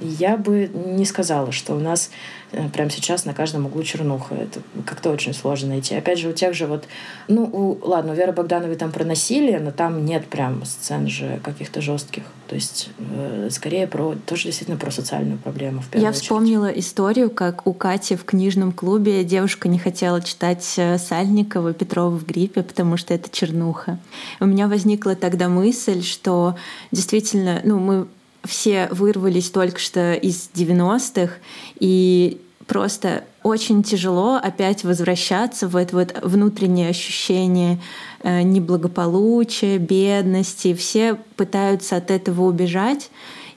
я 0.01 0.36
бы 0.36 0.70
не 0.72 1.05
сказала, 1.05 1.53
что 1.53 1.74
у 1.74 1.80
нас 1.80 2.11
э, 2.53 2.68
прямо 2.68 2.91
сейчас 2.91 3.24
на 3.24 3.34
каждом 3.34 3.66
углу 3.66 3.82
чернуха. 3.82 4.34
Это 4.34 4.61
как-то 4.86 5.11
очень 5.11 5.34
сложно 5.34 5.68
найти. 5.68 5.95
Опять 5.95 6.18
же, 6.18 6.28
у 6.28 6.32
тех 6.32 6.55
же 6.55 6.66
вот... 6.66 6.84
Ну, 7.28 7.45
у, 7.45 7.78
ладно, 7.86 8.12
у 8.12 8.14
Веры 8.14 8.32
Богдановой 8.32 8.76
там 8.76 8.93
про 8.93 9.05
насилие, 9.05 9.61
но 9.61 9.70
там 9.70 10.05
нет 10.05 10.26
прям 10.26 10.64
сцен 10.64 11.09
же 11.09 11.41
каких-то 11.43 11.80
жестких. 11.80 12.24
То 12.49 12.55
есть 12.55 12.91
э, 12.99 13.49
скорее 13.51 13.86
про 13.86 14.14
тоже 14.26 14.45
действительно 14.45 14.78
про 14.78 14.91
социальную 14.91 15.38
проблему. 15.38 15.82
В 15.82 15.95
Я 15.95 16.09
очередь. 16.09 16.22
вспомнила 16.22 16.66
историю, 16.66 17.30
как 17.30 17.66
у 17.66 17.72
Кати 17.72 18.16
в 18.16 18.24
книжном 18.24 18.72
клубе 18.72 19.22
девушка 19.24 19.68
не 19.68 19.78
хотела 19.78 20.20
читать 20.20 20.74
э, 20.76 20.99
Сальникова 20.99 21.72
Петрова 21.72 22.16
в 22.16 22.26
гриппе, 22.26 22.62
потому 22.62 22.97
что 22.97 23.14
это 23.14 23.30
чернуха. 23.30 23.99
У 24.41 24.47
меня 24.47 24.66
возникла 24.68 25.14
тогда 25.14 25.49
мысль, 25.49 26.03
что 26.03 26.57
действительно, 26.91 27.61
ну, 27.64 27.78
мы 27.78 28.07
все 28.45 28.88
вырвались 28.91 29.51
только 29.51 29.78
что 29.78 30.14
из 30.14 30.51
90-х, 30.55 31.34
и 31.78 32.41
просто 32.66 33.24
очень 33.43 33.82
тяжело 33.82 34.36
опять 34.36 34.84
возвращаться 34.84 35.66
в 35.66 35.76
это 35.76 35.97
вот 35.97 36.16
внутреннее 36.22 36.91
ощущение 36.91 37.80
э, 38.22 38.43
неблагополучия, 38.43 39.78
бедности. 39.78 40.74
Все 40.74 41.16
пытаются 41.36 41.97
от 41.97 42.11
этого 42.11 42.43
убежать. 42.43 43.11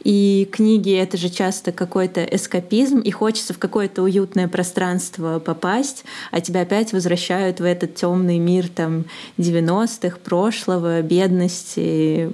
И 0.03 0.49
книги— 0.51 0.91
это 0.97 1.17
же 1.17 1.29
часто 1.29 1.71
какой-то 1.71 2.23
эскапизм, 2.23 2.99
и 2.99 3.11
хочется 3.11 3.53
в 3.53 3.57
какое-то 3.57 4.01
уютное 4.01 4.47
пространство 4.47 5.39
попасть, 5.39 6.03
а 6.31 6.41
тебя 6.41 6.61
опять 6.61 6.91
возвращают 6.91 7.59
в 7.59 7.63
этот 7.63 7.95
темный 7.95 8.37
мир 8.37 8.67
там 8.67 9.05
90-х, 9.37 10.17
прошлого, 10.23 11.01
бедности, 11.01 12.31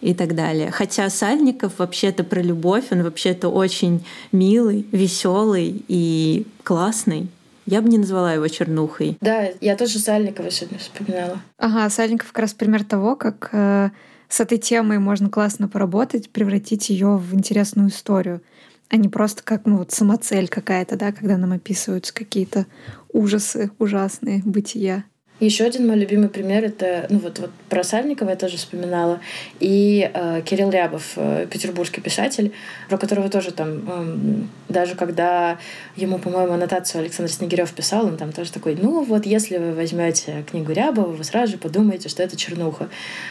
и 0.00 0.14
так 0.14 0.34
далее. 0.34 0.70
Хотя 0.70 1.08
Сальников 1.10 1.78
вообще-то 1.78 2.24
про 2.24 2.40
любовь, 2.40 2.86
он 2.90 3.02
вообще-то 3.02 3.48
очень 3.48 4.04
милый, 4.32 4.86
веселый 4.92 5.84
и 5.88 6.46
классный. 6.62 7.28
Я 7.66 7.82
бы 7.82 7.88
не 7.88 7.98
назвала 7.98 8.32
его 8.32 8.46
чернухой. 8.46 9.18
Да, 9.20 9.48
я 9.60 9.76
тоже 9.76 9.98
Сальникова 9.98 10.50
сегодня 10.50 10.78
вспоминала. 10.78 11.40
Ага, 11.58 11.90
Сальников 11.90 12.28
как 12.28 12.38
раз 12.38 12.54
пример 12.54 12.84
того, 12.84 13.16
как 13.16 13.48
э, 13.52 13.90
с 14.28 14.40
этой 14.40 14.58
темой 14.58 14.98
можно 14.98 15.28
классно 15.28 15.66
поработать, 15.68 16.30
превратить 16.30 16.90
ее 16.90 17.16
в 17.16 17.34
интересную 17.34 17.88
историю, 17.88 18.40
а 18.88 18.96
не 18.96 19.08
просто 19.08 19.42
как 19.42 19.66
ну, 19.66 19.78
вот 19.78 19.90
самоцель 19.90 20.48
какая-то, 20.48 20.96
да, 20.96 21.10
когда 21.10 21.36
нам 21.36 21.52
описываются 21.52 22.14
какие-то 22.14 22.66
ужасы 23.12 23.70
ужасные 23.78 24.42
бытия. 24.44 25.04
Еще 25.38 25.64
один 25.64 25.86
мой 25.86 25.96
любимый 25.96 26.30
пример 26.30 26.64
это, 26.64 27.06
ну 27.10 27.18
вот, 27.18 27.38
вот 27.38 27.50
про 27.68 27.84
Сальникова 27.84 28.30
я 28.30 28.36
тоже 28.36 28.56
вспоминала, 28.56 29.20
и 29.60 30.10
э, 30.14 30.40
Кирилл 30.42 30.70
Рябов, 30.70 31.12
э, 31.16 31.46
петербургский 31.50 32.00
писатель, 32.00 32.52
про 32.88 32.96
которого 32.96 33.28
тоже 33.28 33.50
там, 33.50 33.84
э, 33.86 34.72
даже 34.72 34.94
когда 34.94 35.58
ему, 35.94 36.18
по-моему, 36.18 36.54
аннотацию 36.54 37.02
Александр 37.02 37.30
Снегирев 37.30 37.70
писал, 37.72 38.06
он 38.06 38.16
там 38.16 38.32
тоже 38.32 38.50
такой, 38.50 38.78
ну 38.80 39.04
вот 39.04 39.26
если 39.26 39.58
вы 39.58 39.74
возьмете 39.74 40.42
книгу 40.50 40.72
Рябова, 40.72 41.12
вы 41.12 41.22
сразу 41.22 41.52
же 41.52 41.58
подумаете, 41.58 42.08
что 42.08 42.22
это 42.22 42.34
чернуха. 42.34 42.88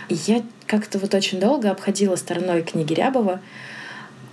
И 0.07 0.15
я 0.27 0.43
как-то 0.67 0.99
вот 0.99 1.11
очень 1.15 1.39
долго 1.39 1.71
обходила 1.71 2.15
стороной 2.17 2.61
книги 2.61 2.93
Рябова, 2.93 3.41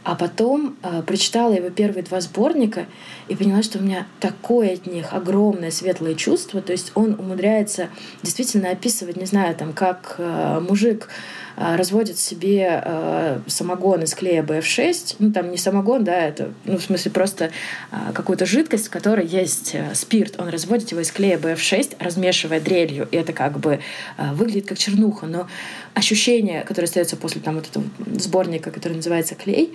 а 0.04 0.16
потом 0.16 0.76
э, 0.82 1.02
прочитала 1.02 1.52
его 1.52 1.70
первые 1.70 2.02
два 2.02 2.20
сборника 2.20 2.86
и 3.32 3.34
поняла, 3.34 3.62
что 3.62 3.78
у 3.78 3.82
меня 3.82 4.06
такое 4.20 4.74
от 4.74 4.86
них 4.86 5.14
огромное 5.14 5.70
светлое 5.70 6.14
чувство. 6.14 6.60
То 6.60 6.72
есть 6.72 6.92
он 6.94 7.14
умудряется 7.18 7.88
действительно 8.22 8.68
описывать, 8.70 9.16
не 9.16 9.24
знаю, 9.24 9.56
там, 9.56 9.72
как 9.72 10.16
э, 10.18 10.60
мужик 10.60 11.08
э, 11.56 11.76
разводит 11.76 12.18
себе 12.18 12.82
э, 12.84 13.40
самогон 13.46 14.02
из 14.02 14.14
клея 14.14 14.42
BF6. 14.42 15.16
Ну, 15.18 15.32
там 15.32 15.50
не 15.50 15.56
самогон, 15.56 16.04
да, 16.04 16.26
это, 16.26 16.52
ну, 16.66 16.76
в 16.76 16.82
смысле, 16.82 17.10
просто 17.10 17.52
э, 17.90 17.96
какую-то 18.12 18.44
жидкость, 18.44 18.88
в 18.88 18.90
которой 18.90 19.26
есть 19.26 19.70
э, 19.74 19.94
спирт. 19.94 20.38
Он 20.38 20.50
разводит 20.50 20.90
его 20.90 21.00
из 21.00 21.10
клея 21.10 21.38
BF6, 21.38 21.96
размешивая 22.00 22.60
дрелью. 22.60 23.08
И 23.10 23.16
это 23.16 23.32
как 23.32 23.58
бы 23.58 23.80
э, 24.18 24.32
выглядит 24.34 24.66
как 24.66 24.76
чернуха. 24.76 25.24
Но 25.26 25.48
ощущение, 25.94 26.64
которое 26.64 26.84
остается 26.84 27.16
после 27.16 27.40
там, 27.40 27.54
вот 27.54 27.66
этого 27.66 27.84
сборника, 28.18 28.70
который 28.70 28.94
называется 28.94 29.36
«Клей», 29.36 29.72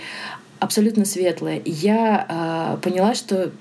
абсолютно 0.60 1.06
светлое. 1.06 1.62
Я 1.66 2.78
э, 2.78 2.82
поняла, 2.82 3.14
что 3.16 3.52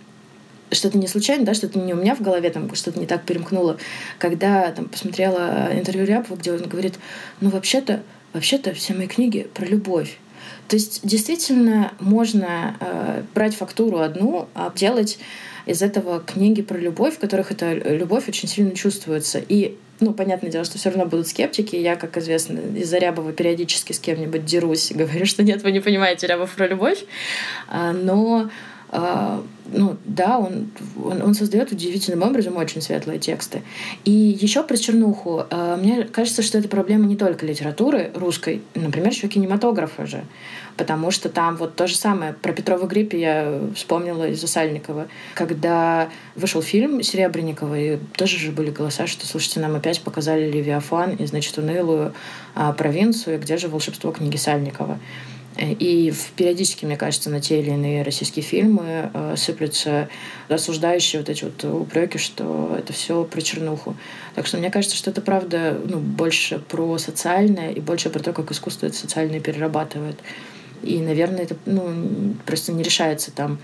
что-то 0.72 0.99
не 0.99 1.07
случайно, 1.07 1.44
да, 1.44 1.55
что-то 1.55 1.78
не 1.78 1.94
у 1.94 1.97
меня 1.97 2.14
в 2.14 2.20
голове, 2.20 2.51
там 2.51 2.74
что-то 2.74 2.99
не 2.99 3.07
так 3.07 3.22
перемкнуло, 3.24 3.78
когда 4.18 4.70
там 4.72 4.86
посмотрела 4.86 5.68
интервью 5.72 6.05
Рябова, 6.05 6.36
где 6.36 6.53
он 6.53 6.62
говорит, 6.62 6.94
ну 7.40 7.51
вообще-то, 7.51 8.03
вообще-то 8.32 8.74
все 8.74 8.94
мои 8.94 9.07
книги 9.07 9.47
про 9.55 9.64
любовь. 9.64 10.18
То 10.68 10.76
есть 10.76 11.01
действительно 11.05 11.92
можно 12.01 12.76
э, 12.80 13.22
брать 13.34 13.55
фактуру 13.55 13.99
одну, 13.99 14.49
а 14.55 14.72
делать 14.74 15.18
из 15.67 15.83
этого 15.83 16.21
книги 16.21 16.62
про 16.62 16.79
любовь, 16.79 17.17
в 17.17 17.19
которых 17.19 17.51
эта 17.51 17.73
любовь 17.73 18.29
очень 18.29 18.49
сильно 18.49 18.75
чувствуется. 18.75 19.41
И 19.47 19.77
ну, 20.01 20.12
понятное 20.12 20.51
дело, 20.51 20.64
что 20.64 20.79
все 20.79 20.91
равно 20.91 21.07
будут 21.07 21.27
скептики. 21.27 21.77
Я, 21.77 21.97
как 21.97 22.17
известно, 22.19 22.61
из-за 22.77 22.99
Рябова 22.99 23.33
периодически 23.33 23.93
с 23.93 23.99
кем-нибудь 23.99 24.45
дерусь 24.45 24.91
и 24.91 24.95
говорю, 24.99 25.27
что 25.27 25.43
нет, 25.43 25.62
вы 25.62 25.73
не 25.73 25.81
понимаете 25.81 26.27
Рябов 26.27 26.55
про 26.55 26.69
любовь. 26.69 27.05
А, 27.69 27.93
но 27.93 28.51
ну 29.72 29.97
да, 30.05 30.38
он, 30.38 30.70
он, 31.03 31.22
он 31.22 31.34
создает 31.34 31.72
удивительным 31.72 32.22
образом 32.22 32.57
очень 32.57 32.80
светлые 32.80 33.18
тексты. 33.18 33.62
И 34.05 34.11
еще 34.11 34.62
про 34.62 34.76
чернуху. 34.76 35.44
Э, 35.51 35.76
мне 35.76 36.05
кажется, 36.05 36.42
что 36.42 36.59
это 36.59 36.68
проблема 36.68 37.07
не 37.07 37.16
только 37.16 37.44
литературы 37.44 38.11
русской, 38.14 38.62
например, 38.74 39.11
еще 39.11 39.28
кинематографа 39.28 40.07
же. 40.07 40.24
Потому 40.76 41.11
что 41.11 41.28
там 41.28 41.57
вот 41.57 41.74
то 41.74 41.86
же 41.86 41.97
самое. 41.97 42.34
Про 42.34 42.53
Петрова 42.53 42.86
гриппе 42.86 43.18
я 43.20 43.61
вспомнила 43.74 44.28
из-за 44.28 44.47
Сальникова. 44.47 45.09
Когда 45.34 46.09
вышел 46.34 46.62
фильм 46.62 47.03
Серебренникова, 47.03 47.78
и 47.78 47.99
тоже 48.16 48.38
же 48.38 48.53
были 48.53 48.70
голоса, 48.70 49.07
что, 49.07 49.26
слушайте, 49.26 49.61
нам 49.61 49.74
опять 49.74 50.01
показали 50.01 50.51
Левиафан 50.51 51.16
и, 51.16 51.26
значит, 51.26 51.57
унылую 51.59 52.12
а, 52.55 52.72
провинцию, 52.72 53.40
где 53.40 53.57
же 53.57 53.68
волшебство 53.68 54.12
книги 54.12 54.36
Сальникова. 54.36 54.99
И 55.59 56.12
периодически, 56.36 56.84
мне 56.84 56.96
кажется, 56.96 57.30
на 57.30 57.40
те 57.40 57.61
или 57.61 57.70
иные 57.70 58.02
российские 58.02 58.44
фильмы 58.44 59.11
э, 59.12 59.34
сыплются 59.36 60.09
осуждающие 60.48 61.20
вот 61.20 61.30
эти 61.30 61.44
вот 61.44 61.64
упреки, 61.64 62.18
что 62.18 62.76
это 62.78 62.92
все 62.92 63.24
про 63.24 63.40
чернуху. 63.40 63.96
Так 64.34 64.46
что 64.46 64.59
мне 64.59 64.70
кажется, 64.70 64.96
что 64.96 65.11
это 65.11 65.22
правда 65.22 65.80
ну, 65.82 65.98
больше 65.98 66.59
про 66.59 66.98
социальное 66.98 67.70
и 67.70 67.80
больше 67.80 68.11
про 68.11 68.20
то, 68.20 68.34
как 68.34 68.50
искусство 68.50 68.86
это 68.86 68.96
социальное 68.96 69.40
перерабатывает. 69.40 70.16
И, 70.82 70.98
наверное, 71.00 71.44
это 71.44 71.57
ну, 71.64 72.34
просто 72.44 72.72
не 72.72 72.82
решается 72.82 73.30
там 73.30 73.59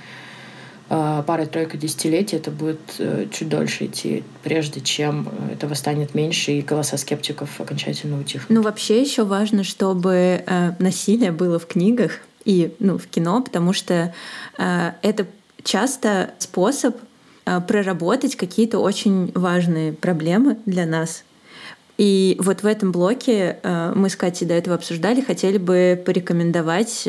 пара-тройка 0.93 1.79
десятилетий, 1.79 2.37
это 2.37 2.51
будет 2.51 2.81
э, 2.99 3.27
чуть 3.33 3.49
дольше 3.49 3.87
идти, 3.87 4.25
прежде 4.43 4.83
чем 4.83 5.27
этого 5.51 5.73
станет 5.73 6.15
меньше, 6.15 6.53
и 6.53 6.61
голоса 6.61 6.99
скептиков 6.99 7.59
окончательно 7.59 8.21
утихнут. 8.21 8.51
Ну, 8.51 8.61
вообще 8.61 9.01
еще 9.01 9.25
важно, 9.25 9.65
чтобы 9.65 10.45
э, 10.47 10.73
насилие 10.79 11.33
было 11.33 11.59
в 11.59 11.67
книгах 11.67 12.19
и 12.45 12.75
ну, 12.79 12.99
в 12.99 13.07
кино, 13.07 13.41
потому 13.41 13.73
что 13.73 14.13
э, 14.59 14.93
это 15.01 15.27
часто 15.65 16.35
способ 16.39 16.97
проработать 17.67 18.37
какие-то 18.37 18.79
очень 18.79 19.33
важные 19.35 19.93
проблемы 19.93 20.59
для 20.65 20.87
нас. 20.87 21.25
И 21.99 22.37
вот 22.39 22.63
в 22.63 22.67
этом 22.67 22.93
блоке 22.93 23.59
мы 23.65 24.11
с 24.11 24.17
Катей 24.17 24.47
до 24.47 24.55
этого 24.55 24.77
обсуждали, 24.77 25.21
хотели 25.23 25.59
бы 25.59 26.01
порекомендовать 26.07 27.09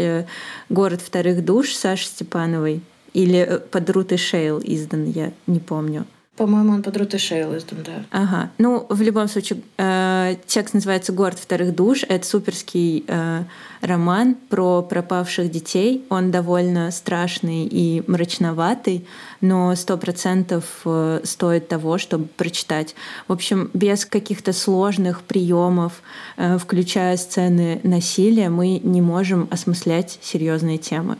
«Город 0.69 1.01
вторых 1.01 1.45
душ» 1.45 1.73
Саши 1.73 2.07
Степановой. 2.07 2.81
Или 3.13 3.39
э, 3.39 3.59
под 3.59 3.89
Рут 3.89 4.17
Шейл 4.19 4.59
издан, 4.63 5.05
я 5.05 5.31
не 5.47 5.59
помню. 5.59 6.05
По-моему, 6.35 6.73
он 6.73 6.81
под 6.81 6.97
Рут 6.97 7.19
Шейл 7.19 7.55
издан, 7.55 7.79
да. 7.85 8.05
Ага. 8.09 8.51
Ну, 8.57 8.87
в 8.89 9.01
любом 9.03 9.27
случае, 9.27 9.61
э, 9.77 10.35
текст 10.47 10.73
называется 10.73 11.13
«Город 11.13 11.37
вторых 11.37 11.75
душ». 11.75 12.03
Это 12.09 12.25
суперский 12.25 13.05
э, 13.07 13.43
роман 13.81 14.35
про 14.49 14.81
пропавших 14.81 15.51
детей. 15.51 16.03
Он 16.09 16.31
довольно 16.31 16.89
страшный 16.89 17.67
и 17.67 18.03
мрачноватый, 18.07 19.05
но 19.41 19.75
сто 19.75 19.95
процентов 19.95 20.63
э, 20.85 21.21
стоит 21.23 21.67
того, 21.67 21.99
чтобы 21.99 22.25
прочитать. 22.25 22.95
В 23.27 23.33
общем, 23.33 23.69
без 23.75 24.03
каких-то 24.03 24.53
сложных 24.53 25.21
приемов, 25.21 26.01
э, 26.37 26.57
включая 26.57 27.15
сцены 27.17 27.79
насилия, 27.83 28.49
мы 28.49 28.79
не 28.79 29.01
можем 29.01 29.47
осмыслять 29.51 30.17
серьезные 30.23 30.79
темы 30.79 31.17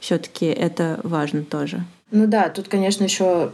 все-таки 0.00 0.46
это 0.46 1.00
важно 1.04 1.44
тоже. 1.44 1.84
Ну 2.10 2.26
да, 2.26 2.48
тут, 2.48 2.66
конечно, 2.66 3.04
еще 3.04 3.52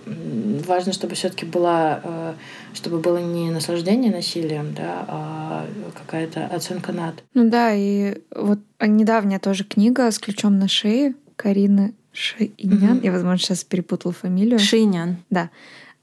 важно, 0.66 0.94
чтобы 0.94 1.14
все-таки 1.14 1.44
была, 1.44 2.00
э, 2.02 2.34
чтобы 2.72 3.00
было 3.00 3.18
не 3.18 3.50
наслаждение 3.50 4.10
насилием, 4.10 4.72
да, 4.72 5.04
а 5.08 5.66
какая-то 5.94 6.46
оценка 6.46 6.92
над. 6.92 7.22
Ну 7.34 7.50
да, 7.50 7.74
и 7.74 8.16
вот 8.34 8.60
недавняя 8.80 9.38
тоже 9.38 9.64
книга 9.64 10.10
с 10.10 10.18
ключом 10.18 10.58
на 10.58 10.68
шее 10.68 11.14
Карины 11.36 11.94
Шиинян. 12.12 12.96
Угу. 12.96 13.04
Я, 13.04 13.12
возможно, 13.12 13.38
сейчас 13.38 13.62
перепутала 13.62 14.14
фамилию. 14.14 14.58
Шиинян. 14.58 15.18
Да. 15.28 15.50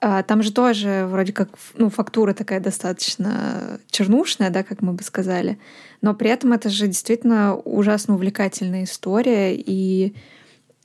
А, 0.05 0.21
там 0.21 0.43
же 0.43 0.51
тоже 0.51 1.07
вроде 1.09 1.31
как 1.31 1.47
ну, 1.75 1.89
фактура 1.89 2.33
такая 2.33 2.59
достаточно 2.59 3.79
чернушная, 3.89 4.49
да, 4.49 4.61
как 4.61 4.81
мы 4.81 4.91
бы 4.91 5.01
сказали. 5.01 5.57
Но 6.01 6.13
при 6.13 6.29
этом 6.29 6.51
это 6.51 6.67
же 6.67 6.87
действительно 6.87 7.55
ужасно 7.55 8.15
увлекательная 8.15 8.83
история. 8.83 9.55
И 9.55 10.13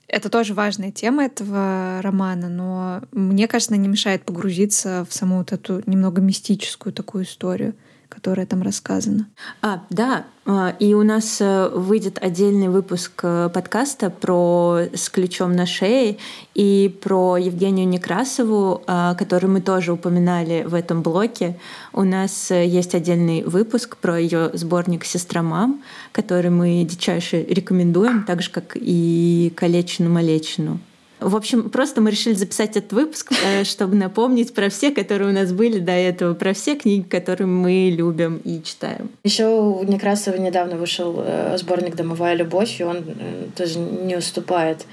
это 0.06 0.28
тоже 0.28 0.54
важная 0.54 0.92
тема 0.92 1.24
этого 1.24 1.98
романа, 2.00 2.48
но 2.48 3.02
мне 3.10 3.48
кажется, 3.48 3.74
она 3.74 3.82
не 3.82 3.88
мешает 3.88 4.24
погрузиться 4.24 5.04
в 5.10 5.12
саму 5.12 5.38
вот 5.38 5.50
эту 5.50 5.82
немного 5.86 6.20
мистическую 6.20 6.92
такую 6.92 7.24
историю 7.24 7.74
которая 8.08 8.46
там 8.46 8.62
рассказана. 8.62 9.26
А, 9.62 9.82
да, 9.90 10.24
а, 10.46 10.74
и 10.78 10.94
у 10.94 11.02
нас 11.02 11.40
э, 11.40 11.68
выйдет 11.68 12.18
отдельный 12.22 12.68
выпуск 12.68 13.20
э, 13.22 13.50
подкаста 13.52 14.10
про 14.10 14.80
«С 14.94 15.10
ключом 15.10 15.52
на 15.52 15.66
шее» 15.66 16.16
и 16.54 16.96
про 17.02 17.36
Евгению 17.36 17.86
Некрасову, 17.86 18.82
а, 18.86 19.14
которую 19.14 19.52
мы 19.52 19.60
тоже 19.60 19.92
упоминали 19.92 20.64
в 20.66 20.74
этом 20.74 21.02
блоке. 21.02 21.58
У 21.92 22.02
нас 22.02 22.50
э, 22.50 22.66
есть 22.66 22.94
отдельный 22.94 23.42
выпуск 23.42 23.98
про 23.98 24.18
ее 24.18 24.50
сборник 24.54 25.04
«Сестра 25.04 25.42
мам», 25.42 25.82
который 26.12 26.50
мы 26.50 26.84
дичайше 26.84 27.42
рекомендуем, 27.42 28.24
так 28.24 28.42
же, 28.42 28.50
как 28.50 28.72
и 28.74 29.52
«Калечину-малечину». 29.54 30.80
В 31.20 31.36
общем, 31.36 31.70
просто 31.70 32.00
мы 32.00 32.10
решили 32.10 32.34
записать 32.34 32.76
этот 32.76 32.92
выпуск, 32.92 33.32
э, 33.44 33.64
чтобы 33.78 33.96
напомнить 33.96 34.54
про 34.54 34.68
все, 34.68 34.90
которые 34.90 35.30
у 35.30 35.32
нас 35.32 35.52
были 35.52 35.78
до 35.78 35.92
этого, 35.92 36.34
про 36.34 36.52
все 36.52 36.76
книги, 36.76 37.02
которые 37.02 37.46
мы 37.46 37.90
любим 37.90 38.40
и 38.44 38.62
читаем. 38.62 39.10
Еще 39.24 39.46
у 39.46 39.82
Некрасова 39.84 40.36
недавно 40.36 40.76
вышел 40.76 41.16
э, 41.18 41.56
сборник 41.58 41.96
«Домовая 41.96 42.34
любовь», 42.34 42.80
и 42.80 42.84
он 42.84 42.98
э, 42.98 43.46
тоже 43.56 43.78
не 43.78 44.16
уступает 44.16 44.86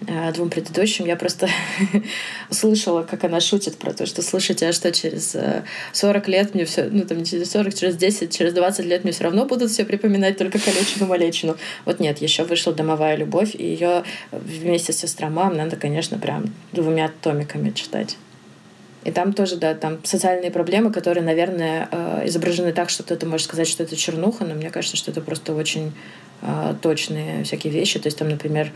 двум 0.00 0.48
предыдущим. 0.48 1.06
Я 1.06 1.16
просто 1.16 1.48
слышала, 2.50 3.02
как 3.02 3.24
она 3.24 3.40
шутит 3.40 3.76
про 3.78 3.92
то, 3.92 4.06
что 4.06 4.22
слушайте, 4.22 4.68
а 4.68 4.72
что 4.72 4.92
через 4.92 5.36
40 5.92 6.28
э, 6.28 6.30
лет 6.30 6.54
мне 6.54 6.64
все, 6.64 6.84
ну 6.84 7.04
там 7.04 7.24
через 7.24 7.50
40, 7.50 7.74
через 7.74 7.96
10, 7.96 8.36
через 8.36 8.52
20 8.54 8.86
лет 8.86 9.04
мне 9.04 9.12
все 9.12 9.24
равно 9.24 9.44
будут 9.44 9.70
все 9.70 9.84
припоминать 9.84 10.38
только 10.38 10.58
Калечину 10.58 11.06
Малечину. 11.06 11.56
Вот 11.84 12.00
нет, 12.00 12.18
еще 12.18 12.44
вышла 12.44 12.72
«Домовая 12.72 13.16
любовь», 13.16 13.54
и 13.54 13.64
ее 13.64 14.04
вместе 14.30 14.92
с 14.92 14.98
«Сестра 14.98 15.30
мам» 15.30 15.56
надо, 15.56 15.76
конечно, 15.76 16.18
прям 16.18 16.52
двумя 16.72 17.10
томиками 17.20 17.70
читать. 17.70 18.16
И 19.04 19.10
там 19.10 19.32
тоже, 19.32 19.56
да, 19.56 19.74
там 19.74 19.98
социальные 20.04 20.50
проблемы, 20.50 20.92
которые, 20.92 21.24
наверное, 21.24 21.88
э, 21.90 22.22
изображены 22.26 22.72
так, 22.72 22.90
что 22.90 23.02
кто-то 23.02 23.26
может 23.26 23.46
сказать, 23.46 23.66
что 23.66 23.82
это 23.82 23.96
чернуха, 23.96 24.44
но 24.44 24.54
мне 24.54 24.70
кажется, 24.70 24.96
что 24.96 25.10
это 25.10 25.20
просто 25.20 25.54
очень 25.54 25.92
точные 26.82 27.42
всякие 27.42 27.72
вещи. 27.72 27.98
То 27.98 28.06
есть 28.06 28.16
там, 28.16 28.28
например, 28.28 28.70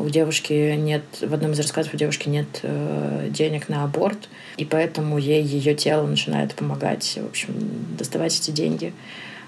у 0.00 0.08
девушки 0.08 0.74
нет, 0.76 1.02
в 1.20 1.32
одном 1.34 1.52
из 1.52 1.60
рассказов 1.60 1.94
у 1.94 1.96
девушки 1.96 2.28
нет 2.28 2.46
э, 2.62 3.28
денег 3.30 3.68
на 3.68 3.84
аборт, 3.84 4.28
и 4.56 4.64
поэтому 4.64 5.18
ей 5.18 5.42
ее 5.42 5.74
тело 5.74 6.06
начинает 6.06 6.54
помогать, 6.54 7.18
в 7.20 7.26
общем, 7.26 7.54
доставать 7.98 8.38
эти 8.38 8.50
деньги. 8.50 8.92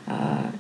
А, 0.06 0.50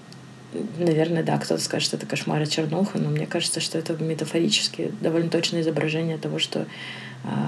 наверное, 0.78 1.22
да, 1.22 1.38
кто-то 1.38 1.62
скажет, 1.62 1.86
что 1.86 1.96
это 1.96 2.06
кошмар 2.06 2.42
и 2.42 2.48
чернуха, 2.48 2.98
но 2.98 3.10
мне 3.10 3.26
кажется, 3.26 3.60
что 3.60 3.78
это 3.78 3.94
метафорически 4.02 4.92
довольно 5.00 5.30
точное 5.30 5.62
изображение 5.62 6.18
того, 6.18 6.38
что 6.38 6.66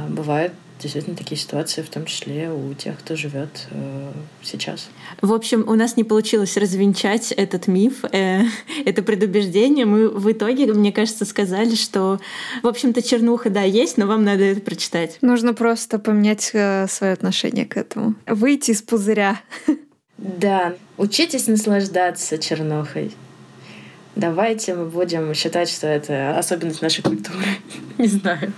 бывают 0.09 0.53
действительно 0.83 1.16
такие 1.16 1.41
ситуации, 1.41 1.83
в 1.83 1.89
том 1.89 2.05
числе 2.05 2.51
у 2.51 2.75
тех, 2.75 2.99
кто 2.99 3.16
живет 3.16 3.68
э, 3.70 4.12
сейчас. 4.43 4.89
В 5.20 5.33
общем, 5.33 5.64
у 5.68 5.75
нас 5.75 5.97
не 5.97 6.05
получилось 6.05 6.57
развенчать 6.57 7.33
этот 7.33 7.68
миф, 7.68 8.05
э, 8.11 8.43
это 8.85 9.03
предубеждение. 9.03 9.87
Мы 9.87 10.09
в 10.09 10.31
итоге, 10.31 10.73
мне 10.73 10.93
кажется, 10.93 11.25
сказали, 11.25 11.75
что, 11.77 12.20
в 12.62 12.66
общем-то, 12.66 13.01
чернуха, 13.01 13.49
да, 13.49 13.62
есть, 13.62 13.97
но 13.97 14.07
вам 14.07 14.25
надо 14.25 14.43
это 14.43 14.61
прочитать. 14.61 15.18
Нужно 15.20 15.55
просто 15.55 15.99
поменять 15.99 16.51
э, 16.53 16.87
свое 16.89 17.12
отношение 17.12 17.64
к 17.64 17.77
этому. 17.77 18.14
Выйти 18.27 18.73
из 18.73 18.83
пузыря. 18.83 19.41
Да, 20.18 20.75
учитесь 20.99 21.49
наслаждаться 21.49 22.39
чернухой. 22.39 23.11
Давайте 24.14 24.77
мы 24.77 24.85
будем 24.85 25.35
считать, 25.35 25.68
что 25.68 25.89
это 25.89 26.39
особенность 26.39 26.81
нашей 26.81 27.03
культуры. 27.03 27.45
Не 27.99 28.07
знаю. 28.07 28.53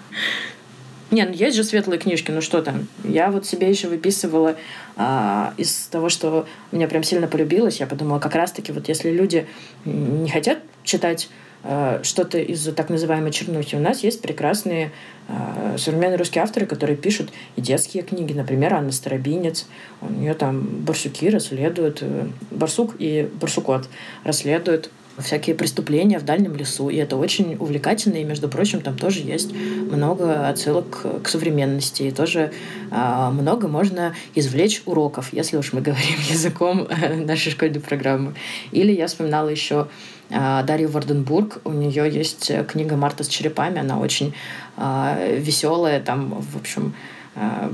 Не, 1.14 1.26
ну 1.26 1.32
есть 1.32 1.56
же 1.56 1.62
светлые 1.62 2.00
книжки, 2.00 2.32
ну 2.32 2.40
что 2.40 2.60
там? 2.60 2.88
Я 3.04 3.30
вот 3.30 3.46
себе 3.46 3.70
еще 3.70 3.86
выписывала 3.86 4.56
а, 4.96 5.54
из 5.56 5.86
того, 5.86 6.08
что 6.08 6.44
меня 6.72 6.88
прям 6.88 7.04
сильно 7.04 7.28
полюбилось. 7.28 7.78
Я 7.78 7.86
подумала, 7.86 8.18
как 8.18 8.34
раз-таки 8.34 8.72
вот 8.72 8.88
если 8.88 9.12
люди 9.12 9.46
не 9.84 10.28
хотят 10.28 10.58
читать 10.82 11.28
а, 11.62 12.00
что-то 12.02 12.38
из 12.38 12.64
так 12.74 12.88
называемой 12.90 13.30
чернухи, 13.30 13.76
у 13.76 13.78
нас 13.78 14.02
есть 14.02 14.22
прекрасные 14.22 14.90
а, 15.28 15.76
современные 15.78 16.16
русские 16.16 16.42
авторы, 16.42 16.66
которые 16.66 16.96
пишут 16.96 17.30
и 17.54 17.60
детские 17.60 18.02
книги. 18.02 18.32
Например, 18.32 18.74
Анна 18.74 18.90
Старобинец. 18.90 19.68
У 20.00 20.12
нее 20.12 20.34
там 20.34 20.62
барсуки 20.62 21.30
расследуют, 21.30 21.98
э, 22.00 22.26
барсук 22.50 22.96
и 22.98 23.30
барсукот 23.40 23.88
расследуют 24.24 24.90
всякие 25.18 25.54
преступления 25.54 26.18
в 26.18 26.24
дальнем 26.24 26.56
лесу. 26.56 26.88
И 26.88 26.96
это 26.96 27.16
очень 27.16 27.56
увлекательно. 27.58 28.16
И, 28.16 28.24
между 28.24 28.48
прочим, 28.48 28.80
там 28.80 28.96
тоже 28.96 29.20
есть 29.20 29.52
много 29.52 30.48
отсылок 30.48 31.06
к 31.22 31.28
современности. 31.28 32.04
И 32.04 32.10
тоже 32.10 32.52
э, 32.90 33.30
много 33.30 33.68
можно 33.68 34.14
извлечь 34.34 34.82
уроков, 34.86 35.32
если 35.32 35.56
уж 35.56 35.72
мы 35.72 35.80
говорим 35.80 36.18
языком 36.28 36.86
э, 36.88 37.16
нашей 37.16 37.52
школьной 37.52 37.80
программы. 37.80 38.34
Или 38.72 38.92
я 38.92 39.06
вспоминала 39.06 39.48
еще 39.48 39.88
э, 40.30 40.62
Дарью 40.66 40.90
Варденбург. 40.90 41.60
У 41.64 41.72
нее 41.72 42.10
есть 42.10 42.50
книга 42.66 42.96
«Марта 42.96 43.24
с 43.24 43.28
черепами». 43.28 43.78
Она 43.78 43.98
очень 43.98 44.34
э, 44.76 45.38
веселая. 45.38 46.00
Там, 46.00 46.40
в 46.40 46.56
общем, 46.56 46.94
э, 47.36 47.70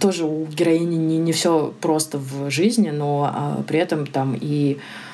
тоже 0.00 0.24
у 0.24 0.46
героини 0.46 0.96
не, 0.96 1.18
не 1.18 1.32
все 1.32 1.72
просто 1.80 2.18
в 2.18 2.50
жизни, 2.50 2.90
но 2.90 3.58
э, 3.60 3.62
при 3.64 3.78
этом 3.78 4.06
там 4.06 4.36
и 4.40 4.78
а, 4.78 5.09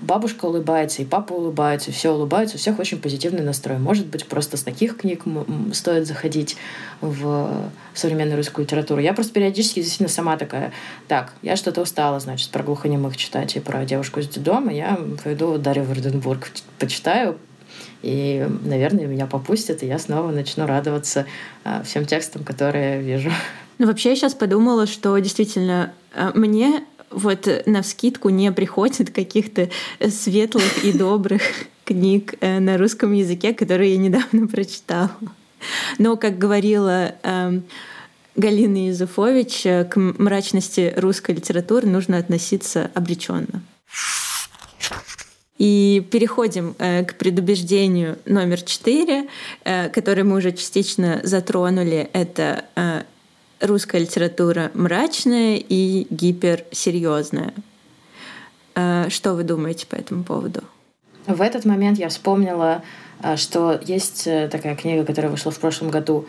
бабушка 0.00 0.46
улыбается, 0.46 1.02
и 1.02 1.04
папа 1.04 1.34
улыбается, 1.34 1.90
и 1.90 1.92
все 1.92 2.12
улыбаются, 2.12 2.56
у 2.56 2.58
всех 2.58 2.78
очень 2.78 2.98
позитивный 2.98 3.42
настрой. 3.42 3.78
Может 3.78 4.06
быть, 4.06 4.26
просто 4.26 4.56
с 4.56 4.62
таких 4.62 4.96
книг 4.96 5.24
стоит 5.72 6.06
заходить 6.06 6.56
в 7.02 7.70
современную 7.92 8.38
русскую 8.38 8.64
литературу. 8.64 9.00
Я 9.00 9.12
просто 9.12 9.34
периодически 9.34 9.80
действительно 9.80 10.08
сама 10.08 10.38
такая, 10.38 10.72
так, 11.08 11.34
я 11.42 11.56
что-то 11.56 11.82
устала, 11.82 12.20
значит, 12.20 12.50
про 12.50 12.62
глухонемых 12.62 13.16
читать 13.16 13.56
и 13.56 13.60
про 13.60 13.84
девушку 13.84 14.20
из 14.20 14.28
детдома, 14.28 14.72
я 14.72 14.98
пойду 15.22 15.58
Дарью 15.58 15.84
Варденбург 15.84 16.50
почитаю, 16.78 17.38
и, 18.02 18.46
наверное, 18.64 19.06
меня 19.06 19.26
попустят, 19.26 19.82
и 19.82 19.86
я 19.86 19.98
снова 19.98 20.30
начну 20.30 20.66
радоваться 20.66 21.26
а, 21.64 21.82
всем 21.82 22.04
текстам, 22.04 22.44
которые 22.44 23.00
вижу. 23.00 23.30
Ну, 23.78 23.86
вообще, 23.86 24.10
я 24.10 24.16
сейчас 24.16 24.34
подумала, 24.34 24.86
что 24.86 25.16
действительно 25.18 25.92
а, 26.14 26.30
мне 26.34 26.84
вот 27.14 27.48
на 27.66 27.82
вскидку 27.82 28.28
не 28.28 28.52
приходит 28.52 29.10
каких-то 29.10 29.70
светлых 30.08 30.84
и 30.84 30.92
добрых 30.92 31.42
книг 31.84 32.34
э, 32.40 32.58
на 32.60 32.76
русском 32.78 33.12
языке, 33.12 33.54
которые 33.54 33.92
я 33.92 33.98
недавно 33.98 34.46
прочитала. 34.52 35.10
Но, 35.98 36.16
как 36.16 36.38
говорила 36.38 37.14
эм, 37.22 37.64
Галина 38.36 38.88
Юзефович, 38.88 39.66
э, 39.66 39.84
к 39.84 39.96
мрачности 39.96 40.92
русской 40.96 41.34
литературы 41.34 41.86
нужно 41.86 42.18
относиться 42.18 42.90
обреченно. 42.94 43.62
И 45.56 46.04
переходим 46.10 46.74
э, 46.78 47.04
к 47.04 47.16
предубеждению 47.16 48.18
номер 48.26 48.60
четыре, 48.62 49.28
который 49.62 50.24
мы 50.24 50.38
уже 50.38 50.52
частично 50.52 51.20
затронули. 51.22 52.10
Это 52.12 52.64
русская 53.64 54.00
литература 54.00 54.70
мрачная 54.74 55.56
и 55.56 56.06
гиперсерьезная. 56.10 57.52
Э, 58.74 59.08
что 59.08 59.34
вы 59.34 59.44
думаете 59.44 59.86
по 59.86 59.94
этому 59.94 60.24
поводу? 60.24 60.62
В 61.26 61.40
этот 61.40 61.64
момент 61.64 61.98
я 61.98 62.08
вспомнила, 62.08 62.82
э, 63.22 63.36
что 63.36 63.80
есть 63.84 64.26
э, 64.26 64.48
такая 64.48 64.76
книга, 64.76 65.04
которая 65.04 65.30
вышла 65.30 65.50
в 65.50 65.58
прошлом 65.58 65.90
году 65.90 66.26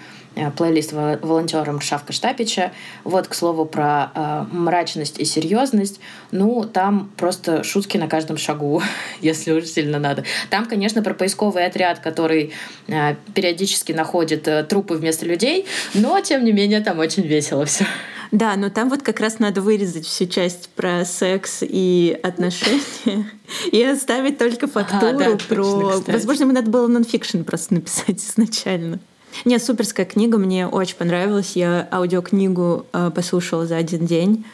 плейлист 0.55 0.93
волонтером 0.93 1.81
Шавка 1.81 2.13
Штапича. 2.13 2.71
Вот, 3.03 3.27
к 3.27 3.33
слову, 3.33 3.65
про 3.65 4.11
э, 4.13 4.45
мрачность 4.51 5.19
и 5.19 5.25
серьезность. 5.25 5.99
Ну, 6.31 6.63
там 6.63 7.11
просто 7.17 7.63
шутки 7.63 7.97
на 7.97 8.07
каждом 8.07 8.37
шагу, 8.37 8.81
если 9.21 9.51
уж 9.51 9.65
сильно 9.65 9.99
надо. 9.99 10.23
Там, 10.49 10.65
конечно, 10.65 11.01
про 11.01 11.13
поисковый 11.13 11.65
отряд, 11.65 11.99
который 11.99 12.53
э, 12.87 13.15
периодически 13.33 13.91
находит 13.91 14.47
э, 14.47 14.63
трупы 14.63 14.95
вместо 14.95 15.25
людей, 15.25 15.65
но, 15.93 16.19
тем 16.21 16.43
не 16.43 16.51
менее, 16.51 16.81
там 16.81 16.99
очень 16.99 17.23
весело 17.23 17.65
все. 17.65 17.85
Да, 18.31 18.55
но 18.55 18.69
там 18.69 18.89
вот 18.89 19.01
как 19.01 19.19
раз 19.19 19.39
надо 19.39 19.61
вырезать 19.61 20.05
всю 20.05 20.25
часть 20.25 20.69
про 20.69 21.05
секс 21.05 21.59
и 21.61 22.19
отношения 22.23 23.31
и 23.71 23.83
оставить 23.83 24.37
только 24.37 24.67
фактуру 24.67 25.07
а, 25.07 25.13
да, 25.13 25.37
про... 25.47 25.63
Точно, 25.63 26.13
Возможно, 26.13 26.43
ему 26.43 26.53
надо 26.53 26.69
было 26.69 26.87
нонфикшн 26.87 27.43
просто 27.43 27.75
написать 27.75 28.21
изначально. 28.29 28.99
Нет, 29.43 29.61
суперская 29.63 30.05
книга, 30.05 30.37
мне 30.37 30.67
очень 30.67 30.95
понравилась. 30.95 31.55
Я 31.55 31.87
аудиокнигу 31.91 32.85
э, 32.93 33.11
послушала 33.13 33.65
за 33.65 33.77
один 33.77 34.05
день. 34.05 34.45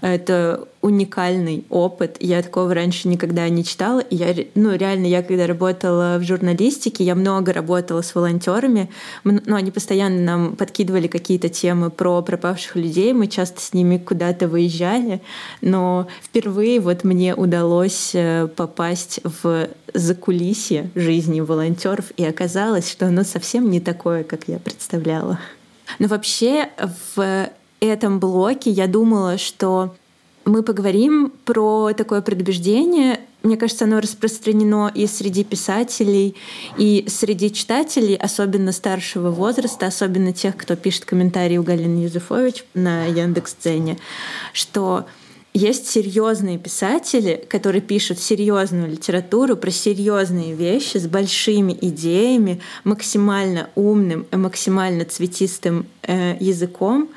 Это 0.00 0.66
уникальный 0.80 1.64
опыт. 1.68 2.16
Я 2.20 2.42
такого 2.42 2.74
раньше 2.74 3.08
никогда 3.08 3.48
не 3.48 3.64
читала. 3.64 4.00
И 4.00 4.16
я, 4.16 4.34
ну, 4.54 4.74
реально, 4.74 5.06
я 5.06 5.22
когда 5.22 5.46
работала 5.46 6.16
в 6.18 6.22
журналистике, 6.22 7.04
я 7.04 7.14
много 7.14 7.52
работала 7.52 8.00
с 8.00 8.14
волонтерами. 8.14 8.90
Ну, 9.24 9.54
они 9.54 9.70
постоянно 9.70 10.20
нам 10.22 10.56
подкидывали 10.56 11.06
какие-то 11.06 11.48
темы 11.48 11.90
про 11.90 12.22
пропавших 12.22 12.76
людей. 12.76 13.12
Мы 13.12 13.26
часто 13.26 13.60
с 13.60 13.74
ними 13.74 13.98
куда-то 13.98 14.48
выезжали. 14.48 15.20
Но 15.60 16.08
впервые 16.22 16.80
вот 16.80 17.04
мне 17.04 17.34
удалось 17.34 18.12
э, 18.14 18.48
попасть 18.56 19.20
в 19.42 19.68
закулисье 19.92 20.90
жизни 20.94 21.40
волонтеров, 21.40 22.12
и 22.16 22.24
оказалось, 22.24 22.90
что 22.90 23.06
оно 23.06 23.24
совсем 23.24 23.70
не 23.70 23.80
такое, 23.80 24.24
как 24.24 24.44
я 24.46 24.58
представляла. 24.58 25.38
Но 25.98 26.08
вообще 26.08 26.68
в 27.14 27.50
этом 27.80 28.20
блоке 28.20 28.70
я 28.70 28.86
думала, 28.86 29.38
что 29.38 29.94
мы 30.44 30.62
поговорим 30.62 31.32
про 31.44 31.92
такое 31.92 32.22
предубеждение. 32.22 33.20
Мне 33.42 33.56
кажется, 33.56 33.84
оно 33.84 34.00
распространено 34.00 34.90
и 34.94 35.06
среди 35.06 35.44
писателей, 35.44 36.36
и 36.76 37.06
среди 37.08 37.52
читателей, 37.52 38.16
особенно 38.16 38.72
старшего 38.72 39.30
возраста, 39.30 39.86
особенно 39.86 40.32
тех, 40.32 40.56
кто 40.56 40.76
пишет 40.76 41.04
комментарии 41.04 41.56
у 41.56 41.62
Галины 41.62 42.04
Юзефович 42.04 42.64
на 42.74 43.06
Яндекс.Дзене, 43.06 43.98
что 44.52 45.06
есть 45.52 45.88
серьезные 45.88 46.58
писатели, 46.58 47.44
которые 47.48 47.82
пишут 47.82 48.20
серьезную 48.20 48.88
литературу 48.88 49.56
про 49.56 49.70
серьезные 49.70 50.54
вещи 50.54 50.98
с 50.98 51.08
большими 51.08 51.76
идеями, 51.80 52.60
максимально 52.84 53.68
умным 53.74 54.26
максимально 54.30 55.04
цветистым 55.04 55.86
э, 56.02 56.36
языком, 56.38 57.08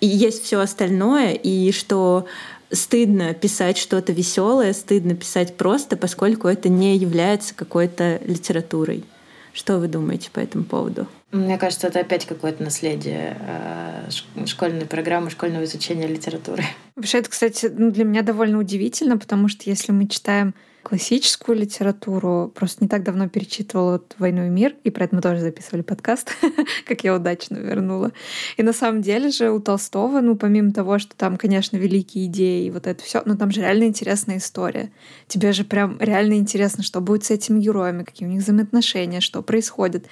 и 0.00 0.06
есть 0.06 0.42
все 0.44 0.60
остальное, 0.60 1.32
и 1.32 1.72
что 1.72 2.26
стыдно 2.70 3.34
писать 3.34 3.78
что-то 3.78 4.12
веселое, 4.12 4.72
стыдно 4.72 5.14
писать 5.14 5.56
просто, 5.56 5.96
поскольку 5.96 6.48
это 6.48 6.68
не 6.68 6.96
является 6.96 7.54
какой-то 7.54 8.20
литературой. 8.24 9.04
Что 9.52 9.78
вы 9.78 9.88
думаете 9.88 10.30
по 10.30 10.38
этому 10.38 10.64
поводу? 10.64 11.06
Мне 11.32 11.58
кажется, 11.58 11.88
это 11.88 12.00
опять 12.00 12.26
какое-то 12.26 12.62
наследие 12.62 13.36
э, 13.40 14.46
школьной 14.46 14.86
программы, 14.86 15.30
школьного 15.30 15.64
изучения 15.64 16.06
литературы. 16.06 16.64
Вообще, 16.96 17.18
это, 17.18 17.30
кстати, 17.30 17.70
ну, 17.74 17.90
для 17.90 18.04
меня 18.04 18.22
довольно 18.22 18.58
удивительно, 18.58 19.18
потому 19.18 19.48
что 19.48 19.68
если 19.68 19.92
мы 19.92 20.06
читаем 20.06 20.54
классическую 20.82 21.58
литературу. 21.58 22.52
Просто 22.54 22.84
не 22.84 22.88
так 22.88 23.02
давно 23.02 23.28
перечитывала 23.28 23.92
вот 23.92 24.14
«Войну 24.18 24.46
и 24.46 24.48
мир», 24.48 24.74
и 24.84 24.90
про 24.90 25.04
это 25.04 25.16
мы 25.16 25.22
тоже 25.22 25.40
записывали 25.40 25.82
подкаст, 25.82 26.32
как 26.86 27.04
я 27.04 27.14
удачно 27.14 27.56
вернула. 27.56 28.12
И 28.56 28.62
на 28.62 28.72
самом 28.72 29.02
деле 29.02 29.30
же 29.30 29.50
у 29.50 29.60
Толстого, 29.60 30.20
ну, 30.20 30.36
помимо 30.36 30.72
того, 30.72 30.98
что 30.98 31.16
там, 31.16 31.36
конечно, 31.36 31.76
великие 31.76 32.26
идеи 32.26 32.66
и 32.66 32.70
вот 32.70 32.86
это 32.86 33.02
все, 33.02 33.22
но 33.24 33.36
там 33.36 33.50
же 33.50 33.60
реально 33.60 33.84
интересная 33.84 34.38
история. 34.38 34.90
Тебе 35.26 35.52
же 35.52 35.64
прям 35.64 35.98
реально 36.00 36.34
интересно, 36.34 36.82
что 36.82 37.00
будет 37.00 37.24
с 37.24 37.30
этими 37.30 37.60
героями, 37.60 38.04
какие 38.04 38.26
у 38.26 38.30
них 38.30 38.42
взаимоотношения, 38.42 39.20
что 39.20 39.42
происходит. 39.42 40.06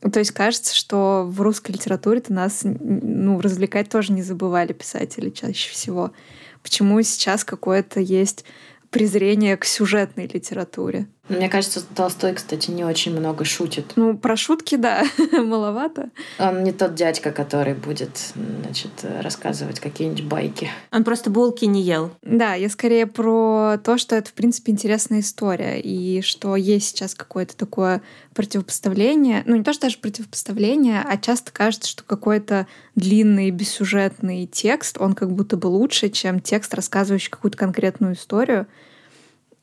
То 0.00 0.18
есть 0.20 0.30
кажется, 0.30 0.74
что 0.74 1.26
в 1.28 1.40
русской 1.40 1.72
литературе-то 1.72 2.32
нас 2.32 2.60
ну, 2.62 3.40
развлекать 3.40 3.88
тоже 3.88 4.12
не 4.12 4.22
забывали 4.22 4.72
писатели 4.72 5.30
чаще 5.30 5.70
всего. 5.72 6.12
Почему 6.62 7.00
сейчас 7.02 7.44
какое-то 7.44 8.00
есть 8.00 8.44
презрение 8.90 9.56
к 9.56 9.64
сюжетной 9.64 10.26
литературе. 10.26 11.08
Мне 11.28 11.48
кажется, 11.48 11.82
Толстой, 11.94 12.34
кстати, 12.34 12.70
не 12.70 12.84
очень 12.84 13.14
много 13.14 13.44
шутит. 13.44 13.92
Ну, 13.96 14.16
про 14.16 14.36
шутки, 14.36 14.76
да, 14.76 15.04
маловато. 15.32 16.10
Он 16.38 16.64
не 16.64 16.72
тот 16.72 16.94
дядька, 16.94 17.32
который 17.32 17.74
будет, 17.74 18.32
значит, 18.62 18.90
рассказывать 19.20 19.80
какие-нибудь 19.80 20.24
байки. 20.24 20.70
Он 20.90 21.04
просто 21.04 21.30
булки 21.30 21.66
не 21.66 21.82
ел. 21.82 22.10
Да, 22.22 22.54
я 22.54 22.68
скорее 22.70 23.06
про 23.06 23.78
то, 23.82 23.98
что 23.98 24.16
это, 24.16 24.30
в 24.30 24.32
принципе, 24.32 24.72
интересная 24.72 25.20
история, 25.20 25.80
и 25.80 26.22
что 26.22 26.56
есть 26.56 26.88
сейчас 26.88 27.14
какое-то 27.14 27.56
такое 27.56 28.02
противопоставление. 28.34 29.42
Ну, 29.46 29.56
не 29.56 29.64
то, 29.64 29.72
что 29.72 29.82
даже 29.82 29.98
противопоставление, 29.98 31.04
а 31.06 31.16
часто 31.18 31.52
кажется, 31.52 31.90
что 31.90 32.04
какой-то 32.04 32.66
длинный 32.94 33.50
бессюжетный 33.50 34.46
текст, 34.46 34.96
он 34.98 35.14
как 35.14 35.32
будто 35.32 35.56
бы 35.56 35.66
лучше, 35.66 36.08
чем 36.08 36.40
текст, 36.40 36.72
рассказывающий 36.72 37.30
какую-то 37.30 37.58
конкретную 37.58 38.14
историю 38.14 38.66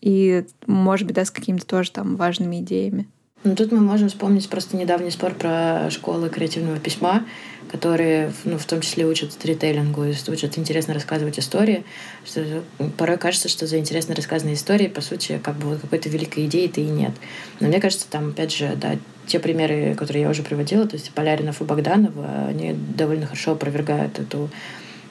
и, 0.06 0.46
может 0.68 1.08
быть, 1.08 1.16
да, 1.16 1.26
с 1.26 1.32
какими-то 1.32 1.66
тоже 1.66 1.92
там 1.92 2.16
важными 2.16 2.62
идеями. 2.62 3.08
Ну, 3.44 3.56
тут 3.56 3.72
мы 3.72 3.80
можем 3.80 4.08
вспомнить 4.10 4.48
просто 4.50 4.78
недавний 4.78 5.10
спор 5.10 5.34
про 5.34 5.90
школы 5.90 6.30
креативного 6.30 6.80
письма, 6.80 7.26
которые, 7.72 8.32
ну, 8.44 8.58
в 8.60 8.66
том 8.66 8.82
числе 8.82 9.06
учат 9.06 9.34
сторителлингу, 9.34 10.04
учат 10.04 10.58
интересно 10.58 10.94
рассказывать 10.94 11.40
истории. 11.40 11.84
Что 12.24 12.64
порой 12.98 13.18
кажется, 13.18 13.50
что 13.50 13.66
за 13.66 13.80
интересно 13.80 14.16
рассказанные 14.16 14.56
истории, 14.56 14.88
по 14.88 15.02
сути, 15.02 15.40
как 15.44 15.58
бы 15.58 15.78
какой-то 15.78 16.08
великой 16.10 16.46
идеи-то 16.46 16.82
и 16.82 16.86
нет. 16.86 17.14
Но 17.60 17.68
мне 17.68 17.82
кажется, 17.82 18.08
там, 18.10 18.30
опять 18.30 18.56
же, 18.56 18.76
да, 18.76 18.98
те 19.26 19.40
примеры, 19.40 19.96
которые 19.96 20.24
я 20.24 20.30
уже 20.30 20.44
приводила, 20.44 20.88
то 20.88 20.96
есть 20.96 21.12
Поляринов 21.12 21.62
и 21.62 21.66
Богданова, 21.66 22.48
они 22.48 22.74
довольно 22.74 23.26
хорошо 23.26 23.54
опровергают 23.54 24.20
эту 24.20 24.50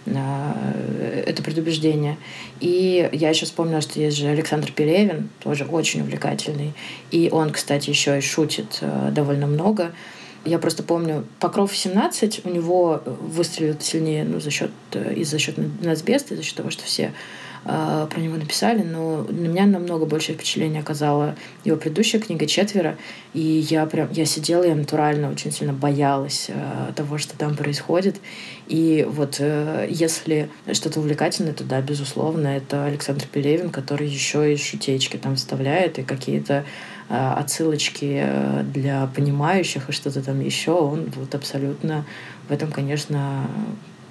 это 0.07 1.43
предубеждение. 1.43 2.17
И 2.61 3.09
я 3.13 3.31
еще 3.31 3.47
вспомнила, 3.47 3.81
что 3.81 4.01
есть 4.01 4.17
же 4.17 4.29
Александр 4.29 4.73
Пелевин, 4.73 5.29
тоже 5.41 5.65
очень 5.65 6.03
увлекательный. 6.03 6.73
И 7.11 7.29
он, 7.33 7.51
кстати, 7.51 7.91
еще 7.91 8.19
и 8.19 8.21
шутит 8.21 8.79
э, 8.81 9.11
довольно 9.13 9.47
много. 9.47 9.93
Я 10.45 10.59
просто 10.59 10.83
помню, 10.83 11.25
Покров 11.41 11.75
17 11.75 12.43
у 12.45 12.51
него 12.51 13.03
выстрелил 13.07 13.77
сильнее 13.81 14.25
ну, 14.25 14.41
за 14.41 14.51
счет, 14.51 14.71
э, 14.93 15.15
и 15.15 15.25
за 15.25 15.39
счет 15.39 15.57
Нацбеста, 15.83 16.35
и 16.35 16.37
за 16.37 16.43
счет 16.43 16.57
того, 16.57 16.71
что 16.71 16.85
все 16.85 17.13
э, 17.65 18.07
про 18.11 18.21
него 18.21 18.37
написали, 18.37 18.83
но 18.83 19.27
на 19.29 19.47
меня 19.47 19.65
намного 19.65 20.05
больше 20.05 20.35
впечатление 20.35 20.83
оказала 20.83 21.35
его 21.65 21.79
предыдущая 21.79 22.21
книга 22.21 22.47
«Четверо», 22.47 22.99
и 23.33 23.41
я 23.41 23.87
прям, 23.87 24.13
я 24.13 24.27
сидела, 24.27 24.65
я 24.65 24.75
натурально 24.75 25.31
очень 25.31 25.51
сильно 25.51 25.73
боялась 25.73 26.47
э, 26.49 26.93
того, 26.95 27.17
что 27.17 27.39
там 27.39 27.57
происходит, 27.57 28.17
и 28.67 29.07
вот 29.09 29.37
э, 29.41 29.87
если 29.91 30.49
что-то 30.73 31.01
увлекательное, 31.01 31.53
то 31.53 31.65
да, 31.65 31.81
безусловно, 31.83 32.49
это 32.49 32.87
Александр 32.87 33.27
Пелевин, 33.31 33.71
который 33.71 34.09
еще 34.09 34.53
и 34.53 34.57
шутечки 34.57 35.17
там 35.19 35.37
вставляет, 35.37 35.99
и 35.99 36.03
какие-то 36.03 36.65
э, 37.11 37.33
отсылочки 37.37 38.21
э, 38.23 38.63
для 38.63 39.07
понимающих 39.15 39.91
и 39.91 39.93
что-то 39.93 40.23
там 40.23 40.41
еще, 40.41 40.73
он 40.73 41.11
вот 41.15 41.35
абсолютно 41.35 42.07
в 42.49 42.53
этом, 42.53 42.73
конечно, 42.73 43.47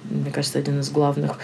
мне 0.04 0.30
кажется, 0.30 0.58
один 0.58 0.80
из 0.80 0.90
главных 0.90 1.40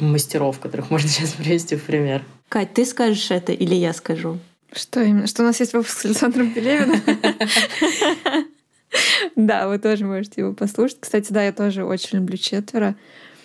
мастеров, 0.00 0.58
которых 0.58 0.90
можно 0.90 1.08
сейчас 1.08 1.32
привести 1.32 1.76
в 1.76 1.82
пример. 1.82 2.22
Кать, 2.48 2.72
ты 2.72 2.86
скажешь 2.86 3.30
это 3.30 3.52
или 3.52 3.74
я 3.74 3.92
скажу? 3.92 4.38
Что 4.74 5.02
именно? 5.02 5.26
Что 5.26 5.42
у 5.42 5.46
нас 5.46 5.60
есть 5.60 5.74
выпуск 5.74 6.00
с 6.00 6.04
Александром 6.06 6.50
Пелевиным? 6.50 7.02
Да, 9.36 9.68
вы 9.68 9.78
тоже 9.78 10.04
можете 10.04 10.42
его 10.42 10.52
послушать. 10.52 10.98
Кстати, 11.00 11.32
да, 11.32 11.42
я 11.44 11.52
тоже 11.52 11.84
очень 11.84 12.18
люблю 12.18 12.36
четверо. 12.36 12.96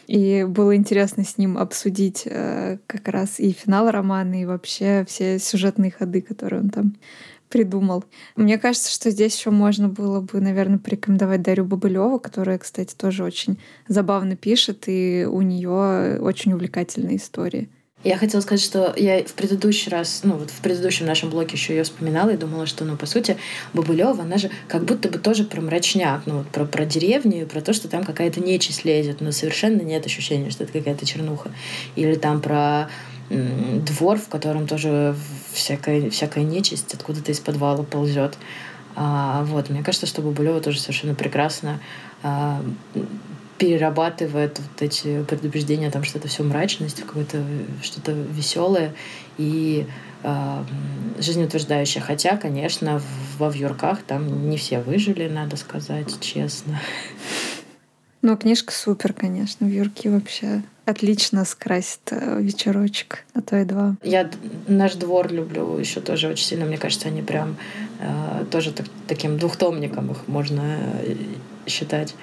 И 0.08 0.46
было 0.48 0.76
интересно 0.76 1.26
с 1.26 1.38
ним 1.38 1.58
обсудить 1.58 2.24
э, 2.26 2.78
как 2.88 3.10
раз 3.10 3.40
и 3.40 3.52
финал 3.52 3.92
романа, 3.92 4.42
и 4.42 4.46
вообще 4.46 5.06
все 5.08 5.38
сюжетные 5.38 5.92
ходы, 5.92 6.22
которые 6.22 6.62
он 6.62 6.70
там 6.70 6.96
придумал. 7.50 8.06
Мне 8.36 8.58
кажется, 8.58 8.92
что 8.92 9.10
здесь 9.10 9.38
еще 9.38 9.52
можно 9.52 9.90
было 9.90 10.22
бы, 10.22 10.40
наверное, 10.40 10.80
порекомендовать 10.80 11.42
Дарью 11.42 11.66
Бабылеву, 11.66 12.20
которая, 12.20 12.58
кстати, 12.58 12.96
тоже 12.96 13.24
очень 13.24 13.60
забавно 13.88 14.36
пишет, 14.36 14.86
и 14.88 15.28
у 15.30 15.42
нее 15.42 16.20
очень 16.22 16.54
увлекательные 16.54 17.18
истории. 17.18 17.70
Я 18.04 18.16
хотела 18.16 18.42
сказать, 18.42 18.64
что 18.64 18.94
я 18.96 19.24
в 19.24 19.34
предыдущий 19.34 19.92
раз, 19.92 20.22
ну 20.24 20.38
вот 20.38 20.52
в 20.52 20.62
предыдущем 20.62 21.08
нашем 21.08 21.32
блоке 21.32 21.58
еще 21.58 21.76
ее 21.76 21.84
вспоминала 21.84 22.30
и 22.30 22.38
думала, 22.38 22.68
что, 22.68 22.86
ну, 22.86 22.96
по 22.96 23.08
сути, 23.08 23.38
Бабылева, 23.74 24.22
она 24.22 24.38
же 24.38 24.52
как 24.68 24.86
будто 24.86 25.10
бы 25.10 25.18
тоже 25.18 25.44
про 25.44 25.62
мрачняк, 25.62 26.22
ну, 26.28 26.38
вот 26.38 26.48
про, 26.48 26.66
про 26.66 26.86
деревню, 26.86 27.48
про 27.48 27.60
то, 27.60 27.74
что 27.74 27.88
там 27.88 28.06
какая-то 28.06 28.40
нечисть 28.40 28.86
лезет, 28.86 29.20
но 29.20 29.32
совершенно 29.32 29.82
нет 29.82 30.06
ощущения, 30.06 30.52
что 30.52 30.64
это 30.64 30.74
какая-то 30.74 31.08
чернуха. 31.08 31.52
Или 31.96 32.16
там 32.16 32.40
про 32.40 32.88
двор, 33.30 34.18
в 34.20 34.30
котором 34.30 34.68
тоже 34.68 35.16
всякая, 35.52 36.10
всякая 36.10 36.44
нечисть 36.44 36.94
откуда-то 36.94 37.32
из 37.32 37.40
подвала 37.40 37.84
ползет. 37.84 38.38
А, 38.96 39.44
вот, 39.46 39.70
мне 39.70 39.84
кажется, 39.84 40.06
что 40.06 40.22
Бабулева 40.22 40.62
тоже 40.62 40.80
совершенно 40.80 41.14
прекрасно 41.14 41.80
а, 42.24 42.64
перерабатывает 43.58 44.60
вот 44.60 44.82
эти 44.82 45.24
предубеждения, 45.24 45.90
там 45.92 46.04
что-то 46.04 46.28
все 46.28 46.44
мрачность, 46.44 47.02
какое-то 47.02 47.44
что-то 47.82 48.12
веселое 48.12 48.94
и 49.38 49.88
э, 50.24 50.64
жизнеутверждающее. 51.20 52.04
Хотя, 52.04 52.38
конечно, 52.38 53.02
во 53.38 53.50
вьюрках 53.50 54.04
там 54.04 54.50
не 54.50 54.58
все 54.58 54.80
выжили, 54.80 55.28
надо 55.28 55.58
сказать 55.58 56.20
честно. 56.20 56.80
Ну, 58.22 58.36
книжка 58.36 58.74
супер, 58.74 59.14
конечно. 59.14 59.66
Вьюрки 59.66 60.08
вообще 60.08 60.62
отлично 60.86 61.46
скрасит 61.46 62.12
э, 62.12 62.42
вечерочек, 62.42 63.26
а 63.34 63.42
то 63.42 63.58
и 63.58 63.66
два. 63.66 63.96
Я 64.04 64.30
наш 64.68 64.96
двор 64.96 65.32
люблю 65.32 65.78
еще 65.78 66.02
тоже 66.02 66.30
очень 66.30 66.46
сильно. 66.46 66.66
Мне 66.66 66.78
кажется, 66.78 67.10
они 67.10 67.22
прям 67.22 67.58
э, 68.00 68.46
тоже 68.50 68.72
так, 68.72 68.88
таким 69.08 69.38
двухтомником 69.38 70.12
их 70.12 70.28
можно 70.28 70.78
э, 71.04 71.16
считать. 71.68 72.16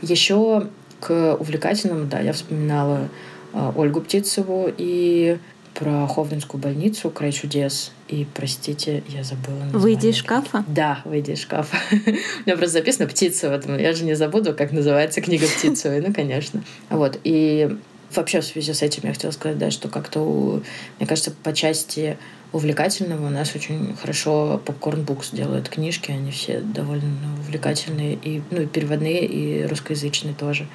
Еще 0.00 0.68
к 1.02 1.34
увлекательному, 1.34 2.06
да, 2.06 2.20
я 2.20 2.32
вспоминала 2.32 3.08
э, 3.52 3.72
Ольгу 3.74 4.00
Птицеву 4.00 4.72
и 4.78 5.36
про 5.74 6.06
Ховдинскую 6.06 6.60
больницу, 6.60 7.10
край 7.10 7.32
чудес. 7.32 7.92
И, 8.08 8.26
простите, 8.34 9.02
я 9.08 9.24
забыла 9.24 9.54
название. 9.54 9.78
Выйди 9.78 10.06
из 10.08 10.16
шкафа? 10.16 10.64
Да, 10.68 11.00
выйди 11.04 11.32
из 11.32 11.40
шкафа. 11.40 11.76
У 11.90 12.10
меня 12.46 12.56
просто 12.56 12.78
записано 12.78 13.08
«Птица». 13.08 13.50
Вот, 13.50 13.66
я 13.80 13.92
же 13.92 14.04
не 14.04 14.14
забуду, 14.14 14.54
как 14.54 14.70
называется 14.70 15.20
книга 15.20 15.46
«Птица». 15.46 15.90
Ну, 16.06 16.12
конечно. 16.12 16.62
Вот. 16.90 17.18
И 17.24 17.76
вообще 18.14 18.40
в 18.40 18.44
связи 18.44 18.72
с 18.72 18.82
этим 18.82 19.02
я 19.04 19.14
хотела 19.14 19.30
сказать, 19.30 19.58
да, 19.58 19.70
что 19.70 19.88
как-то, 19.88 20.62
мне 20.98 21.08
кажется, 21.08 21.32
по 21.42 21.52
части 21.52 22.18
увлекательного. 22.52 23.26
У 23.26 23.30
нас 23.30 23.54
очень 23.54 23.96
хорошо 23.96 24.60
Popcorn 24.64 25.04
Books 25.04 25.34
делают 25.34 25.68
книжки, 25.68 26.10
они 26.10 26.30
все 26.30 26.60
довольно 26.60 27.34
увлекательные, 27.40 28.14
и, 28.14 28.42
ну, 28.50 28.62
и 28.62 28.66
переводные, 28.66 29.24
и 29.24 29.66
русскоязычные 29.66 30.34
тоже. 30.34 30.66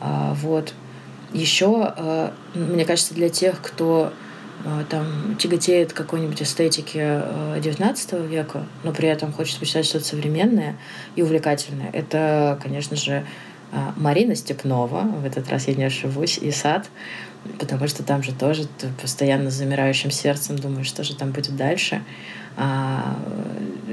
А, 0.00 0.34
вот. 0.34 0.74
Еще, 1.32 1.72
а, 1.82 2.32
мне 2.54 2.84
кажется, 2.84 3.14
для 3.14 3.30
тех, 3.30 3.60
кто 3.60 4.12
а, 4.64 4.84
там 4.88 5.36
тяготеет 5.38 5.92
какой-нибудь 5.92 6.42
эстетики 6.42 6.98
XIX 6.98 8.26
века, 8.26 8.66
но 8.84 8.92
при 8.92 9.08
этом 9.08 9.32
хочет 9.32 9.58
почитать 9.58 9.86
что-то 9.86 10.04
современное 10.04 10.76
и 11.16 11.22
увлекательное, 11.22 11.90
это, 11.92 12.58
конечно 12.62 12.96
же, 12.96 13.24
Марина 13.96 14.34
Степнова, 14.34 15.00
в 15.00 15.24
этот 15.24 15.48
раз 15.48 15.66
я 15.66 15.74
не 15.74 15.84
ошибусь, 15.84 16.36
и 16.36 16.50
сад, 16.50 16.90
потому 17.58 17.88
что 17.88 18.02
там 18.02 18.22
же 18.22 18.32
тоже 18.32 18.66
ты 18.78 18.88
постоянно 19.00 19.50
с 19.50 19.54
замирающим 19.54 20.10
сердцем 20.10 20.56
думаешь, 20.56 20.86
что 20.86 21.04
же 21.04 21.16
там 21.16 21.32
будет 21.32 21.56
дальше. 21.56 22.02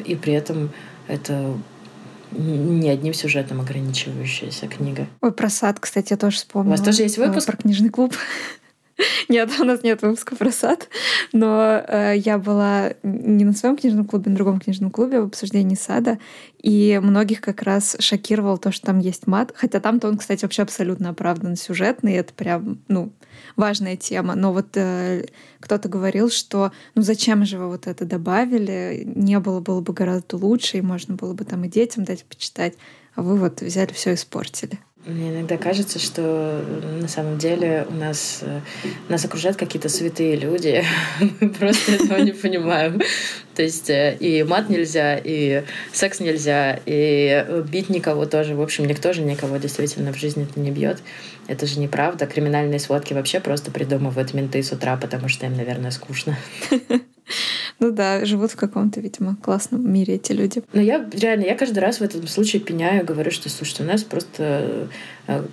И 0.06 0.16
при 0.16 0.34
этом 0.34 0.72
это 1.08 1.54
не 2.32 2.90
одним 2.90 3.14
сюжетом 3.14 3.60
ограничивающаяся 3.62 4.68
книга. 4.68 5.08
Ой, 5.22 5.32
про 5.32 5.50
сад, 5.50 5.80
кстати, 5.80 6.14
я 6.14 6.18
тоже 6.18 6.38
вспомнила. 6.38 6.74
У 6.74 6.78
вас 6.78 6.86
тоже 6.86 7.04
есть 7.04 7.18
выпуск? 7.18 7.48
Про 7.48 7.58
книжный 7.58 7.90
клуб. 7.90 8.14
Нет, 9.30 9.50
у 9.60 9.64
нас 9.64 9.82
нет 9.82 10.02
выпуска 10.02 10.36
про 10.36 10.52
сад, 10.52 10.90
но 11.32 11.82
э, 11.88 12.16
я 12.18 12.38
была 12.38 12.94
не 13.04 13.46
на 13.46 13.54
своем 13.54 13.78
книжном 13.78 14.06
клубе, 14.06 14.30
на 14.30 14.36
другом 14.36 14.60
книжном 14.60 14.92
клубе 14.92 15.22
в 15.22 15.28
обсуждении 15.28 15.76
сада, 15.76 16.20
и 16.62 17.00
многих 17.02 17.40
как 17.40 17.62
раз 17.62 17.96
шокировало 18.00 18.58
то, 18.58 18.72
что 18.72 18.88
там 18.88 19.00
есть 19.00 19.26
мат, 19.26 19.54
хотя 19.56 19.80
там-то 19.80 20.10
он, 20.10 20.18
кстати, 20.18 20.44
вообще 20.44 20.64
абсолютно 20.64 21.10
оправдан 21.10 21.56
сюжетный, 21.56 22.16
это 22.16 22.34
прям, 22.34 22.80
ну, 22.88 23.14
важная 23.60 23.98
тема. 23.98 24.36
Но 24.36 24.54
вот 24.54 24.76
э, 24.76 25.26
кто-то 25.60 25.90
говорил, 25.90 26.30
что 26.30 26.72
ну 26.96 27.02
зачем 27.02 27.46
же 27.46 27.58
вы 27.58 27.68
вот 27.68 27.86
это 27.88 28.06
добавили, 28.06 29.04
не 29.06 29.40
было 29.40 29.60
было 29.60 29.82
бы 29.82 29.94
гораздо 29.94 30.38
лучше, 30.38 30.78
и 30.78 30.82
можно 30.82 31.16
было 31.16 31.34
бы 31.34 31.46
там 31.46 31.64
и 31.66 31.70
детям 31.70 32.06
дать 32.06 32.26
почитать, 32.26 32.76
а 33.16 33.22
вы 33.22 33.36
вот 33.36 33.62
взяли 33.62 33.92
все 33.92 34.14
испортили. 34.14 34.80
Мне 35.06 35.30
иногда 35.30 35.58
кажется, 35.58 35.98
что 35.98 36.62
на 37.02 37.08
самом 37.08 37.38
деле 37.38 37.88
у 37.90 37.94
нас 37.94 38.40
э, 38.42 38.60
нас 39.08 39.24
окружают 39.24 39.58
какие-то 39.58 39.88
святые 39.88 40.36
люди. 40.36 40.84
Мы 41.40 41.50
просто 41.50 41.94
этого 41.94 42.20
не 42.20 42.34
понимаем. 42.34 43.02
То 43.56 43.64
есть 43.64 43.90
э, 43.90 44.18
и 44.20 44.44
мат 44.44 44.70
нельзя, 44.70 45.18
и 45.18 45.64
секс 45.94 46.20
нельзя, 46.20 46.80
и 46.86 47.46
бить 47.72 47.90
никого 47.90 48.26
тоже. 48.26 48.56
В 48.56 48.62
общем, 48.62 48.86
никто 48.88 49.14
же 49.14 49.22
никого 49.22 49.56
действительно 49.56 50.12
в 50.12 50.18
жизни 50.18 50.46
это 50.50 50.60
не 50.60 50.70
бьет. 50.70 51.00
Это 51.50 51.66
же 51.66 51.80
неправда. 51.80 52.28
Криминальные 52.28 52.80
сводки 52.80 53.16
вообще 53.16 53.40
просто 53.40 53.72
придумывают 53.72 54.36
менты 54.36 54.62
с 54.62 54.72
утра, 54.72 54.96
потому 54.98 55.30
что 55.30 55.48
им, 55.48 55.58
наверное, 55.58 55.90
скучно. 55.90 56.38
Ну 57.80 57.92
да, 57.92 58.26
живут 58.26 58.52
в 58.52 58.56
каком-то, 58.56 59.00
видимо, 59.00 59.36
классном 59.38 59.92
мире 59.92 60.16
эти 60.16 60.32
люди. 60.34 60.62
Но 60.74 60.82
я 60.82 61.08
реально, 61.14 61.46
я 61.46 61.56
каждый 61.56 61.80
раз 61.80 62.00
в 62.00 62.02
этом 62.04 62.28
случае 62.28 62.62
пеняю, 62.62 63.06
говорю, 63.06 63.32
что, 63.32 63.50
слушайте, 63.50 63.84
у 63.84 63.86
нас 63.86 64.04
просто 64.04 64.90
э, 65.28 65.44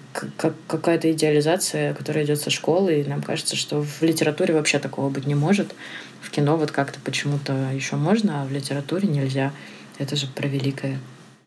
какая-то 0.66 1.12
идеализация, 1.12 1.94
которая 1.94 2.24
идет 2.24 2.40
со 2.40 2.51
школы, 2.51 3.01
и 3.01 3.09
нам 3.09 3.22
кажется, 3.22 3.55
что 3.57 3.82
в 3.82 4.03
литературе 4.03 4.55
вообще 4.55 4.78
такого 4.78 5.09
быть 5.09 5.26
не 5.26 5.34
может. 5.36 5.74
В 6.20 6.30
кино 6.30 6.57
вот 6.57 6.72
как-то 6.72 6.99
почему-то 7.05 7.53
еще 7.72 7.97
можно, 7.97 8.42
а 8.42 8.44
в 8.44 8.53
литературе 8.53 9.07
нельзя. 9.07 9.53
Это 9.99 10.16
же 10.16 10.26
про 10.26 10.49
великое. 10.49 10.99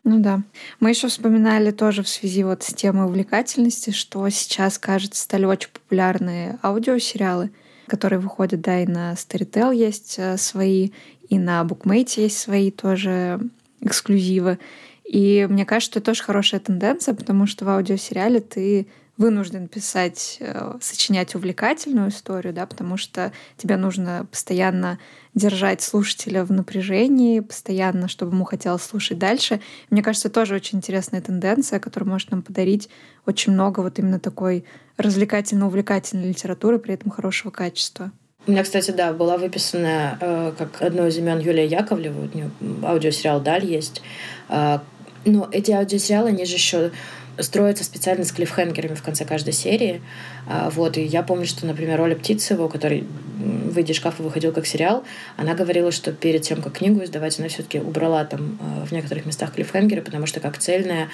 Ну 0.02 0.20
да. 0.20 0.42
Мы 0.80 0.90
еще 0.90 1.08
вспоминали 1.08 1.70
тоже 1.70 2.02
в 2.02 2.08
связи 2.08 2.42
вот 2.42 2.62
с 2.62 2.72
темой 2.72 3.06
увлекательности, 3.06 3.90
что 3.90 4.28
сейчас, 4.30 4.78
кажется, 4.78 5.22
стали 5.22 5.44
очень 5.44 5.68
популярные 5.70 6.58
аудиосериалы 6.62 7.50
которые 7.90 8.20
выходят, 8.20 8.60
да, 8.60 8.80
и 8.80 8.86
на 8.86 9.12
Storytel 9.14 9.74
есть 9.74 10.14
э, 10.18 10.36
свои, 10.38 10.90
и 11.28 11.38
на 11.38 11.62
Bookmate 11.62 12.20
есть 12.22 12.38
свои 12.38 12.70
тоже 12.70 13.40
эксклюзивы. 13.80 14.58
И 15.04 15.46
мне 15.50 15.66
кажется, 15.66 15.98
это 15.98 16.06
тоже 16.06 16.22
хорошая 16.22 16.60
тенденция, 16.60 17.14
потому 17.14 17.46
что 17.46 17.64
в 17.64 17.68
аудиосериале 17.68 18.40
ты 18.40 18.86
вынужден 19.20 19.68
писать, 19.68 20.38
э, 20.40 20.78
сочинять 20.80 21.34
увлекательную 21.34 22.08
историю, 22.08 22.54
да, 22.54 22.64
потому 22.64 22.96
что 22.96 23.32
тебе 23.58 23.76
нужно 23.76 24.26
постоянно 24.30 24.98
держать 25.34 25.82
слушателя 25.82 26.42
в 26.42 26.50
напряжении, 26.50 27.40
постоянно, 27.40 28.08
чтобы 28.08 28.32
ему 28.32 28.44
хотелось 28.44 28.82
слушать 28.82 29.18
дальше. 29.18 29.60
Мне 29.90 30.02
кажется, 30.02 30.30
тоже 30.30 30.54
очень 30.54 30.78
интересная 30.78 31.20
тенденция, 31.20 31.80
которая 31.80 32.08
может 32.08 32.30
нам 32.30 32.40
подарить 32.40 32.88
очень 33.26 33.52
много 33.52 33.80
вот 33.80 33.98
именно 33.98 34.18
такой 34.18 34.64
развлекательно-увлекательной 34.96 36.28
литературы, 36.28 36.78
при 36.78 36.94
этом 36.94 37.10
хорошего 37.10 37.50
качества. 37.50 38.12
У 38.46 38.52
меня, 38.52 38.62
кстати, 38.62 38.90
да, 38.90 39.12
была 39.12 39.36
выписана 39.36 40.16
э, 40.18 40.52
как 40.56 40.80
одно 40.80 41.06
из 41.06 41.18
имен 41.18 41.40
Юлия 41.40 41.66
Яковлева, 41.66 42.20
у 42.20 42.34
нее 42.34 42.50
аудиосериал 42.82 43.42
«Даль» 43.42 43.66
есть. 43.66 44.00
Э, 44.48 44.78
но 45.26 45.46
эти 45.52 45.72
аудиосериалы, 45.72 46.30
они 46.30 46.46
же 46.46 46.54
еще 46.54 46.90
строится 47.38 47.84
специально 47.84 48.24
с 48.24 48.32
клиффхенгерами 48.32 48.94
в 48.94 49.02
конце 49.02 49.24
каждой 49.24 49.52
серии. 49.52 50.02
А, 50.46 50.70
вот, 50.70 50.96
и 50.96 51.02
я 51.02 51.22
помню, 51.22 51.46
что, 51.46 51.66
например, 51.66 52.00
Оля 52.00 52.14
Птицева, 52.14 52.64
у 52.64 52.68
которой 52.68 53.04
«Выйди 53.38 53.92
из 53.92 53.96
шкафа» 53.96 54.22
выходил 54.22 54.52
как 54.52 54.66
сериал, 54.66 55.04
она 55.36 55.54
говорила, 55.54 55.92
что 55.92 56.12
перед 56.12 56.42
тем, 56.42 56.60
как 56.62 56.74
книгу 56.74 57.02
издавать, 57.02 57.38
она 57.38 57.48
все 57.48 57.62
таки 57.62 57.78
убрала 57.78 58.24
там 58.24 58.58
а, 58.60 58.84
в 58.84 58.92
некоторых 58.92 59.26
местах 59.26 59.54
клиффхенгеры, 59.54 60.02
потому 60.02 60.26
что 60.26 60.40
как 60.40 60.58
цельное 60.58 61.08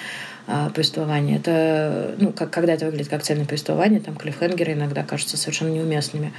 а, 0.47 0.69
повествование, 0.69 1.37
это, 1.37 2.15
ну, 2.17 2.31
как, 2.31 2.49
когда 2.49 2.73
это 2.73 2.85
выглядит 2.85 3.09
как 3.09 3.23
цельное 3.23 3.45
повествование, 3.45 3.99
там 3.99 4.15
клиффхенгеры 4.15 4.73
иногда 4.73 5.03
кажутся 5.03 5.37
совершенно 5.37 5.69
неуместными 5.69 6.33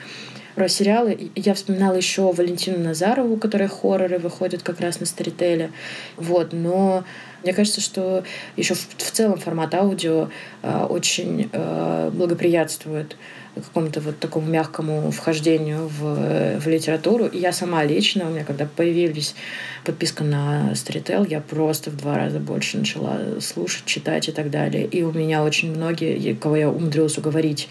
про 0.58 0.68
сериалы. 0.68 1.30
Я 1.36 1.54
вспоминала 1.54 1.94
еще 1.94 2.32
Валентину 2.32 2.80
Назарову, 2.80 3.36
которая 3.36 3.68
хорроры 3.68 4.18
выходит 4.18 4.64
как 4.64 4.80
раз 4.80 4.98
на 4.98 5.06
Старителе. 5.06 5.70
Вот, 6.16 6.52
но 6.52 7.04
мне 7.42 7.52
кажется, 7.52 7.80
что 7.80 8.24
еще 8.56 8.74
в, 8.74 8.88
в 8.96 9.10
целом 9.10 9.38
формат 9.38 9.74
аудио 9.74 10.28
э, 10.62 10.86
очень 10.88 11.48
э, 11.52 12.10
благоприятствует 12.12 13.16
какому-то 13.54 14.00
вот 14.00 14.18
такому 14.18 14.46
мягкому 14.46 15.10
вхождению 15.10 15.88
в, 15.88 16.60
в 16.60 16.68
литературу. 16.68 17.26
И 17.26 17.38
я 17.38 17.52
сама 17.52 17.84
лично, 17.84 18.26
у 18.28 18.30
меня 18.30 18.44
когда 18.44 18.66
появились 18.66 19.34
подписка 19.84 20.24
на 20.24 20.72
Storytel, 20.72 21.26
я 21.28 21.40
просто 21.40 21.90
в 21.90 21.96
два 21.96 22.16
раза 22.16 22.38
больше 22.38 22.78
начала 22.78 23.40
слушать, 23.40 23.84
читать 23.84 24.28
и 24.28 24.32
так 24.32 24.50
далее. 24.50 24.86
И 24.86 25.02
у 25.02 25.12
меня 25.12 25.42
очень 25.42 25.74
многие, 25.74 26.34
кого 26.34 26.56
я 26.56 26.70
умудрилась 26.70 27.18
уговорить 27.18 27.68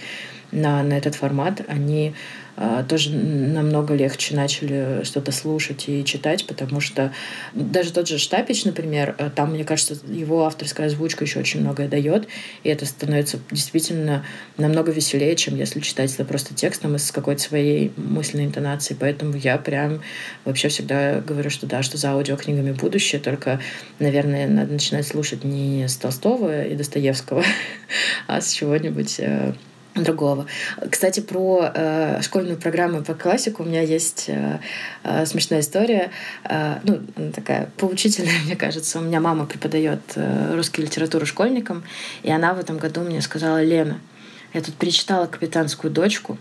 на, 0.52 0.84
на 0.84 0.94
этот 0.94 1.16
формат, 1.16 1.62
они 1.68 2.14
а, 2.60 2.84
тоже 2.84 3.12
намного 3.12 3.94
легче 3.94 4.36
начали 4.36 5.04
что-то 5.04 5.32
слушать 5.32 5.84
и 5.88 6.04
читать, 6.04 6.48
потому 6.48 6.80
что 6.80 7.14
даже 7.54 7.94
тот 7.94 8.08
же 8.08 8.18
Штапич, 8.18 8.66
например, 8.66 9.16
э, 9.20 9.30
там, 9.30 9.52
мне 9.54 9.64
кажется, 9.64 9.96
его 10.08 10.44
авторская 10.44 10.88
озвучка 10.88 11.24
еще 11.24 11.38
очень 11.40 11.62
многое 11.62 11.88
дает, 11.88 12.28
и 12.64 12.70
это 12.70 12.88
становится 12.88 13.38
действительно 13.52 14.26
намного 14.58 14.92
веселее, 14.92 15.36
чем 15.36 15.56
если 15.56 15.82
читать 15.82 16.12
это 16.12 16.26
просто 16.26 16.56
текстом 16.56 16.96
и 16.96 16.98
с 16.98 17.12
какой-то 17.12 17.44
своей 17.44 17.92
мысленной 17.96 18.46
интонацией. 18.46 18.98
Поэтому 19.00 19.36
я 19.36 19.60
прям 19.60 20.02
вообще 20.44 20.70
всегда 20.70 21.22
говорю, 21.22 21.52
что 21.52 21.68
да, 21.68 21.84
что 21.84 21.98
за 21.98 22.14
аудиокнигами 22.14 22.72
будущее, 22.72 23.22
только, 23.22 23.62
наверное, 24.00 24.48
надо 24.48 24.74
начинать 24.74 25.06
слушать 25.06 25.44
не 25.44 25.88
с 25.88 25.96
Толстого 25.98 26.66
и 26.66 26.74
Достоевского, 26.74 27.44
а 28.28 28.42
с 28.42 28.52
чего-нибудь 28.52 29.20
э, 29.20 29.54
другого. 30.04 30.46
Кстати, 30.90 31.20
про 31.20 31.72
э, 31.74 32.22
школьную 32.22 32.58
программу 32.58 33.04
по 33.04 33.14
классику 33.14 33.64
у 33.64 33.66
меня 33.66 33.82
есть 33.82 34.26
э, 34.28 34.60
э, 35.04 35.26
смешная 35.26 35.62
история, 35.62 36.12
э, 36.44 36.80
ну, 36.84 37.00
такая 37.34 37.70
поучительная, 37.78 38.40
мне 38.46 38.56
кажется. 38.56 39.00
У 39.00 39.02
меня 39.02 39.20
мама 39.20 39.46
преподает 39.46 40.02
э, 40.16 40.56
русскую 40.56 40.86
литературу 40.86 41.26
школьникам, 41.26 41.84
и 42.24 42.32
она 42.32 42.54
в 42.54 42.60
этом 42.60 42.78
году 42.78 43.02
мне 43.02 43.22
сказала, 43.22 43.64
Лена, 43.64 44.00
я 44.54 44.62
тут 44.62 44.76
перечитала 44.76 45.28
«Капитанскую 45.28 45.92
дочку», 45.92 46.38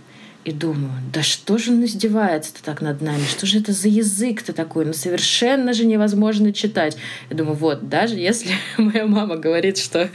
и 0.46 0.52
думаю, 0.52 0.92
да 1.12 1.24
что 1.24 1.58
же 1.58 1.72
он 1.72 1.84
издевается-то 1.84 2.62
так 2.62 2.80
над 2.80 3.02
нами? 3.02 3.24
Что 3.28 3.46
же 3.46 3.58
это 3.58 3.72
за 3.72 3.88
язык-то 3.88 4.52
такой? 4.52 4.84
Ну, 4.84 4.92
совершенно 4.92 5.72
же 5.72 5.84
невозможно 5.84 6.52
читать. 6.52 6.96
Я 7.30 7.36
думаю, 7.36 7.56
вот, 7.56 7.88
даже 7.88 8.14
если 8.14 8.52
моя 8.78 9.06
мама 9.06 9.36
говорит, 9.36 9.76
что 9.76 10.08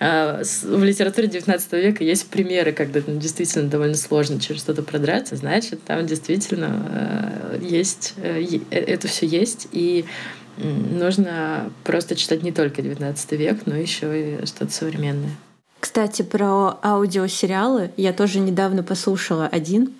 э, 0.00 0.42
в 0.64 0.82
литературе 0.82 1.28
19 1.28 1.72
века 1.74 2.02
есть 2.02 2.26
примеры, 2.26 2.72
когда 2.72 3.00
ну, 3.06 3.20
действительно 3.20 3.70
довольно 3.70 3.94
сложно 3.94 4.40
через 4.40 4.62
что-то 4.62 4.82
продраться, 4.82 5.36
значит, 5.36 5.84
там 5.84 6.04
действительно 6.08 6.82
э, 6.90 7.60
есть, 7.62 8.14
э, 8.16 8.42
э 8.70 8.76
это 8.88 9.06
все 9.06 9.26
есть, 9.26 9.68
и 9.70 10.06
нужно 10.56 11.70
просто 11.84 12.16
читать 12.16 12.42
не 12.42 12.50
только 12.50 12.82
19 12.82 13.32
век, 13.32 13.60
но 13.66 13.76
еще 13.76 14.40
и 14.42 14.44
что-то 14.46 14.72
современное. 14.72 15.30
Кстати, 15.80 16.22
про 16.22 16.78
аудиосериалы 16.82 17.92
я 17.96 18.12
тоже 18.12 18.40
недавно 18.40 18.82
послушала 18.82 19.46
один. 19.46 19.94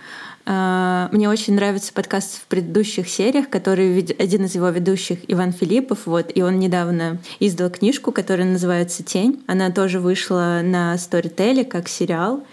А, 0.45 1.09
мне 1.12 1.29
очень 1.29 1.55
нравится 1.55 1.93
подкаст 1.93 2.41
в 2.41 2.47
предыдущих 2.47 3.09
сериях, 3.09 3.49
который 3.49 3.99
один 4.18 4.47
из 4.47 4.55
его 4.55 4.70
ведущих 4.70 5.18
Иван 5.29 5.53
Филиппов, 5.53 6.07
вот, 6.07 6.33
и 6.35 6.43
он 6.43 6.59
недавно 6.59 7.18
издал 7.39 7.70
книжку, 7.70 8.12
которая 8.12 8.47
называется 8.47 9.03
«Тень». 9.03 9.45
Она 9.47 9.70
тоже 9.70 10.01
вышла 10.01 10.61
на 10.64 10.95
Storytel 10.95 11.64
как 11.64 11.89
сериал. 11.89 12.45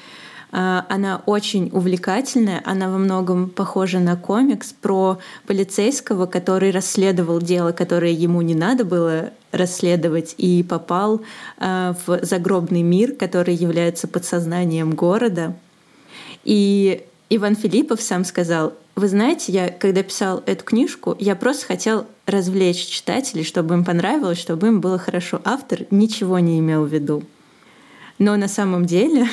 А, 0.58 0.86
она 0.88 1.22
очень 1.26 1.70
увлекательная, 1.74 2.62
она 2.64 2.90
во 2.90 2.98
многом 2.98 3.50
похожа 3.50 4.00
на 4.00 4.16
комикс 4.16 4.72
про 4.72 5.20
полицейского, 5.48 6.28
который 6.28 6.72
расследовал 6.72 7.42
дело, 7.42 7.74
которое 7.74 8.14
ему 8.14 8.42
не 8.42 8.56
надо 8.56 8.86
было 8.86 9.32
расследовать, 9.52 10.34
и 10.38 10.64
попал 10.64 11.22
а, 11.58 11.94
в 12.06 12.24
загробный 12.24 12.84
мир, 12.84 13.12
который 13.16 13.54
является 13.54 14.08
подсознанием 14.08 14.92
города. 14.92 15.58
И 16.46 17.04
Иван 17.30 17.58
Филиппов 17.58 18.02
сам 18.02 18.24
сказал, 18.24 18.76
вы 18.96 19.10
знаете, 19.10 19.52
я 19.52 19.68
когда 19.68 20.04
писал 20.04 20.42
эту 20.46 20.64
книжку, 20.64 21.18
я 21.20 21.36
просто 21.36 21.66
хотел 21.66 22.06
развлечь 22.28 22.86
читателей, 22.86 23.44
чтобы 23.44 23.74
им 23.74 23.84
понравилось, 23.84 24.40
чтобы 24.40 24.68
им 24.68 24.80
было 24.80 25.00
хорошо. 25.00 25.42
Автор 25.44 25.80
ничего 25.92 26.40
не 26.40 26.60
имел 26.60 26.86
в 26.86 26.94
виду. 26.94 27.24
Но 28.20 28.38
на 28.38 28.48
самом 28.48 28.86
деле 28.86 29.28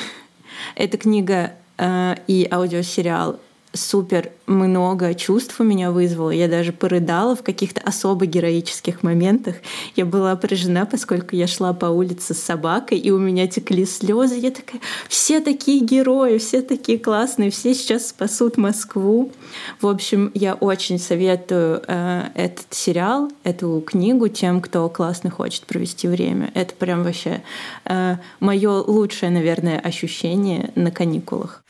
эта 0.74 0.96
книга 0.96 1.52
э, 1.78 2.14
и 2.26 2.48
аудиосериал 2.50 3.38
супер 3.72 4.30
много 4.46 5.14
чувств 5.14 5.58
у 5.60 5.64
меня 5.64 5.90
вызвало. 5.90 6.30
Я 6.30 6.48
даже 6.48 6.72
порыдала 6.72 7.34
в 7.34 7.42
каких-то 7.42 7.80
особо 7.80 8.26
героических 8.26 9.02
моментах. 9.02 9.56
Я 9.96 10.04
была 10.04 10.36
поражена, 10.36 10.86
поскольку 10.86 11.36
я 11.36 11.46
шла 11.46 11.72
по 11.72 11.86
улице 11.86 12.34
с 12.34 12.38
собакой, 12.38 12.98
и 12.98 13.10
у 13.10 13.18
меня 13.18 13.46
текли 13.46 13.86
слезы. 13.86 14.36
Я 14.36 14.50
такая, 14.50 14.80
все 15.08 15.40
такие 15.40 15.80
герои, 15.80 16.38
все 16.38 16.62
такие 16.62 16.98
классные, 16.98 17.50
все 17.50 17.74
сейчас 17.74 18.08
спасут 18.08 18.56
Москву. 18.56 19.32
В 19.80 19.86
общем, 19.86 20.30
я 20.34 20.54
очень 20.54 20.98
советую 20.98 21.82
э, 21.86 22.24
этот 22.34 22.66
сериал, 22.70 23.30
эту 23.44 23.82
книгу 23.86 24.28
тем, 24.28 24.60
кто 24.60 24.88
классно 24.88 25.30
хочет 25.30 25.64
провести 25.64 26.08
время. 26.08 26.50
Это 26.54 26.74
прям 26.74 27.04
вообще 27.04 27.42
э, 27.84 28.16
мое 28.40 28.70
лучшее, 28.70 29.30
наверное, 29.30 29.78
ощущение 29.78 30.70
на 30.74 30.90
каникулах. 30.90 31.62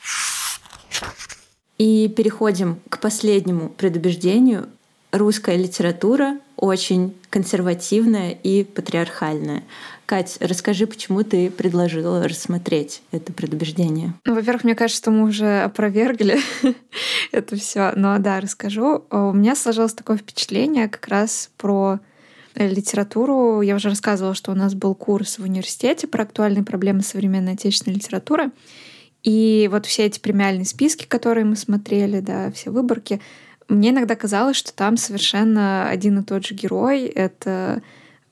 И 1.77 2.07
переходим 2.07 2.79
к 2.89 2.99
последнему 2.99 3.69
предубеждению. 3.69 4.67
Русская 5.11 5.57
литература 5.57 6.37
очень 6.55 7.15
консервативная 7.29 8.31
и 8.31 8.63
патриархальная. 8.63 9.63
Кать, 10.05 10.37
расскажи, 10.39 10.87
почему 10.87 11.23
ты 11.23 11.51
предложила 11.51 12.27
рассмотреть 12.27 13.01
это 13.11 13.33
предубеждение? 13.33 14.13
Ну, 14.25 14.35
во-первых, 14.35 14.63
мне 14.63 14.75
кажется, 14.75 15.01
что 15.01 15.11
мы 15.11 15.27
уже 15.27 15.61
опровергли 15.61 16.39
это 17.31 17.55
все. 17.57 17.91
Но 17.95 18.17
да, 18.19 18.39
расскажу. 18.39 19.03
У 19.09 19.33
меня 19.33 19.55
сложилось 19.55 19.93
такое 19.93 20.17
впечатление 20.17 20.87
как 20.87 21.07
раз 21.07 21.49
про 21.57 21.99
литературу. 22.55 23.61
Я 23.61 23.75
уже 23.75 23.89
рассказывала, 23.89 24.35
что 24.35 24.51
у 24.51 24.55
нас 24.55 24.73
был 24.73 24.95
курс 24.95 25.39
в 25.39 25.43
университете 25.43 26.07
про 26.07 26.23
актуальные 26.23 26.63
проблемы 26.63 27.01
современной 27.01 27.53
отечественной 27.53 27.95
литературы. 27.95 28.51
И 29.23 29.69
вот 29.71 29.85
все 29.85 30.05
эти 30.05 30.19
премиальные 30.19 30.65
списки, 30.65 31.05
которые 31.05 31.45
мы 31.45 31.55
смотрели, 31.55 32.19
да, 32.19 32.51
все 32.51 32.69
выборки, 32.69 33.21
мне 33.69 33.91
иногда 33.91 34.15
казалось, 34.15 34.57
что 34.57 34.73
там 34.73 34.97
совершенно 34.97 35.89
один 35.89 36.19
и 36.19 36.23
тот 36.23 36.45
же 36.45 36.53
герой. 36.53 37.05
Это 37.05 37.81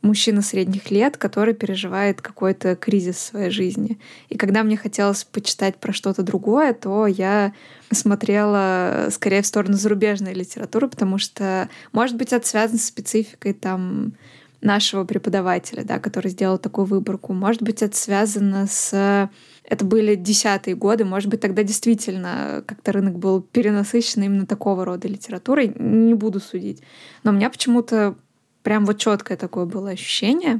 мужчина 0.01 0.41
средних 0.41 0.91
лет, 0.91 1.17
который 1.17 1.53
переживает 1.53 2.21
какой-то 2.21 2.75
кризис 2.75 3.15
в 3.15 3.19
своей 3.19 3.49
жизни. 3.51 3.99
И 4.29 4.37
когда 4.37 4.63
мне 4.63 4.75
хотелось 4.75 5.23
почитать 5.23 5.77
про 5.77 5.93
что-то 5.93 6.23
другое, 6.23 6.73
то 6.73 7.07
я 7.07 7.53
смотрела 7.91 9.07
скорее 9.11 9.43
в 9.43 9.47
сторону 9.47 9.75
зарубежной 9.75 10.33
литературы, 10.33 10.87
потому 10.89 11.17
что, 11.17 11.69
может 11.91 12.17
быть, 12.17 12.33
это 12.33 12.45
связано 12.47 12.79
с 12.79 12.85
спецификой 12.85 13.53
там 13.53 14.13
нашего 14.61 15.03
преподавателя, 15.05 15.83
да, 15.83 15.99
который 15.99 16.31
сделал 16.31 16.57
такую 16.57 16.85
выборку. 16.85 17.33
Может 17.33 17.61
быть, 17.61 17.81
это 17.81 17.95
связано 17.95 18.67
с 18.67 19.29
это 19.71 19.85
были 19.85 20.15
десятые 20.15 20.75
годы, 20.75 21.05
может 21.05 21.29
быть, 21.29 21.39
тогда 21.39 21.63
действительно 21.63 22.61
как-то 22.67 22.91
рынок 22.91 23.17
был 23.17 23.41
перенасыщен 23.41 24.21
именно 24.21 24.45
такого 24.45 24.83
рода 24.83 25.07
литературой, 25.07 25.71
не 25.79 26.13
буду 26.13 26.41
судить. 26.41 26.83
Но 27.23 27.31
у 27.31 27.33
меня 27.33 27.49
почему-то 27.49 28.15
прям 28.63 28.85
вот 28.85 28.97
четкое 28.97 29.37
такое 29.37 29.63
было 29.65 29.91
ощущение. 29.91 30.59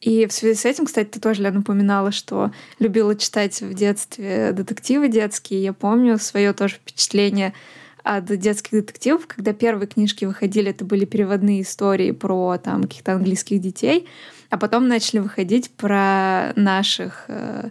И 0.00 0.24
в 0.24 0.32
связи 0.32 0.54
с 0.54 0.64
этим, 0.64 0.86
кстати, 0.86 1.08
ты 1.08 1.20
тоже, 1.20 1.42
Лена, 1.42 1.60
упоминала, 1.60 2.12
что 2.12 2.50
любила 2.78 3.14
читать 3.14 3.60
в 3.60 3.74
детстве 3.74 4.52
детективы 4.52 5.08
детские. 5.08 5.62
Я 5.62 5.74
помню 5.74 6.18
свое 6.18 6.54
тоже 6.54 6.76
впечатление 6.76 7.52
от 8.04 8.24
детских 8.24 8.70
детективов, 8.70 9.26
когда 9.26 9.52
первые 9.52 9.86
книжки 9.86 10.24
выходили, 10.24 10.70
это 10.70 10.86
были 10.86 11.04
переводные 11.04 11.60
истории 11.60 12.12
про 12.12 12.56
там 12.56 12.84
каких-то 12.84 13.12
английских 13.12 13.60
детей, 13.60 14.08
а 14.48 14.56
потом 14.56 14.88
начали 14.88 15.18
выходить 15.18 15.70
про 15.72 16.54
наших 16.56 17.26
э, 17.28 17.68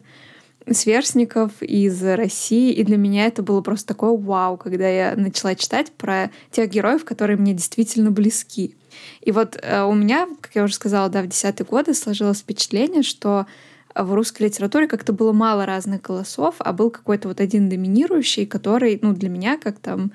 сверстников 0.71 1.61
из 1.61 2.01
России, 2.03 2.71
и 2.71 2.83
для 2.83 2.97
меня 2.97 3.25
это 3.25 3.43
было 3.43 3.61
просто 3.61 3.87
такое 3.87 4.11
вау, 4.11 4.57
когда 4.57 4.87
я 4.87 5.15
начала 5.15 5.55
читать 5.55 5.91
про 5.91 6.31
тех 6.51 6.69
героев, 6.69 7.05
которые 7.05 7.37
мне 7.37 7.53
действительно 7.53 8.11
близки. 8.11 8.75
И 9.21 9.31
вот 9.31 9.57
э, 9.61 9.83
у 9.83 9.93
меня, 9.93 10.27
как 10.41 10.55
я 10.55 10.63
уже 10.63 10.73
сказала, 10.73 11.09
да, 11.09 11.21
в 11.21 11.27
десятые 11.27 11.67
годы 11.67 11.93
сложилось 11.93 12.39
впечатление, 12.39 13.03
что 13.03 13.45
в 13.93 14.13
русской 14.13 14.43
литературе 14.43 14.87
как-то 14.87 15.13
было 15.13 15.31
мало 15.31 15.65
разных 15.65 16.01
голосов, 16.01 16.55
а 16.59 16.73
был 16.73 16.89
какой-то 16.89 17.27
вот 17.27 17.39
один 17.39 17.69
доминирующий, 17.69 18.45
который, 18.45 18.99
ну, 19.01 19.13
для 19.13 19.29
меня, 19.29 19.57
как 19.57 19.79
там 19.79 20.11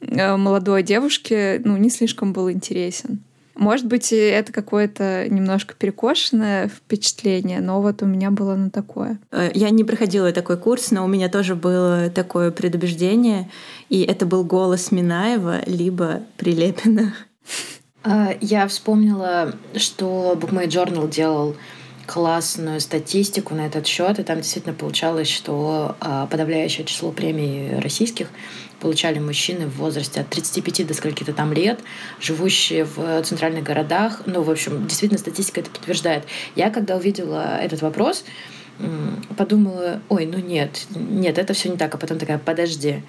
э, 0.00 0.36
молодой 0.36 0.82
девушке, 0.82 1.60
ну, 1.64 1.76
не 1.76 1.90
слишком 1.90 2.32
был 2.32 2.50
интересен. 2.50 3.20
Может 3.60 3.84
быть, 3.84 4.10
это 4.10 4.54
какое-то 4.54 5.28
немножко 5.28 5.74
перекошенное 5.74 6.68
впечатление, 6.68 7.60
но 7.60 7.82
вот 7.82 8.02
у 8.02 8.06
меня 8.06 8.30
было 8.30 8.54
на 8.54 8.70
такое. 8.70 9.18
Э, 9.30 9.50
я 9.52 9.68
не 9.68 9.84
проходила 9.84 10.32
такой 10.32 10.56
курс, 10.56 10.90
но 10.92 11.04
у 11.04 11.06
меня 11.06 11.28
тоже 11.28 11.54
было 11.54 12.08
такое 12.08 12.52
предубеждение, 12.52 13.50
и 13.90 14.00
это 14.00 14.24
был 14.24 14.44
голос 14.44 14.92
Минаева 14.92 15.60
либо 15.66 16.22
Прилепина. 16.38 17.12
А, 18.02 18.34
я 18.40 18.66
вспомнила, 18.66 19.54
что 19.76 20.38
Bookmate 20.40 20.68
Journal 20.68 21.10
делал 21.10 21.54
классную 22.06 22.80
статистику 22.80 23.54
на 23.54 23.66
этот 23.66 23.86
счет, 23.86 24.18
и 24.18 24.22
там 24.22 24.38
действительно 24.38 24.74
получалось, 24.74 25.28
что 25.28 25.96
а, 26.00 26.26
подавляющее 26.28 26.86
число 26.86 27.12
премий 27.12 27.78
российских 27.78 28.28
получали 28.80 29.18
мужчины 29.18 29.66
в 29.66 29.76
возрасте 29.76 30.20
от 30.20 30.28
35 30.28 30.86
до 30.86 30.94
скольки-то 30.94 31.32
там 31.32 31.52
лет, 31.52 31.80
живущие 32.20 32.84
в 32.84 33.22
центральных 33.22 33.64
городах. 33.64 34.22
Ну, 34.26 34.42
в 34.42 34.50
общем, 34.50 34.86
действительно, 34.86 35.18
статистика 35.18 35.60
это 35.60 35.70
подтверждает. 35.70 36.24
Я, 36.56 36.70
когда 36.70 36.96
увидела 36.96 37.58
этот 37.60 37.82
вопрос, 37.82 38.24
подумала, 39.36 40.00
ой, 40.08 40.26
ну 40.26 40.38
нет, 40.38 40.86
нет, 40.94 41.38
это 41.38 41.52
все 41.52 41.68
не 41.68 41.76
так, 41.76 41.94
а 41.94 41.98
потом 41.98 42.18
такая, 42.18 42.38
подожди, 42.38 43.02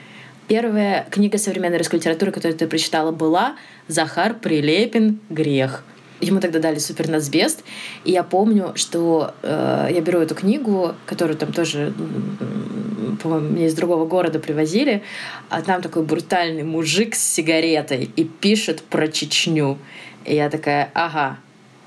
Первая 0.47 1.07
книга 1.09 1.37
современной 1.37 1.77
русской 1.77 1.95
литературы, 1.95 2.33
которую 2.33 2.57
ты 2.57 2.67
прочитала, 2.67 3.11
была 3.11 3.55
«Захар 3.87 4.33
Прилепин. 4.33 5.21
Грех». 5.29 5.85
Ему 6.21 6.39
тогда 6.39 6.59
дали 6.59 6.79
супер 6.79 7.09
нацбест. 7.09 7.63
И 8.05 8.11
я 8.11 8.23
помню, 8.23 8.73
что 8.75 9.33
э, 9.41 9.89
я 9.91 10.01
беру 10.01 10.19
эту 10.19 10.35
книгу, 10.35 10.95
которую 11.05 11.37
там 11.37 11.51
тоже, 11.51 11.93
по-моему, 13.21 13.49
мне 13.49 13.65
из 13.67 13.73
другого 13.73 14.05
города 14.05 14.39
привозили, 14.39 15.03
а 15.49 15.61
там 15.61 15.81
такой 15.81 16.03
брутальный 16.03 16.63
мужик 16.63 17.15
с 17.15 17.21
сигаретой 17.21 18.09
и 18.15 18.23
пишет 18.23 18.81
про 18.83 19.07
Чечню. 19.07 19.77
И 20.25 20.35
я 20.35 20.49
такая, 20.49 20.91
ага, 20.93 21.39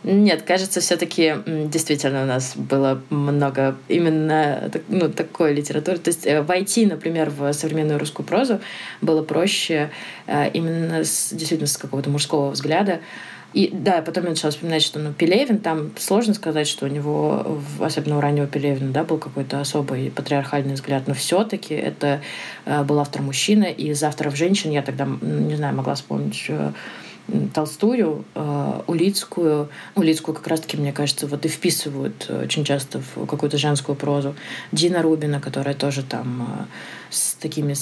нет, 0.04 0.42
кажется, 0.42 0.80
все-таки 0.80 1.34
действительно 1.46 2.24
у 2.24 2.26
нас 2.26 2.52
было 2.56 3.00
много 3.08 3.76
именно 3.88 4.70
ну, 4.88 5.08
такой 5.08 5.54
литературы. 5.54 5.96
То 5.96 6.08
есть 6.08 6.26
э, 6.26 6.42
войти, 6.42 6.84
например, 6.84 7.30
в 7.30 7.50
современную 7.54 7.98
русскую 7.98 8.26
прозу 8.26 8.60
было 9.00 9.22
проще 9.22 9.90
э, 10.26 10.50
именно 10.50 11.04
с, 11.04 11.32
действительно 11.32 11.66
с 11.66 11.78
какого-то 11.78 12.10
мужского 12.10 12.50
взгляда. 12.50 13.00
И 13.54 13.70
да, 13.72 14.02
потом 14.02 14.24
я 14.24 14.30
начала 14.30 14.50
вспоминать, 14.50 14.82
что 14.82 14.98
ну, 14.98 15.12
Пелевин, 15.12 15.58
там 15.58 15.92
сложно 15.96 16.34
сказать, 16.34 16.66
что 16.66 16.86
у 16.86 16.88
него, 16.88 17.60
особенно 17.80 18.18
у 18.18 18.20
раннего 18.20 18.46
Пелевина, 18.46 18.90
да, 18.92 19.04
был 19.04 19.18
какой-то 19.18 19.60
особый 19.60 20.10
патриархальный 20.10 20.74
взгляд, 20.74 21.06
но 21.06 21.14
все-таки 21.14 21.74
это 21.74 22.20
э, 22.64 22.82
был 22.82 22.98
автор 22.98 23.22
мужчина, 23.22 23.64
и 23.64 23.90
из 23.90 24.02
авторов 24.02 24.36
женщин 24.36 24.72
я 24.72 24.82
тогда, 24.82 25.06
не 25.22 25.54
знаю, 25.54 25.76
могла 25.76 25.94
вспомнить 25.94 26.50
Толстую, 27.54 28.24
э, 28.34 28.80
Улицкую. 28.86 29.70
Улицкую 29.94 30.34
как 30.34 30.46
раз-таки, 30.46 30.76
мне 30.76 30.92
кажется, 30.92 31.26
вот 31.26 31.46
и 31.46 31.48
вписывают 31.48 32.28
очень 32.30 32.64
часто 32.64 33.00
в 33.00 33.26
какую-то 33.26 33.56
женскую 33.56 33.96
прозу. 33.96 34.34
Дина 34.72 35.00
Рубина, 35.00 35.40
которая 35.40 35.74
тоже 35.74 36.02
там 36.02 36.42
э, 36.42 36.64
с 37.14 37.34
такими 37.34 37.74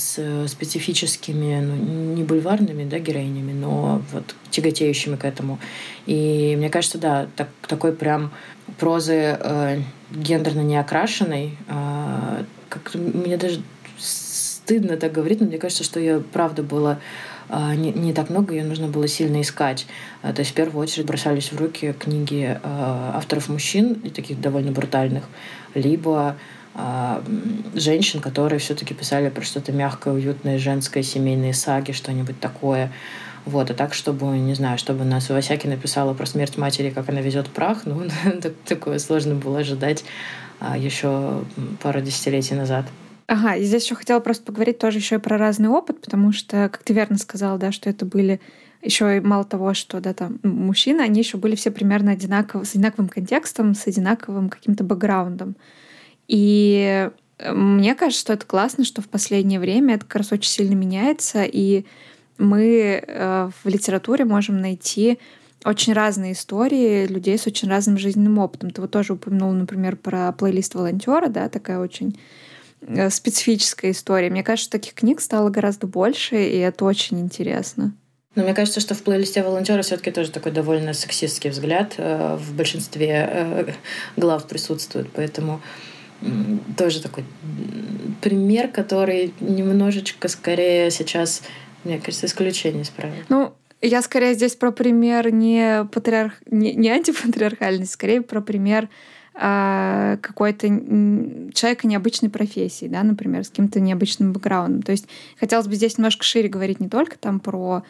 специфическими, 0.46 1.60
ну, 1.60 2.14
не 2.14 2.22
бульварными 2.22 2.84
да, 2.84 2.98
героинями, 2.98 3.52
но 3.52 4.02
вот 4.12 4.34
тяготеющими 4.50 5.16
к 5.16 5.24
этому. 5.24 5.58
И 6.06 6.54
мне 6.56 6.68
кажется, 6.68 6.98
да, 6.98 7.26
так, 7.36 7.48
такой 7.66 7.92
прям 7.92 8.30
прозы 8.78 9.36
э, 9.38 9.80
гендерно 10.10 10.60
неокрашенной, 10.60 11.56
э, 11.68 12.44
как 12.68 12.94
мне 12.94 13.36
даже 13.36 13.62
стыдно 13.98 14.96
так 14.96 15.12
говорить, 15.12 15.40
но 15.40 15.46
мне 15.46 15.58
кажется, 15.58 15.84
что 15.84 15.98
ее 15.98 16.20
правда 16.20 16.62
было 16.62 17.00
а, 17.48 17.74
не, 17.74 17.92
не 17.92 18.14
так 18.14 18.30
много, 18.30 18.54
ее 18.54 18.64
нужно 18.64 18.86
было 18.88 19.06
сильно 19.08 19.42
искать. 19.42 19.86
А, 20.22 20.32
то 20.32 20.40
есть 20.40 20.52
в 20.52 20.54
первую 20.54 20.82
очередь 20.82 21.06
бросались 21.06 21.52
в 21.52 21.58
руки 21.58 21.94
книги 21.98 22.58
авторов 22.62 23.48
мужчин, 23.48 23.94
и 24.04 24.08
таких 24.08 24.40
довольно 24.40 24.72
брутальных, 24.72 25.24
либо 25.74 26.36
женщин, 27.74 28.20
которые 28.20 28.58
все-таки 28.58 28.94
писали 28.94 29.28
про 29.28 29.42
что-то 29.42 29.72
мягкое, 29.72 30.14
уютное, 30.14 30.58
женское, 30.58 31.02
семейные 31.02 31.52
саги, 31.52 31.92
что-нибудь 31.92 32.40
такое. 32.40 32.90
Вот, 33.44 33.70
а 33.70 33.74
так, 33.74 33.92
чтобы, 33.92 34.26
не 34.38 34.54
знаю, 34.54 34.78
чтобы 34.78 35.04
нас 35.04 35.28
Васяки 35.28 35.66
написала 35.66 36.14
про 36.14 36.26
смерть 36.26 36.56
матери, 36.56 36.90
как 36.90 37.08
она 37.08 37.20
везет 37.20 37.48
прах, 37.48 37.82
ну, 37.84 38.04
такое 38.64 38.98
сложно 38.98 39.34
было 39.34 39.58
ожидать 39.58 40.04
еще 40.76 41.44
пару 41.82 42.00
десятилетий 42.00 42.54
назад. 42.54 42.86
Ага, 43.26 43.56
и 43.56 43.64
здесь 43.64 43.84
еще 43.84 43.94
хотела 43.94 44.20
просто 44.20 44.44
поговорить 44.44 44.78
тоже 44.78 44.98
еще 44.98 45.16
и 45.16 45.18
про 45.18 45.38
разный 45.38 45.68
опыт, 45.68 46.00
потому 46.00 46.32
что, 46.32 46.68
как 46.68 46.82
ты 46.82 46.92
верно 46.92 47.18
сказала, 47.18 47.58
да, 47.58 47.72
что 47.72 47.88
это 47.88 48.04
были 48.04 48.40
еще 48.82 49.16
и 49.16 49.20
мало 49.20 49.44
того, 49.44 49.74
что 49.74 50.00
да, 50.00 50.12
там 50.12 50.38
мужчины, 50.42 51.00
они 51.00 51.20
еще 51.20 51.38
были 51.38 51.54
все 51.54 51.70
примерно 51.70 52.12
одинаково, 52.12 52.64
с 52.64 52.74
одинаковым 52.74 53.08
контекстом, 53.08 53.74
с 53.74 53.86
одинаковым 53.86 54.50
каким-то 54.50 54.84
бэкграундом. 54.84 55.56
И 56.32 57.10
э, 57.38 57.52
мне 57.52 57.94
кажется, 57.94 58.20
что 58.22 58.32
это 58.32 58.46
классно, 58.46 58.84
что 58.84 59.02
в 59.02 59.08
последнее 59.08 59.60
время 59.60 59.96
это 59.96 60.06
как 60.06 60.16
раз 60.16 60.32
очень 60.32 60.50
сильно 60.50 60.74
меняется, 60.74 61.44
и 61.44 61.84
мы 62.38 63.04
э, 63.06 63.50
в 63.62 63.68
литературе 63.68 64.24
можем 64.24 64.60
найти 64.60 65.18
очень 65.64 65.92
разные 65.92 66.32
истории 66.32 67.06
людей 67.06 67.38
с 67.38 67.46
очень 67.46 67.68
разным 67.68 67.98
жизненным 67.98 68.38
опытом. 68.38 68.70
Ты 68.70 68.80
вот 68.80 68.90
тоже 68.90 69.12
упомянул, 69.12 69.52
например, 69.52 69.96
про 69.96 70.32
плейлист 70.32 70.74
волонтера, 70.74 71.28
да, 71.28 71.48
такая 71.48 71.78
очень 71.78 72.16
Э, 72.86 73.10
специфическая 73.10 73.92
история. 73.92 74.30
Мне 74.30 74.42
кажется, 74.42 74.70
таких 74.70 74.94
книг 74.94 75.20
стало 75.20 75.50
гораздо 75.50 75.86
больше, 75.86 76.36
и 76.36 76.58
это 76.58 76.84
очень 76.84 77.20
интересно. 77.20 77.92
Но 78.34 78.42
мне 78.42 78.54
кажется, 78.54 78.80
что 78.80 78.94
в 78.94 79.02
плейлисте 79.02 79.42
волонтера 79.42 79.82
все-таки 79.82 80.10
тоже 80.10 80.30
такой 80.30 80.52
довольно 80.52 80.94
сексистский 80.94 81.50
взгляд 81.50 81.94
в 81.98 82.54
большинстве 82.54 83.76
глав 84.16 84.48
присутствует, 84.48 85.08
поэтому 85.12 85.60
тоже 86.76 87.02
такой 87.02 87.24
пример, 88.20 88.68
который 88.68 89.34
немножечко 89.40 90.28
скорее 90.28 90.90
сейчас, 90.90 91.42
мне 91.84 91.98
кажется, 91.98 92.26
исключение 92.26 92.82
из 92.82 92.90
правил. 92.90 93.14
Ну, 93.28 93.52
я 93.80 94.00
скорее 94.02 94.34
здесь 94.34 94.54
про 94.54 94.70
пример 94.70 95.32
не, 95.32 95.84
патриарх... 95.92 96.34
не, 96.50 96.72
не 96.74 96.88
антипатриархальный, 96.90 97.86
скорее 97.86 98.22
про 98.22 98.40
пример 98.40 98.88
а, 99.34 100.18
какой-то 100.18 100.68
человека 100.68 101.86
необычной 101.86 102.30
профессии, 102.30 102.86
да, 102.86 103.02
например, 103.02 103.44
с 103.44 103.48
каким-то 103.48 103.80
необычным 103.80 104.32
бэкграундом. 104.32 104.82
То 104.82 104.92
есть 104.92 105.08
хотелось 105.38 105.66
бы 105.66 105.74
здесь 105.74 105.98
немножко 105.98 106.22
шире 106.22 106.48
говорить 106.48 106.80
не 106.80 106.88
только 106.88 107.18
там 107.18 107.40
про 107.40 107.82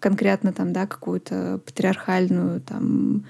конкретно 0.00 0.52
там, 0.52 0.72
да, 0.72 0.86
какую-то 0.86 1.60
патриархальную 1.64 2.60
там 2.60 3.24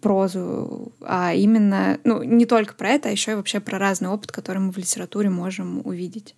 прозу, 0.00 0.92
а 1.02 1.34
именно, 1.34 1.98
ну, 2.04 2.22
не 2.22 2.46
только 2.46 2.74
про 2.74 2.90
это, 2.90 3.08
а 3.08 3.12
еще 3.12 3.32
и 3.32 3.34
вообще 3.34 3.60
про 3.60 3.78
разный 3.78 4.08
опыт, 4.08 4.32
который 4.32 4.58
мы 4.58 4.72
в 4.72 4.78
литературе 4.78 5.30
можем 5.30 5.80
увидеть. 5.86 6.34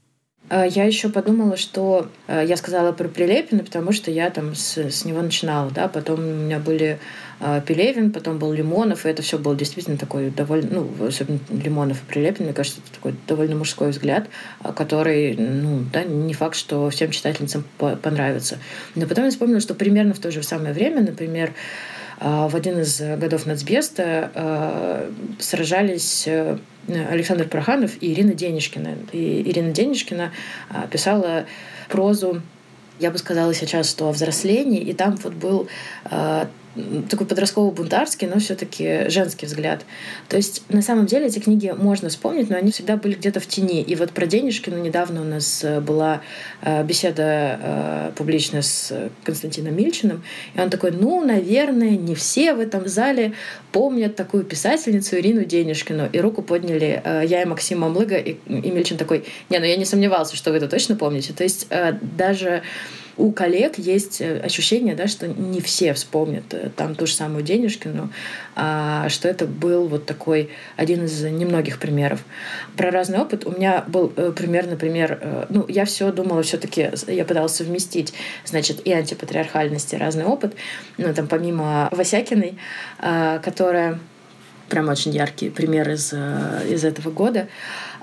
А, 0.49 0.65
я 0.65 0.85
еще 0.85 1.09
подумала, 1.09 1.57
что 1.57 2.09
а, 2.29 2.43
я 2.43 2.57
сказала 2.57 2.93
про 2.93 3.09
Прилепина, 3.09 3.65
потому 3.65 3.93
что 3.93 4.11
я 4.11 4.31
там 4.31 4.55
с, 4.55 4.79
с 4.79 5.05
него 5.05 5.21
начинала, 5.21 5.71
да, 5.71 5.89
потом 5.89 6.21
у 6.21 6.23
меня 6.23 6.61
были 6.61 7.01
э, 7.41 7.61
Пелевин, 7.67 8.13
потом 8.13 8.39
был 8.39 8.53
Лимонов, 8.53 9.05
и 9.07 9.09
это 9.09 9.23
все 9.23 9.39
было 9.39 9.57
действительно 9.57 9.99
такой 9.99 10.31
довольно, 10.31 10.69
ну, 10.81 11.07
особенно 11.07 11.41
Лимонов 11.51 12.03
и 12.03 12.07
Прилепин, 12.07 12.45
мне 12.45 12.55
кажется, 12.55 12.81
это 12.85 12.95
такой 12.95 13.15
довольно 13.27 13.57
мужской 13.57 13.91
взгляд, 13.91 14.29
который, 14.77 15.37
ну, 15.37 15.85
да, 15.93 16.05
не 16.05 16.35
факт, 16.35 16.55
что 16.55 16.89
всем 16.91 17.11
читательницам 17.11 17.65
понравится. 17.79 18.59
Но 18.95 19.07
потом 19.07 19.25
я 19.25 19.31
вспомнила, 19.31 19.61
что 19.61 19.75
примерно 19.75 20.15
в 20.15 20.21
то 20.21 20.31
же 20.31 20.43
самое 20.45 20.73
время, 20.73 21.03
например, 21.03 21.53
в 22.21 22.57
один 22.57 22.81
из 22.81 23.01
годов 23.01 23.47
нацбеста 23.47 25.07
сражались 25.39 26.27
Александр 26.89 27.49
Проханов 27.49 28.01
и 28.01 28.13
Ирина 28.13 28.35
Денежкина. 28.35 28.97
И 29.13 29.43
Ирина 29.43 29.73
Денежкина 29.73 30.33
а, 30.71 30.87
писала 30.87 31.47
прозу 31.89 32.43
я 32.99 33.11
бы 33.11 33.19
сказала 33.19 33.53
сейчас, 33.53 33.91
что 33.91 34.09
о 34.09 34.13
взрослении, 34.13 34.81
и 34.81 34.93
там 34.93 35.17
вот 35.17 35.35
был 35.35 35.69
а, 36.05 36.49
такой 37.09 37.27
подростково-бунтарский, 37.27 38.29
но 38.29 38.39
все-таки 38.39 39.09
женский 39.09 39.47
взгляд. 39.47 39.85
То 40.29 40.37
есть 40.37 40.63
на 40.69 40.83
самом 40.83 41.07
деле 41.07 41.27
эти 41.27 41.39
книги 41.39 41.75
можно 41.77 42.09
вспомнить, 42.09 42.51
но 42.51 42.57
они 42.57 42.71
всегда 42.71 42.97
были 42.97 43.15
где-то 43.15 43.41
в 43.41 43.47
тени. 43.47 43.83
И 43.83 43.95
вот 43.95 44.11
про 44.11 44.27
Денежкину 44.27 44.79
недавно 44.79 45.23
у 45.23 45.25
нас 45.25 45.65
э, 45.65 45.81
была 45.81 46.21
э, 46.63 46.85
беседа 46.85 47.59
э, 47.61 48.11
публичная 48.17 48.63
с 48.63 48.93
Константином 49.25 49.77
Мильчиным, 49.77 50.23
и 50.55 50.61
он 50.61 50.71
такой, 50.71 50.91
ну, 50.91 51.25
наверное, 51.25 51.97
не 51.97 52.15
все 52.15 52.55
в 52.55 52.61
этом 52.61 52.89
зале 52.89 53.33
помнят 53.73 54.17
такую 54.17 54.45
писательницу 54.45 55.17
Ирину 55.17 55.45
Денежкину. 55.45 56.09
И 56.13 56.19
руку 56.21 56.43
подняли 56.43 57.03
я 57.27 57.43
и 57.43 57.45
Максим 57.45 57.81
Мамлыга, 57.81 58.17
и, 58.17 58.37
и 58.47 58.71
Мильчин 58.71 58.97
такой, 58.97 59.25
не, 59.51 59.59
ну 59.59 59.65
я 59.65 59.77
не 59.77 59.85
сомневался, 59.85 60.37
что 60.37 60.51
вы 60.51 60.59
это 60.59 60.69
точно 60.69 60.97
помните. 60.97 61.33
То 61.33 61.43
есть 61.43 61.69
даже 62.17 62.63
у 63.17 63.33
коллег 63.33 63.79
есть 63.79 64.21
э, 64.21 64.39
ощущение, 64.41 64.95
да, 64.95 65.07
что 65.07 65.27
не 65.27 65.61
все 65.61 65.95
вспомнят 65.95 66.53
э, 66.53 66.71
там 66.77 66.95
ту 66.95 67.07
же 67.07 67.15
самую 67.15 67.43
Денежкину, 67.43 68.11
а 68.55 69.09
что 69.09 69.29
это 69.29 69.47
был 69.47 69.89
вот 69.89 70.07
такой 70.07 70.51
один 70.77 71.05
из 71.05 71.23
немногих 71.23 71.79
примеров. 71.79 72.25
Про 72.77 72.91
разный 72.91 73.19
опыт 73.19 73.47
у 73.47 73.53
меня 73.53 73.85
был 73.87 74.13
э, 74.17 74.33
пример, 74.37 74.67
например, 74.67 75.47
ну, 75.49 75.65
я 75.69 75.85
все 75.87 76.13
думала 76.13 76.43
все-таки, 76.43 76.91
я 77.07 77.25
пыталась 77.25 77.55
совместить, 77.55 78.13
значит, 78.45 78.87
и 78.87 78.93
антипатриархальность, 78.93 79.95
и 79.95 79.97
разный 79.97 80.25
опыт, 80.25 80.55
ну, 80.99 81.13
там, 81.15 81.27
помимо 81.27 81.89
Васякиной, 81.93 82.59
которая 82.99 83.99
прям 84.69 84.89
очень 84.89 85.13
яркий 85.13 85.49
пример 85.49 85.89
из, 85.91 86.13
из 86.13 86.85
этого 86.85 87.11
года. 87.11 87.49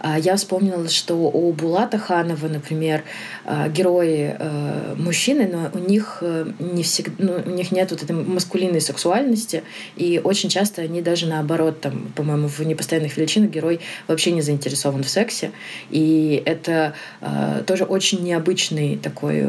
А, 0.04 0.20
я 0.20 0.36
вспомнила, 0.36 0.90
что 0.90 1.16
у 1.16 1.54
Булата 1.54 1.98
Ханова, 1.98 2.50
например, 2.50 3.04
а, 3.46 3.70
герои 3.70 4.36
э, 4.38 4.96
мужчины, 4.98 5.50
но 5.50 5.70
у 5.74 5.90
них 5.90 6.18
э, 6.20 6.46
не 6.60 6.84
всегда, 6.84 7.14
ну, 7.20 7.42
у 7.46 7.50
них 7.50 7.72
нет 7.72 7.90
вот 7.92 8.04
этой 8.04 8.14
маскулинной 8.14 8.82
сексуальности, 8.82 9.64
и 9.96 10.20
очень 10.22 10.50
часто 10.50 10.82
они 10.82 11.02
даже 11.02 11.26
наоборот, 11.26 11.80
там, 11.80 12.12
по-моему, 12.18 12.50
в 12.50 12.60
непостоянных 12.60 13.16
величинах 13.16 13.52
герой 13.52 13.80
вообще 14.10 14.32
не 14.32 14.42
заинтересован 14.42 15.04
в 15.04 15.10
сексе, 15.10 15.52
и 15.90 16.44
это 16.46 16.96
э, 17.22 17.64
тоже 17.66 17.86
очень 17.86 18.24
необычный 18.24 18.98
такой 18.98 19.48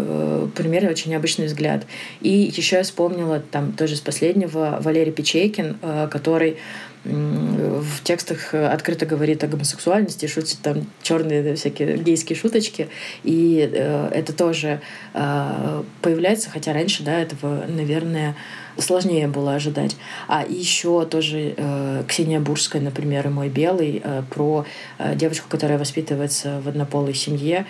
пример, 0.54 0.88
очень 0.88 1.10
необычный 1.10 1.46
взгляд. 1.46 1.84
И 2.20 2.30
еще 2.30 2.76
я 2.76 2.84
вспомнила 2.84 3.40
там 3.40 3.72
тоже 3.72 3.96
с 3.96 4.00
последнего 4.00 4.78
Валерий 4.80 5.12
Печейкин, 5.12 5.78
который 6.10 6.58
в 7.04 8.02
текстах 8.02 8.54
открыто 8.54 9.04
говорит 9.04 9.44
о 9.44 9.46
гомосексуальности, 9.46 10.26
шутит 10.26 10.58
там 10.62 10.86
черные 11.02 11.54
всякие 11.54 11.98
гейские 11.98 12.36
шуточки, 12.36 12.88
и 13.22 13.68
э, 13.70 14.08
это 14.12 14.32
тоже 14.32 14.80
э, 15.12 15.82
появляется, 16.00 16.50
хотя 16.50 16.72
раньше, 16.72 17.02
да, 17.02 17.18
этого, 17.18 17.64
наверное, 17.68 18.36
сложнее 18.78 19.28
было 19.28 19.54
ожидать. 19.54 19.96
А 20.28 20.44
еще 20.48 21.04
тоже 21.04 21.54
э, 21.56 22.04
Ксения 22.08 22.40
Бурская, 22.40 22.80
например, 22.80 23.26
и 23.26 23.30
«Мой 23.30 23.48
белый», 23.48 24.00
э, 24.02 24.22
про 24.30 24.64
э, 24.98 25.14
девочку, 25.14 25.46
которая 25.48 25.78
воспитывается 25.78 26.60
в 26.62 26.68
однополой 26.68 27.14
семье, 27.14 27.66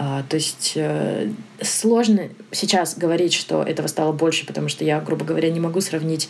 а, 0.00 0.22
то 0.28 0.36
есть 0.36 0.74
э, 0.76 1.28
сложно 1.60 2.28
сейчас 2.52 2.96
говорить, 2.96 3.32
что 3.32 3.64
этого 3.64 3.88
стало 3.88 4.12
больше, 4.12 4.46
потому 4.46 4.68
что 4.68 4.84
я, 4.84 5.00
грубо 5.00 5.24
говоря, 5.24 5.50
не 5.50 5.58
могу 5.58 5.80
сравнить 5.80 6.28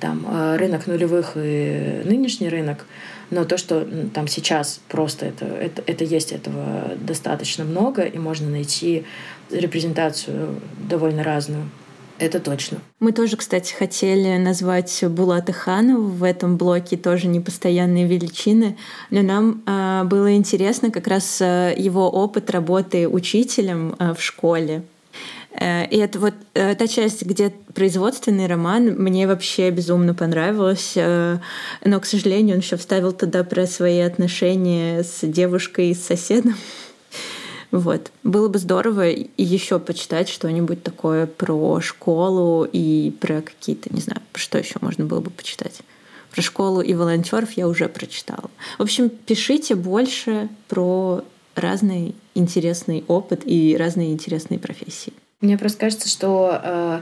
там 0.00 0.26
э, 0.28 0.56
рынок 0.56 0.86
нулевых 0.86 1.32
и 1.36 2.02
нынешний 2.04 2.48
рынок, 2.48 2.86
но 3.30 3.44
то, 3.44 3.58
что 3.58 3.86
там 4.14 4.28
сейчас 4.28 4.80
просто 4.88 5.26
это, 5.26 5.46
это, 5.46 5.82
это 5.86 6.04
есть 6.04 6.32
этого 6.32 6.92
достаточно 7.00 7.64
много, 7.64 8.02
и 8.02 8.18
можно 8.18 8.48
найти 8.48 9.04
репрезентацию 9.50 10.60
довольно 10.88 11.22
разную. 11.22 11.68
Это 12.18 12.40
точно. 12.40 12.78
Мы 12.98 13.12
тоже, 13.12 13.36
кстати, 13.36 13.74
хотели 13.74 14.38
назвать 14.38 15.04
Булата 15.06 15.52
Ханова 15.52 16.00
в 16.00 16.22
этом 16.22 16.56
блоке 16.56 16.96
тоже 16.96 17.26
непостоянные 17.26 18.06
величины, 18.06 18.78
но 19.10 19.20
нам 19.20 19.62
э, 19.66 20.04
было 20.04 20.34
интересно 20.34 20.90
как 20.90 21.08
раз 21.08 21.42
э, 21.42 21.74
его 21.76 22.08
опыт 22.08 22.50
работы 22.50 23.06
учителем 23.06 23.96
э, 23.98 24.14
в 24.14 24.22
школе. 24.22 24.82
Э, 25.58 25.86
и 25.86 25.96
это 25.96 26.18
вот 26.18 26.34
э, 26.54 26.74
та 26.74 26.86
часть, 26.86 27.24
где 27.24 27.52
производственный 27.74 28.46
роман, 28.46 28.94
мне 28.96 29.26
вообще 29.26 29.70
безумно 29.70 30.14
понравилась. 30.14 30.92
Э, 30.96 31.38
но, 31.84 32.00
к 32.00 32.06
сожалению, 32.06 32.56
он 32.56 32.60
еще 32.60 32.76
вставил 32.76 33.12
туда 33.12 33.44
про 33.44 33.66
свои 33.66 34.00
отношения 34.00 35.02
с 35.02 35.26
девушкой 35.26 35.90
и 35.90 35.94
с 35.94 36.04
соседом. 36.04 36.54
Вот. 37.72 38.12
Было 38.22 38.48
бы 38.48 38.60
здорово 38.60 39.02
еще 39.36 39.80
почитать 39.80 40.28
что-нибудь 40.28 40.84
такое 40.84 41.26
про 41.26 41.80
школу 41.80 42.64
и 42.64 43.12
про 43.20 43.42
какие-то, 43.42 43.92
не 43.92 44.00
знаю, 44.00 44.22
что 44.34 44.56
еще 44.56 44.76
можно 44.80 45.04
было 45.04 45.18
бы 45.20 45.30
почитать. 45.30 45.80
Про 46.30 46.42
школу 46.42 46.80
и 46.80 46.94
волонтеров 46.94 47.52
я 47.52 47.66
уже 47.66 47.88
прочитала. 47.88 48.50
В 48.78 48.82
общем, 48.82 49.10
пишите 49.10 49.74
больше 49.74 50.48
про 50.68 51.24
разный 51.56 52.14
интересный 52.34 53.04
опыт 53.08 53.42
и 53.44 53.76
разные 53.76 54.12
интересные 54.12 54.60
профессии. 54.60 55.12
Мне 55.42 55.58
просто 55.58 55.80
кажется, 55.80 56.08
что 56.08 56.58
э, 56.62 57.00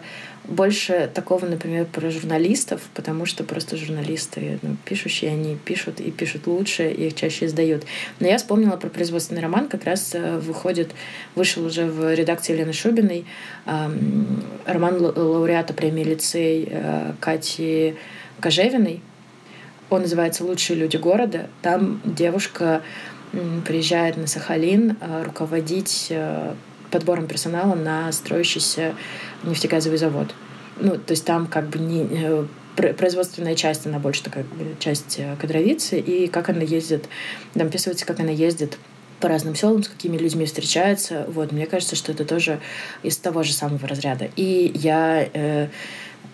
больше 0.49 1.09
такого, 1.15 1.47
например, 1.47 1.87
про 1.87 2.11
журналистов, 2.11 2.83
потому 2.93 3.27
что 3.27 3.45
просто 3.45 3.77
журналисты 3.77 4.59
ну, 4.63 4.77
пишущие, 4.85 5.31
они 5.31 5.55
пишут 5.55 6.01
и 6.01 6.11
пишут 6.11 6.49
лучше, 6.49 6.91
и 6.91 7.07
их 7.07 7.15
чаще 7.15 7.47
издают. 7.47 7.85
Но 8.19 8.27
я 8.27 8.39
вспомнила 8.39 8.77
про 8.77 8.89
производственный 8.89 9.41
роман, 9.41 9.69
как 9.69 9.85
раз 9.85 10.17
э, 10.17 10.39
выходит, 10.39 10.91
вышел 11.37 11.65
уже 11.65 11.87
в 11.87 12.13
редакции 12.13 12.55
Елены 12.55 12.73
Шубиной 12.73 13.25
э, 13.67 13.91
роман 14.67 15.01
лауреата 15.01 15.73
премии 15.73 16.03
лицей 16.03 16.67
э, 16.69 17.13
Кати 17.21 17.95
Кожевиной. 18.41 19.01
Он 19.91 20.03
называется 20.03 20.43
«Лучшие 20.43 20.77
люди 20.77 20.97
города». 20.97 21.49
Там 21.63 22.01
девушка 22.05 22.83
приезжает 23.65 24.17
на 24.17 24.27
Сахалин 24.27 24.97
э, 25.01 25.23
руководить 25.25 26.09
э, 26.11 26.55
подбором 26.95 27.27
персонала 27.27 27.75
на 27.75 28.11
строящийся 28.13 28.95
нефтегазовый 29.43 29.99
завод. 29.99 30.33
Ну, 30.81 30.93
то 30.93 31.11
есть 31.11 31.25
там 31.25 31.49
как 31.49 31.69
бы 31.69 31.81
не 31.81 32.07
э, 32.11 32.47
производственная 32.77 33.57
часть, 33.57 33.87
она 33.87 33.99
больше 33.99 34.23
такая 34.23 34.45
часть 34.79 35.17
э, 35.19 35.35
кадровицы, 35.41 35.99
и 35.99 36.29
как 36.29 36.49
она 36.51 36.63
ездит, 36.63 37.09
там 37.55 37.67
описывается, 37.67 38.07
как 38.07 38.21
она 38.21 38.31
ездит 38.31 38.79
по 39.21 39.29
разным 39.29 39.57
селам, 39.57 39.83
с 39.83 39.89
какими 39.89 40.17
людьми 40.17 40.47
встречается. 40.47 41.27
Вот, 41.29 41.51
мне 41.51 41.67
кажется, 41.67 41.97
что 41.97 42.13
это 42.13 42.25
тоже 42.25 42.61
из 43.03 43.17
того 43.17 43.43
же 43.43 43.53
самого 43.53 43.89
разряда. 43.89 44.29
И 44.37 44.71
я 44.75 45.29
э, 45.33 45.69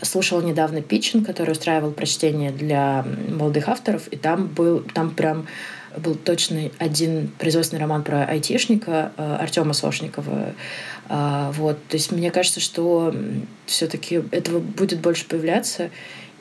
слушала 0.02 0.42
недавно 0.42 0.82
питчин, 0.82 1.24
который 1.24 1.52
устраивал 1.52 1.92
прочтение 1.92 2.50
для 2.50 3.06
молодых 3.28 3.68
авторов, 3.68 4.08
и 4.08 4.16
там 4.16 4.46
был, 4.46 4.80
там 4.94 5.10
прям 5.10 5.46
был 5.96 6.14
точно 6.14 6.70
один 6.78 7.28
производственный 7.38 7.80
роман 7.80 8.02
про 8.02 8.24
айтишника 8.24 9.12
э, 9.16 9.36
Артема 9.40 9.72
Сошникова. 9.72 10.54
А, 11.08 11.50
вот, 11.52 11.78
то 11.88 11.96
есть 11.96 12.12
мне 12.12 12.30
кажется, 12.30 12.60
что 12.60 13.14
все-таки 13.66 14.22
этого 14.30 14.60
будет 14.60 15.00
больше 15.00 15.26
появляться. 15.26 15.90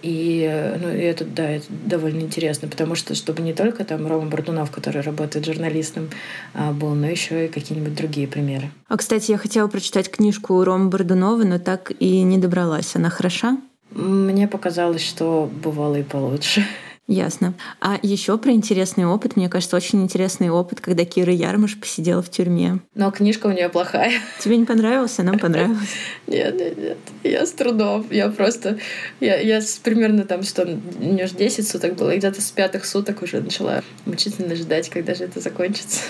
И, 0.02 0.50
ну, 0.82 0.90
и 0.94 1.00
это, 1.00 1.26
да, 1.26 1.50
это 1.50 1.66
довольно 1.70 2.22
интересно, 2.22 2.68
потому 2.68 2.96
что, 2.96 3.16
чтобы 3.16 3.42
не 3.42 3.54
только 3.54 3.84
там 3.84 4.08
Рома 4.08 4.30
Бардунов, 4.30 4.72
который 4.72 5.02
работает 5.02 5.46
журналистом, 5.46 6.10
а, 6.54 6.72
был, 6.72 6.96
но 6.96 7.08
еще 7.08 7.46
и 7.46 7.50
какие-нибудь 7.50 7.96
другие 7.96 8.28
примеры. 8.28 8.72
А, 8.88 8.98
кстати, 8.98 9.32
я 9.32 9.38
хотела 9.38 9.68
прочитать 9.68 10.10
книжку 10.10 10.64
Рома 10.64 10.90
Бардунова, 10.90 11.44
но 11.44 11.60
так 11.60 11.92
и 12.00 12.22
не 12.22 12.38
добралась. 12.38 12.96
Она 12.96 13.10
хороша? 13.10 13.58
Мне 13.92 14.48
показалось, 14.48 15.06
что 15.06 15.50
бывало 15.64 15.96
и 15.96 16.04
получше. 16.04 16.66
Ясно. 17.10 17.56
А 17.82 17.98
еще 18.04 18.38
про 18.38 18.52
интересный 18.52 19.04
опыт. 19.04 19.36
Мне 19.36 19.50
кажется, 19.50 19.76
очень 19.76 20.04
интересный 20.04 20.52
опыт, 20.52 20.80
когда 20.80 21.06
Кира 21.06 21.34
Ярмаш 21.34 21.80
посидела 21.80 22.22
в 22.22 22.30
тюрьме. 22.30 22.82
Но 22.94 23.10
книжка 23.10 23.48
у 23.48 23.52
нее 23.52 23.68
плохая. 23.68 24.14
Тебе 24.40 24.58
не 24.58 24.66
понравился? 24.66 25.24
Нам 25.24 25.40
понравилось. 25.40 25.90
Нет, 26.28 26.56
нет, 26.56 26.78
нет. 26.78 26.98
Я 27.24 27.48
с 27.48 27.52
трудом. 27.52 28.06
Я 28.12 28.30
просто... 28.30 28.78
Я, 29.20 29.40
я 29.40 29.60
примерно 29.82 30.24
там, 30.24 30.44
что 30.44 30.66
у 30.66 31.04
нее 31.04 31.26
же 31.26 31.34
10 31.34 31.68
суток 31.68 31.96
было, 31.96 32.16
где-то 32.16 32.40
с 32.44 32.52
пятых 32.52 32.86
суток 32.86 33.24
уже 33.24 33.42
начала 33.42 33.82
мучительно 34.06 34.56
ждать, 34.56 34.90
когда 34.90 35.16
же 35.16 35.24
это 35.24 35.40
закончится. 35.40 36.02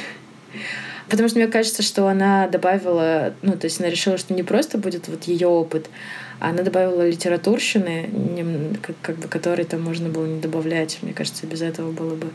Потому 1.10 1.30
что 1.30 1.40
мне 1.40 1.48
кажется, 1.48 1.82
что 1.82 2.10
она 2.10 2.50
добавила, 2.50 3.34
ну, 3.42 3.54
то 3.54 3.66
есть 3.66 3.80
она 3.80 3.90
решила, 3.90 4.18
что 4.18 4.34
не 4.34 4.44
просто 4.44 4.78
будет 4.78 5.08
вот 5.08 5.24
ее 5.24 5.48
опыт, 5.48 5.90
она 6.40 6.64
добавила 6.64 7.08
литературщины, 7.08 8.78
как, 8.82 8.96
как 9.02 9.16
бы, 9.18 9.28
которые 9.28 9.66
там 9.66 9.82
можно 9.82 10.10
было 10.10 10.26
не 10.26 10.40
добавлять. 10.40 11.00
Мне 11.02 11.14
кажется, 11.14 11.46
без 11.46 11.62
этого 11.62 11.92
было 11.92 12.16
бы 12.16 12.28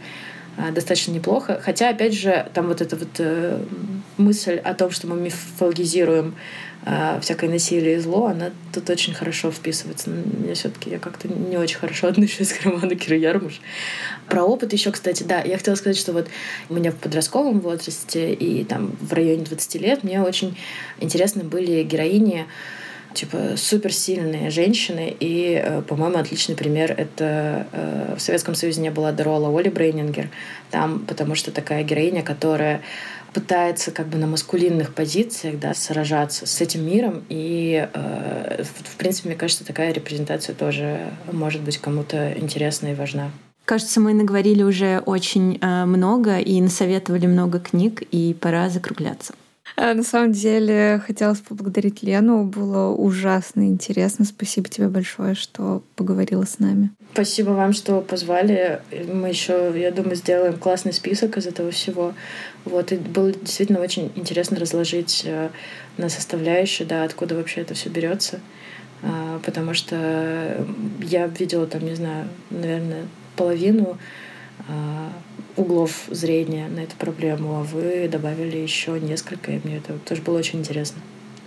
а, 0.56 0.70
достаточно 0.70 1.12
неплохо. 1.12 1.60
Хотя, 1.62 1.88
опять 1.88 2.14
же, 2.14 2.48
там 2.54 2.68
вот 2.68 2.80
эта 2.80 2.96
вот 2.96 3.08
э, 3.18 3.58
мысль 4.18 4.56
о 4.56 4.74
том, 4.74 4.90
что 4.90 5.08
мы 5.08 5.16
мифологизируем 5.16 6.36
э, 6.84 7.18
всякое 7.22 7.50
насилие 7.50 7.96
и 7.96 7.98
зло, 7.98 8.26
она 8.26 8.50
тут 8.72 8.88
очень 8.88 9.14
хорошо 9.14 9.50
вписывается. 9.50 10.10
Мне 10.10 10.54
все 10.54 10.68
таки 10.68 10.90
я 10.90 10.98
как-то 10.98 11.26
не 11.26 11.56
очень 11.56 11.78
хорошо 11.78 12.06
отношусь 12.08 12.52
к 12.52 12.62
роману 12.64 12.94
Киры 12.94 13.16
Ярмуш. 13.16 13.60
Про 14.28 14.44
опыт 14.44 14.72
еще, 14.72 14.92
кстати, 14.92 15.24
да, 15.24 15.40
я 15.40 15.56
хотела 15.56 15.74
сказать, 15.74 15.96
что 15.96 16.12
вот 16.12 16.28
у 16.68 16.74
меня 16.74 16.92
в 16.92 16.96
подростковом 16.96 17.60
возрасте 17.60 18.32
и 18.32 18.64
там 18.64 18.92
в 19.00 19.12
районе 19.12 19.44
20 19.44 19.74
лет 19.80 20.04
мне 20.04 20.22
очень 20.22 20.56
интересны 21.00 21.42
были 21.42 21.82
героини 21.82 22.46
типа 23.14 23.56
суперсильные 23.56 24.50
женщины. 24.50 25.14
И, 25.18 25.60
э, 25.62 25.82
по-моему, 25.82 26.18
отличный 26.18 26.54
пример— 26.54 26.92
это 26.96 27.66
э, 27.72 28.14
в 28.16 28.20
Советском 28.20 28.54
Союзе 28.54 28.80
не 28.80 28.90
было 28.90 29.12
Дорола 29.12 29.56
Оли 29.56 29.68
Брейнингер. 29.68 30.28
Там, 30.70 31.00
потому 31.06 31.34
что 31.34 31.50
такая 31.50 31.82
героиня, 31.84 32.22
которая 32.22 32.82
пытается 33.32 33.90
как 33.90 34.08
бы 34.08 34.18
на 34.18 34.26
маскулинных 34.26 34.94
позициях 34.94 35.58
да, 35.58 35.74
сражаться 35.74 36.46
с 36.46 36.60
этим 36.60 36.86
миром. 36.86 37.24
И, 37.28 37.88
э, 37.92 38.62
в 38.62 38.96
принципе, 38.96 39.28
мне 39.28 39.38
кажется, 39.38 39.64
такая 39.64 39.92
репрезентация 39.92 40.54
тоже 40.54 41.00
может 41.32 41.62
быть 41.62 41.78
кому-то 41.78 42.32
интересна 42.36 42.88
и 42.88 42.94
важна. 42.94 43.30
Кажется, 43.64 43.98
мы 44.00 44.12
наговорили 44.12 44.62
уже 44.62 44.98
очень 45.06 45.58
много 45.62 46.38
и 46.38 46.60
насоветовали 46.60 47.26
много 47.26 47.60
книг, 47.60 48.02
и 48.10 48.36
пора 48.38 48.68
закругляться. 48.68 49.32
А, 49.76 49.94
на 49.94 50.02
самом 50.02 50.32
деле, 50.32 51.00
хотелось 51.04 51.40
поблагодарить 51.40 52.02
Лену. 52.02 52.44
Было 52.44 52.94
ужасно 52.94 53.66
интересно. 53.66 54.24
Спасибо 54.24 54.68
тебе 54.68 54.88
большое, 54.88 55.34
что 55.34 55.82
поговорила 55.96 56.44
с 56.44 56.58
нами. 56.58 56.90
Спасибо 57.12 57.50
вам, 57.50 57.72
что 57.72 58.00
позвали. 58.00 58.80
Мы 59.12 59.28
еще, 59.28 59.72
я 59.74 59.90
думаю, 59.90 60.16
сделаем 60.16 60.58
классный 60.58 60.92
список 60.92 61.36
из 61.38 61.46
этого 61.46 61.70
всего. 61.70 62.14
Вот, 62.64 62.92
и 62.92 62.96
было 62.96 63.32
действительно 63.32 63.80
очень 63.80 64.12
интересно 64.14 64.58
разложить 64.58 65.22
э, 65.24 65.50
на 65.96 66.08
составляющие, 66.08 66.86
да, 66.86 67.04
откуда 67.04 67.34
вообще 67.34 67.60
это 67.60 67.74
все 67.74 67.88
берется. 67.88 68.40
А, 69.02 69.40
потому 69.44 69.74
что 69.74 70.66
я 71.00 71.26
видела 71.26 71.66
там, 71.66 71.84
не 71.84 71.94
знаю, 71.94 72.28
наверное, 72.50 73.06
половину 73.36 73.98
углов 75.56 76.04
зрения 76.10 76.68
на 76.68 76.80
эту 76.80 76.96
проблему, 76.96 77.60
а 77.60 77.62
вы 77.62 78.08
добавили 78.08 78.56
еще 78.56 78.98
несколько, 78.98 79.52
и 79.52 79.60
мне 79.62 79.76
это 79.78 79.98
тоже 79.98 80.22
было 80.22 80.38
очень 80.38 80.60
интересно. 80.60 81.00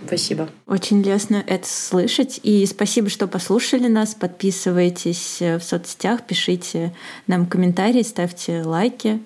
Спасибо. 0.06 0.48
Очень 0.66 1.02
лестно 1.02 1.42
это 1.46 1.66
слышать. 1.68 2.40
И 2.42 2.64
спасибо, 2.66 3.08
что 3.08 3.26
послушали 3.26 3.88
нас. 3.88 4.14
Подписывайтесь 4.14 5.38
в 5.40 5.60
соцсетях, 5.60 6.24
пишите 6.26 6.94
нам 7.26 7.46
комментарии, 7.46 8.02
ставьте 8.02 8.62
лайки. 8.62 9.20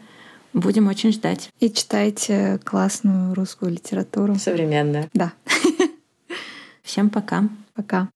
Будем 0.52 0.88
очень 0.88 1.12
ждать. 1.12 1.50
И 1.60 1.70
читайте 1.70 2.58
классную 2.64 3.34
русскую 3.34 3.72
литературу. 3.72 4.36
Современную. 4.36 5.08
Да. 5.14 5.32
Всем 6.82 7.10
пока. 7.10 7.48
Пока. 7.74 8.08